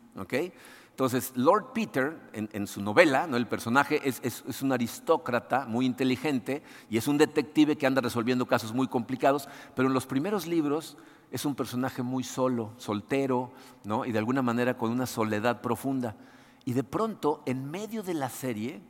Entonces, 0.89 1.31
Lord 1.35 1.73
Peter, 1.73 2.17
en, 2.33 2.65
su 2.65 2.81
novela, 2.81 3.27
¿no? 3.27 3.37
el 3.37 3.47
personaje 3.47 4.01
es, 4.03 4.19
es, 4.23 4.61
un 4.63 4.71
aristócrata 4.71 5.67
muy 5.67 5.85
inteligente 5.85 6.63
y 6.89 6.97
es 6.97 7.07
un 7.07 7.19
detective 7.19 7.77
que 7.77 7.85
anda 7.85 8.01
resolviendo 8.01 8.47
casos 8.47 8.73
muy 8.73 8.87
complicados, 8.87 9.47
pero 9.75 9.87
en 9.87 9.93
los 9.93 10.07
primeros 10.07 10.47
libros 10.47 10.97
es 11.29 11.45
un 11.45 11.53
personaje 11.53 12.01
muy 12.01 12.23
solo, 12.23 12.73
soltero, 12.77 13.51
¿no? 13.83 14.05
y 14.05 14.11
de 14.11 14.17
alguna 14.17 14.41
manera 14.41 14.75
con 14.75 14.89
una 14.89 15.05
soledad 15.05 15.61
profunda. 15.61 16.15
Y 16.65 16.73
de 16.73 16.83
pronto, 16.83 17.43
en 17.45 17.69
medio 17.69 18.01
de 18.01 18.15
la 18.15 18.29
serie, 18.29 18.81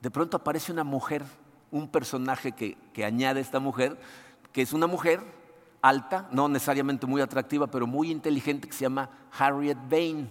de 0.00 0.10
pronto 0.10 0.36
aparece 0.36 0.72
una 0.72 0.84
mujer, 0.84 1.24
un 1.70 1.88
personaje 1.88 2.52
que, 2.52 3.04
añade 3.04 3.40
esta 3.40 3.60
mujer, 3.60 3.98
que 4.52 4.62
es 4.62 4.72
una 4.72 4.86
mujer 4.86 5.20
alta, 5.82 6.28
no 6.32 6.48
necesariamente 6.48 7.06
muy 7.06 7.20
atractiva, 7.20 7.66
pero 7.66 7.86
muy 7.86 8.10
inteligente, 8.10 8.68
que 8.68 8.74
se 8.74 8.82
llama 8.82 9.10
Harriet 9.38 9.78
Vane. 9.88 10.30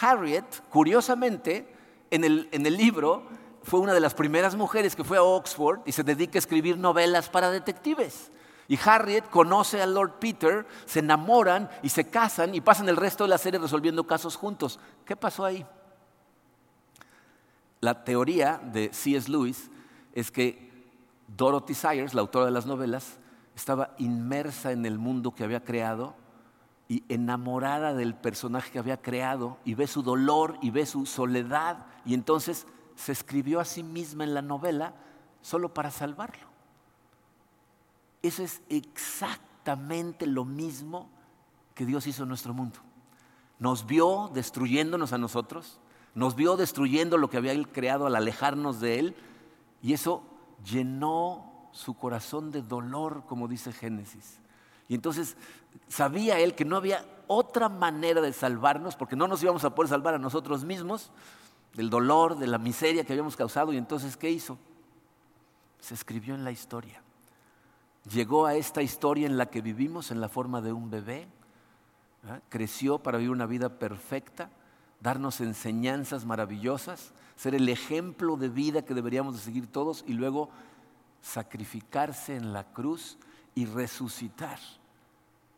Harriet, 0.00 0.44
curiosamente, 0.70 1.74
en 2.10 2.24
el, 2.24 2.48
en 2.52 2.64
el 2.66 2.76
libro 2.76 3.26
fue 3.62 3.80
una 3.80 3.92
de 3.92 4.00
las 4.00 4.14
primeras 4.14 4.54
mujeres 4.54 4.96
que 4.96 5.04
fue 5.04 5.18
a 5.18 5.22
Oxford 5.22 5.80
y 5.84 5.92
se 5.92 6.02
dedica 6.02 6.38
a 6.38 6.40
escribir 6.40 6.78
novelas 6.78 7.28
para 7.28 7.50
detectives. 7.50 8.30
Y 8.68 8.78
Harriet 8.84 9.28
conoce 9.28 9.82
a 9.82 9.86
Lord 9.86 10.20
Peter, 10.20 10.66
se 10.86 11.00
enamoran 11.00 11.68
y 11.82 11.88
se 11.88 12.08
casan 12.08 12.54
y 12.54 12.60
pasan 12.60 12.88
el 12.88 12.96
resto 12.96 13.24
de 13.24 13.30
la 13.30 13.38
serie 13.38 13.58
resolviendo 13.58 14.06
casos 14.06 14.36
juntos. 14.36 14.78
¿Qué 15.04 15.16
pasó 15.16 15.44
ahí? 15.44 15.66
La 17.80 18.04
teoría 18.04 18.58
de 18.58 18.92
C.S. 18.92 19.30
Lewis 19.30 19.70
es 20.12 20.30
que 20.30 20.70
Dorothy 21.28 21.74
Sayers, 21.74 22.14
la 22.14 22.20
autora 22.20 22.46
de 22.46 22.50
las 22.50 22.66
novelas, 22.66 23.18
estaba 23.54 23.94
inmersa 23.98 24.72
en 24.72 24.86
el 24.86 24.98
mundo 24.98 25.34
que 25.34 25.44
había 25.44 25.64
creado 25.64 26.14
y 26.88 27.04
enamorada 27.08 27.94
del 27.94 28.14
personaje 28.14 28.70
que 28.72 28.78
había 28.78 29.00
creado 29.00 29.58
y 29.64 29.74
ve 29.74 29.86
su 29.86 30.02
dolor 30.02 30.58
y 30.60 30.70
ve 30.70 30.86
su 30.86 31.06
soledad 31.06 31.86
y 32.04 32.14
entonces 32.14 32.66
se 32.96 33.12
escribió 33.12 33.60
a 33.60 33.64
sí 33.64 33.82
misma 33.82 34.24
en 34.24 34.34
la 34.34 34.42
novela 34.42 34.94
solo 35.40 35.72
para 35.72 35.90
salvarlo. 35.90 36.48
Eso 38.22 38.42
es 38.42 38.60
exactamente 38.68 40.26
lo 40.26 40.44
mismo 40.44 41.08
que 41.74 41.86
Dios 41.86 42.06
hizo 42.06 42.24
en 42.24 42.28
nuestro 42.28 42.52
mundo. 42.52 42.78
Nos 43.58 43.86
vio 43.86 44.30
destruyéndonos 44.34 45.12
a 45.12 45.18
nosotros, 45.18 45.78
nos 46.14 46.34
vio 46.34 46.56
destruyendo 46.56 47.18
lo 47.18 47.30
que 47.30 47.36
había 47.36 47.52
él 47.52 47.68
creado 47.68 48.06
al 48.06 48.16
alejarnos 48.16 48.80
de 48.80 48.98
él 48.98 49.16
y 49.82 49.92
eso 49.92 50.22
llenó 50.64 51.68
su 51.72 51.94
corazón 51.94 52.50
de 52.50 52.62
dolor, 52.62 53.24
como 53.26 53.48
dice 53.48 53.72
Génesis. 53.72 54.40
Y 54.88 54.94
entonces 54.94 55.36
sabía 55.88 56.38
él 56.40 56.54
que 56.54 56.64
no 56.64 56.76
había 56.76 57.04
otra 57.28 57.68
manera 57.68 58.20
de 58.20 58.32
salvarnos, 58.32 58.96
porque 58.96 59.14
no 59.14 59.28
nos 59.28 59.42
íbamos 59.42 59.64
a 59.64 59.74
poder 59.74 59.88
salvar 59.88 60.14
a 60.14 60.18
nosotros 60.18 60.64
mismos 60.64 61.12
del 61.74 61.90
dolor, 61.90 62.36
de 62.36 62.48
la 62.48 62.58
miseria 62.58 63.04
que 63.04 63.12
habíamos 63.12 63.36
causado. 63.36 63.72
Y 63.72 63.76
entonces, 63.76 64.16
¿qué 64.16 64.30
hizo? 64.30 64.58
Se 65.78 65.94
escribió 65.94 66.34
en 66.34 66.42
la 66.42 66.50
historia. 66.50 67.02
Llegó 68.10 68.46
a 68.46 68.56
esta 68.56 68.82
historia 68.82 69.26
en 69.26 69.38
la 69.38 69.46
que 69.46 69.60
vivimos 69.60 70.10
en 70.10 70.20
la 70.20 70.28
forma 70.28 70.60
de 70.60 70.72
un 70.72 70.90
bebé, 70.90 71.28
creció 72.48 72.98
para 72.98 73.18
vivir 73.18 73.30
una 73.30 73.46
vida 73.46 73.78
perfecta 73.78 74.50
darnos 75.00 75.40
enseñanzas 75.40 76.24
maravillosas, 76.24 77.12
ser 77.36 77.54
el 77.54 77.68
ejemplo 77.68 78.36
de 78.36 78.48
vida 78.48 78.82
que 78.82 78.94
deberíamos 78.94 79.34
de 79.34 79.40
seguir 79.40 79.66
todos 79.66 80.04
y 80.06 80.12
luego 80.12 80.50
sacrificarse 81.22 82.36
en 82.36 82.52
la 82.52 82.64
cruz 82.72 83.18
y 83.54 83.64
resucitar 83.64 84.58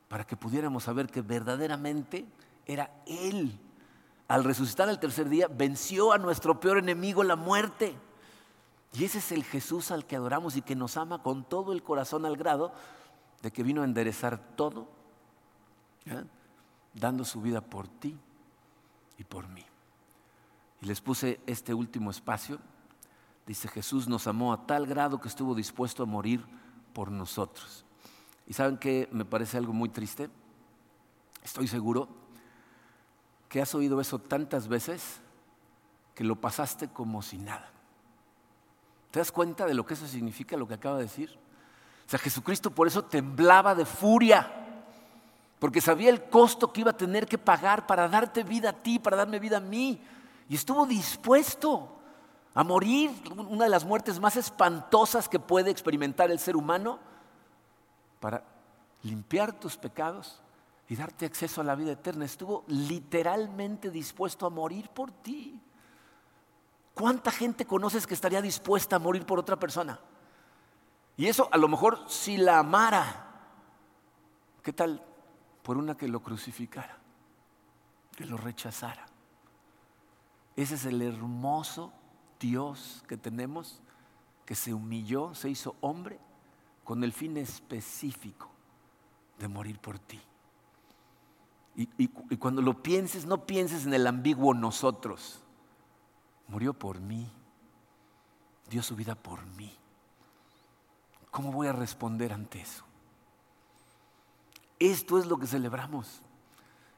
para 0.08 0.24
que 0.24 0.36
pudiéramos 0.36 0.84
saber 0.84 1.08
que 1.08 1.22
verdaderamente 1.22 2.24
era 2.66 2.90
Él. 3.06 3.58
Al 4.28 4.44
resucitar 4.44 4.88
el 4.88 4.98
tercer 4.98 5.28
día, 5.28 5.48
venció 5.48 6.12
a 6.12 6.18
nuestro 6.18 6.60
peor 6.60 6.78
enemigo, 6.78 7.24
la 7.24 7.36
muerte. 7.36 7.96
Y 8.92 9.04
ese 9.04 9.18
es 9.18 9.32
el 9.32 9.42
Jesús 9.42 9.90
al 9.90 10.06
que 10.06 10.16
adoramos 10.16 10.56
y 10.56 10.62
que 10.62 10.76
nos 10.76 10.96
ama 10.96 11.22
con 11.22 11.44
todo 11.44 11.72
el 11.72 11.82
corazón 11.82 12.26
al 12.26 12.36
grado 12.36 12.72
de 13.40 13.50
que 13.50 13.62
vino 13.62 13.82
a 13.82 13.84
enderezar 13.84 14.38
todo, 14.54 14.86
dando 16.94 17.24
su 17.24 17.40
vida 17.40 17.60
por 17.60 17.88
ti 17.88 18.16
y 19.18 19.24
por 19.24 19.48
mí. 19.48 19.64
Y 20.80 20.86
les 20.86 21.00
puse 21.00 21.40
este 21.46 21.74
último 21.74 22.10
espacio. 22.10 22.58
Dice, 23.46 23.68
Jesús 23.68 24.08
nos 24.08 24.26
amó 24.26 24.52
a 24.52 24.66
tal 24.66 24.86
grado 24.86 25.20
que 25.20 25.28
estuvo 25.28 25.54
dispuesto 25.54 26.02
a 26.02 26.06
morir 26.06 26.44
por 26.92 27.10
nosotros. 27.10 27.84
¿Y 28.46 28.52
saben 28.52 28.78
qué 28.78 29.08
me 29.12 29.24
parece 29.24 29.58
algo 29.58 29.72
muy 29.72 29.88
triste? 29.88 30.28
Estoy 31.42 31.68
seguro 31.68 32.08
que 33.48 33.60
has 33.60 33.74
oído 33.74 34.00
eso 34.00 34.18
tantas 34.18 34.68
veces 34.68 35.20
que 36.14 36.24
lo 36.24 36.36
pasaste 36.36 36.88
como 36.88 37.22
si 37.22 37.38
nada. 37.38 37.70
¿Te 39.10 39.18
das 39.18 39.30
cuenta 39.30 39.66
de 39.66 39.74
lo 39.74 39.84
que 39.84 39.94
eso 39.94 40.06
significa, 40.06 40.56
lo 40.56 40.66
que 40.66 40.74
acaba 40.74 40.96
de 40.96 41.04
decir? 41.04 41.38
O 42.06 42.10
sea, 42.10 42.18
Jesucristo 42.18 42.70
por 42.70 42.86
eso 42.86 43.04
temblaba 43.04 43.74
de 43.74 43.84
furia, 43.84 44.61
porque 45.62 45.80
sabía 45.80 46.10
el 46.10 46.24
costo 46.24 46.72
que 46.72 46.80
iba 46.80 46.90
a 46.90 46.96
tener 46.96 47.24
que 47.24 47.38
pagar 47.38 47.86
para 47.86 48.08
darte 48.08 48.42
vida 48.42 48.70
a 48.70 48.72
ti, 48.72 48.98
para 48.98 49.16
darme 49.16 49.38
vida 49.38 49.58
a 49.58 49.60
mí. 49.60 50.02
Y 50.48 50.56
estuvo 50.56 50.84
dispuesto 50.86 51.88
a 52.52 52.64
morir, 52.64 53.12
una 53.36 53.66
de 53.66 53.70
las 53.70 53.84
muertes 53.84 54.18
más 54.18 54.34
espantosas 54.34 55.28
que 55.28 55.38
puede 55.38 55.70
experimentar 55.70 56.32
el 56.32 56.40
ser 56.40 56.56
humano, 56.56 56.98
para 58.18 58.42
limpiar 59.04 59.52
tus 59.52 59.76
pecados 59.76 60.42
y 60.88 60.96
darte 60.96 61.26
acceso 61.26 61.60
a 61.60 61.64
la 61.64 61.76
vida 61.76 61.92
eterna. 61.92 62.24
Estuvo 62.24 62.64
literalmente 62.66 63.88
dispuesto 63.88 64.46
a 64.46 64.50
morir 64.50 64.88
por 64.88 65.12
ti. 65.12 65.62
¿Cuánta 66.92 67.30
gente 67.30 67.66
conoces 67.66 68.04
que 68.04 68.14
estaría 68.14 68.42
dispuesta 68.42 68.96
a 68.96 68.98
morir 68.98 69.24
por 69.24 69.38
otra 69.38 69.54
persona? 69.54 70.00
Y 71.16 71.28
eso 71.28 71.48
a 71.52 71.56
lo 71.56 71.68
mejor 71.68 72.00
si 72.08 72.36
la 72.36 72.58
amara, 72.58 73.28
¿qué 74.64 74.72
tal 74.72 75.04
por 75.62 75.76
una 75.76 75.96
que 75.96 76.08
lo 76.08 76.20
crucificara, 76.20 76.98
que 78.16 78.26
lo 78.26 78.36
rechazara? 78.36 79.06
Ese 80.56 80.74
es 80.74 80.84
el 80.84 81.00
hermoso 81.02 81.92
Dios 82.38 83.04
que 83.08 83.16
tenemos, 83.16 83.80
que 84.44 84.54
se 84.54 84.74
humilló, 84.74 85.34
se 85.34 85.48
hizo 85.48 85.76
hombre 85.80 86.18
con 86.84 87.04
el 87.04 87.12
fin 87.12 87.36
específico 87.36 88.50
de 89.38 89.48
morir 89.48 89.78
por 89.78 89.98
ti. 89.98 90.20
Y, 91.74 92.08
cuando 92.36 92.60
lo 92.60 92.82
pienses, 92.82 93.24
no 93.24 93.46
pienses 93.46 93.86
en 93.86 93.94
el 93.94 94.06
ambiguo 94.06 94.52
nosotros. 94.52 95.40
Murió 96.48 96.74
por 96.74 97.00
mí, 97.00 97.26
dio 98.68 98.82
su 98.82 98.94
vida 98.94 99.14
por 99.14 99.46
mí. 99.56 99.74
¿Cómo 101.30 101.50
voy 101.50 101.68
a 101.68 101.72
responder 101.72 102.32
ante 102.32 102.60
eso? 102.60 102.84
Esto 104.82 105.16
es 105.16 105.26
lo 105.26 105.38
que 105.38 105.46
celebramos. 105.46 106.20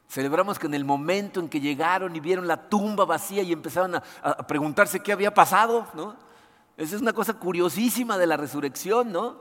Celebramos 0.08 0.58
que 0.58 0.66
en 0.66 0.72
el 0.72 0.86
momento 0.86 1.38
en 1.38 1.50
que 1.50 1.60
llegaron 1.60 2.16
y 2.16 2.20
vieron 2.20 2.48
la 2.48 2.70
tumba 2.70 3.04
vacía 3.04 3.42
y 3.42 3.52
empezaron 3.52 3.96
a, 3.96 4.02
preguntarse 4.46 5.00
qué 5.00 5.12
había 5.12 5.34
pasado, 5.34 5.86
¿no? 5.92 6.16
Esa 6.78 6.96
es 6.96 7.02
una 7.02 7.12
cosa 7.12 7.34
curiosísima 7.34 8.16
de 8.16 8.26
la 8.26 8.38
resurrección, 8.38 9.12
¿no? 9.12 9.36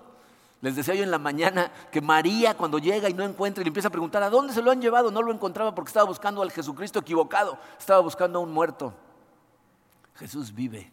Les 0.60 0.76
decía 0.76 0.94
yo 0.94 1.04
en 1.04 1.12
la 1.12 1.20
mañana 1.20 1.72
que 1.90 2.02
María 2.02 2.58
cuando 2.58 2.80
llega 2.80 3.10
y 3.10 3.14
no 3.14 3.24
encuentra 3.24 3.62
y 3.62 3.64
le 3.64 3.70
empieza 3.70 3.88
a 3.88 3.92
preguntar 3.92 4.22
a 4.24 4.30
dónde 4.30 4.54
se 4.54 4.62
lo 4.62 4.72
han 4.72 4.82
llevado, 4.82 5.10
no 5.10 5.22
lo 5.22 5.32
encontraba 5.32 5.74
porque 5.74 5.90
estaba 5.90 6.06
buscando 6.06 6.42
al 6.42 6.52
Jesucristo 6.52 7.00
equivocado, 7.00 7.58
estaba 7.80 8.02
buscando 8.02 8.40
a 8.40 8.42
un 8.42 8.52
muerto. 8.52 8.94
Jesús 10.16 10.54
vive, 10.54 10.92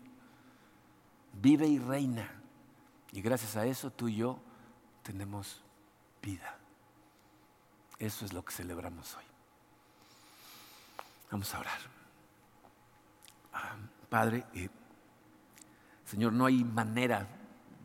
vive 1.32 1.66
y 1.66 1.80
reina. 1.80 2.30
Y 3.10 3.20
gracias 3.20 3.56
a 3.56 3.66
eso 3.66 3.90
tú 3.90 4.06
y 4.06 4.16
yo 4.16 4.38
tenemos 5.02 5.64
vida. 6.22 6.59
Eso 8.00 8.24
es 8.24 8.32
lo 8.32 8.42
que 8.42 8.52
celebramos 8.52 9.14
hoy. 9.14 9.24
Vamos 11.30 11.54
a 11.54 11.60
orar. 11.60 11.78
Ah, 13.52 13.76
Padre, 14.08 14.44
eh, 14.54 14.70
Señor, 16.06 16.32
no 16.32 16.46
hay 16.46 16.64
manera 16.64 17.28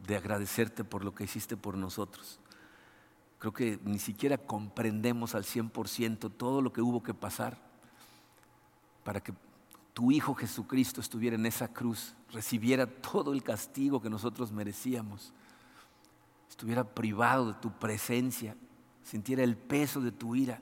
de 0.07 0.15
agradecerte 0.15 0.85
por 0.85 1.03
lo 1.03 1.13
que 1.13 1.25
hiciste 1.25 1.57
por 1.57 1.77
nosotros. 1.77 2.39
Creo 3.39 3.53
que 3.53 3.77
ni 3.83 3.99
siquiera 3.99 4.37
comprendemos 4.37 5.35
al 5.35 5.43
100% 5.43 6.31
todo 6.31 6.61
lo 6.61 6.71
que 6.71 6.81
hubo 6.81 7.03
que 7.03 7.13
pasar 7.13 7.57
para 9.03 9.21
que 9.21 9.33
tu 9.93 10.11
Hijo 10.11 10.33
Jesucristo 10.33 11.01
estuviera 11.01 11.35
en 11.35 11.45
esa 11.45 11.67
cruz, 11.67 12.15
recibiera 12.31 12.87
todo 12.87 13.33
el 13.33 13.43
castigo 13.43 14.01
que 14.01 14.09
nosotros 14.09 14.51
merecíamos, 14.53 15.33
estuviera 16.49 16.85
privado 16.85 17.51
de 17.51 17.59
tu 17.59 17.71
presencia, 17.71 18.55
sintiera 19.05 19.43
el 19.43 19.55
peso 19.55 20.01
de 20.01 20.11
tu 20.11 20.35
ira 20.35 20.59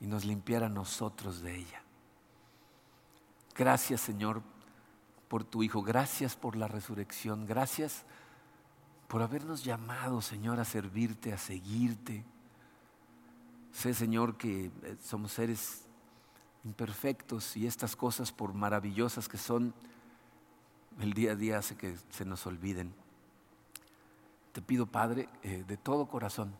y 0.00 0.06
nos 0.06 0.24
limpiara 0.24 0.68
nosotros 0.68 1.42
de 1.42 1.56
ella. 1.56 1.82
Gracias 3.54 4.00
Señor 4.00 4.42
por 5.28 5.42
tu 5.42 5.64
Hijo, 5.64 5.82
gracias 5.82 6.36
por 6.36 6.54
la 6.54 6.68
resurrección, 6.68 7.46
gracias 7.46 8.04
por 9.08 9.22
habernos 9.22 9.64
llamado, 9.64 10.22
Señor, 10.22 10.60
a 10.60 10.64
servirte, 10.64 11.32
a 11.32 11.38
seguirte. 11.38 12.24
Sé, 13.72 13.92
Señor, 13.92 14.36
que 14.36 14.66
eh, 14.66 14.96
somos 15.02 15.32
seres 15.32 15.86
imperfectos 16.64 17.56
y 17.56 17.66
estas 17.66 17.96
cosas, 17.96 18.32
por 18.32 18.54
maravillosas 18.54 19.28
que 19.28 19.36
son, 19.36 19.74
el 21.00 21.12
día 21.12 21.32
a 21.32 21.36
día 21.36 21.58
hace 21.58 21.76
que 21.76 21.96
se 22.10 22.24
nos 22.24 22.46
olviden. 22.46 22.94
Te 24.52 24.62
pido, 24.62 24.86
Padre, 24.86 25.28
eh, 25.42 25.64
de 25.66 25.76
todo 25.76 26.06
corazón, 26.06 26.54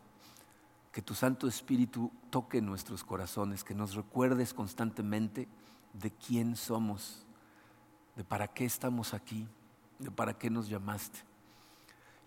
que 0.95 1.01
tu 1.01 1.13
Santo 1.13 1.45
Espíritu 1.45 2.09
toque 2.29 2.61
nuestros 2.61 3.03
corazones, 3.03 3.65
que 3.65 3.75
nos 3.75 3.95
recuerdes 3.95 4.53
constantemente 4.53 5.49
de 5.91 6.09
quién 6.09 6.55
somos 6.55 7.25
de 8.15 8.23
para 8.23 8.47
qué 8.47 8.63
estamos 8.63 9.13
aquí, 9.13 9.45
de 9.99 10.09
para 10.09 10.37
qué 10.37 10.49
nos 10.49 10.69
llamaste. 10.69 11.19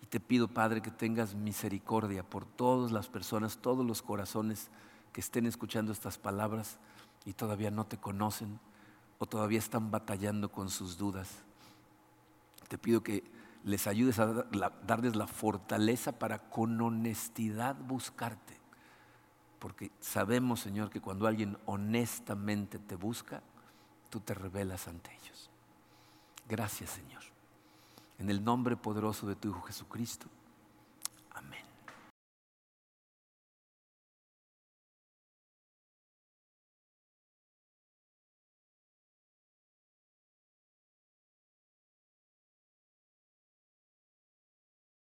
Y 0.03 0.05
te 0.05 0.19
pido, 0.19 0.47
Padre, 0.47 0.83
que 0.83 0.91
tengas 0.91 1.33
misericordia 1.33 2.21
por 2.21 2.45
todas 2.45 2.91
las 2.91 3.07
personas, 3.07 3.57
todos 3.57 3.83
los 3.83 4.03
corazones 4.03 4.69
que 5.13 5.21
estén 5.21 5.47
escuchando 5.47 5.91
estas 5.91 6.19
palabras 6.19 6.77
y 7.25 7.33
todavía 7.33 7.71
no 7.71 7.87
te 7.87 7.97
conocen 7.97 8.59
o 9.17 9.25
todavía 9.25 9.57
están 9.57 9.89
batallando 9.89 10.51
con 10.51 10.69
sus 10.69 10.95
dudas. 10.95 11.27
Te 12.67 12.77
pido 12.77 13.01
que 13.01 13.23
les 13.63 13.87
ayudes 13.87 14.19
a 14.19 14.45
darles 14.85 15.15
la 15.15 15.25
fortaleza 15.25 16.19
para 16.19 16.51
con 16.51 16.79
honestidad 16.79 17.75
buscarte. 17.75 18.58
Porque 19.59 19.91
sabemos, 19.99 20.61
Señor, 20.61 20.89
que 20.89 21.01
cuando 21.01 21.27
alguien 21.27 21.57
honestamente 21.65 22.79
te 22.79 22.95
busca, 22.95 23.43
tú 24.09 24.19
te 24.19 24.33
revelas 24.33 24.87
ante 24.87 25.11
ellos. 25.13 25.49
Gracias 26.47 26.89
Señor. 26.89 27.21
En 28.17 28.29
el 28.29 28.43
nombre 28.43 28.75
poderoso 28.75 29.27
de 29.27 29.35
tu 29.35 29.49
Hijo 29.49 29.61
Jesucristo. 29.61 30.27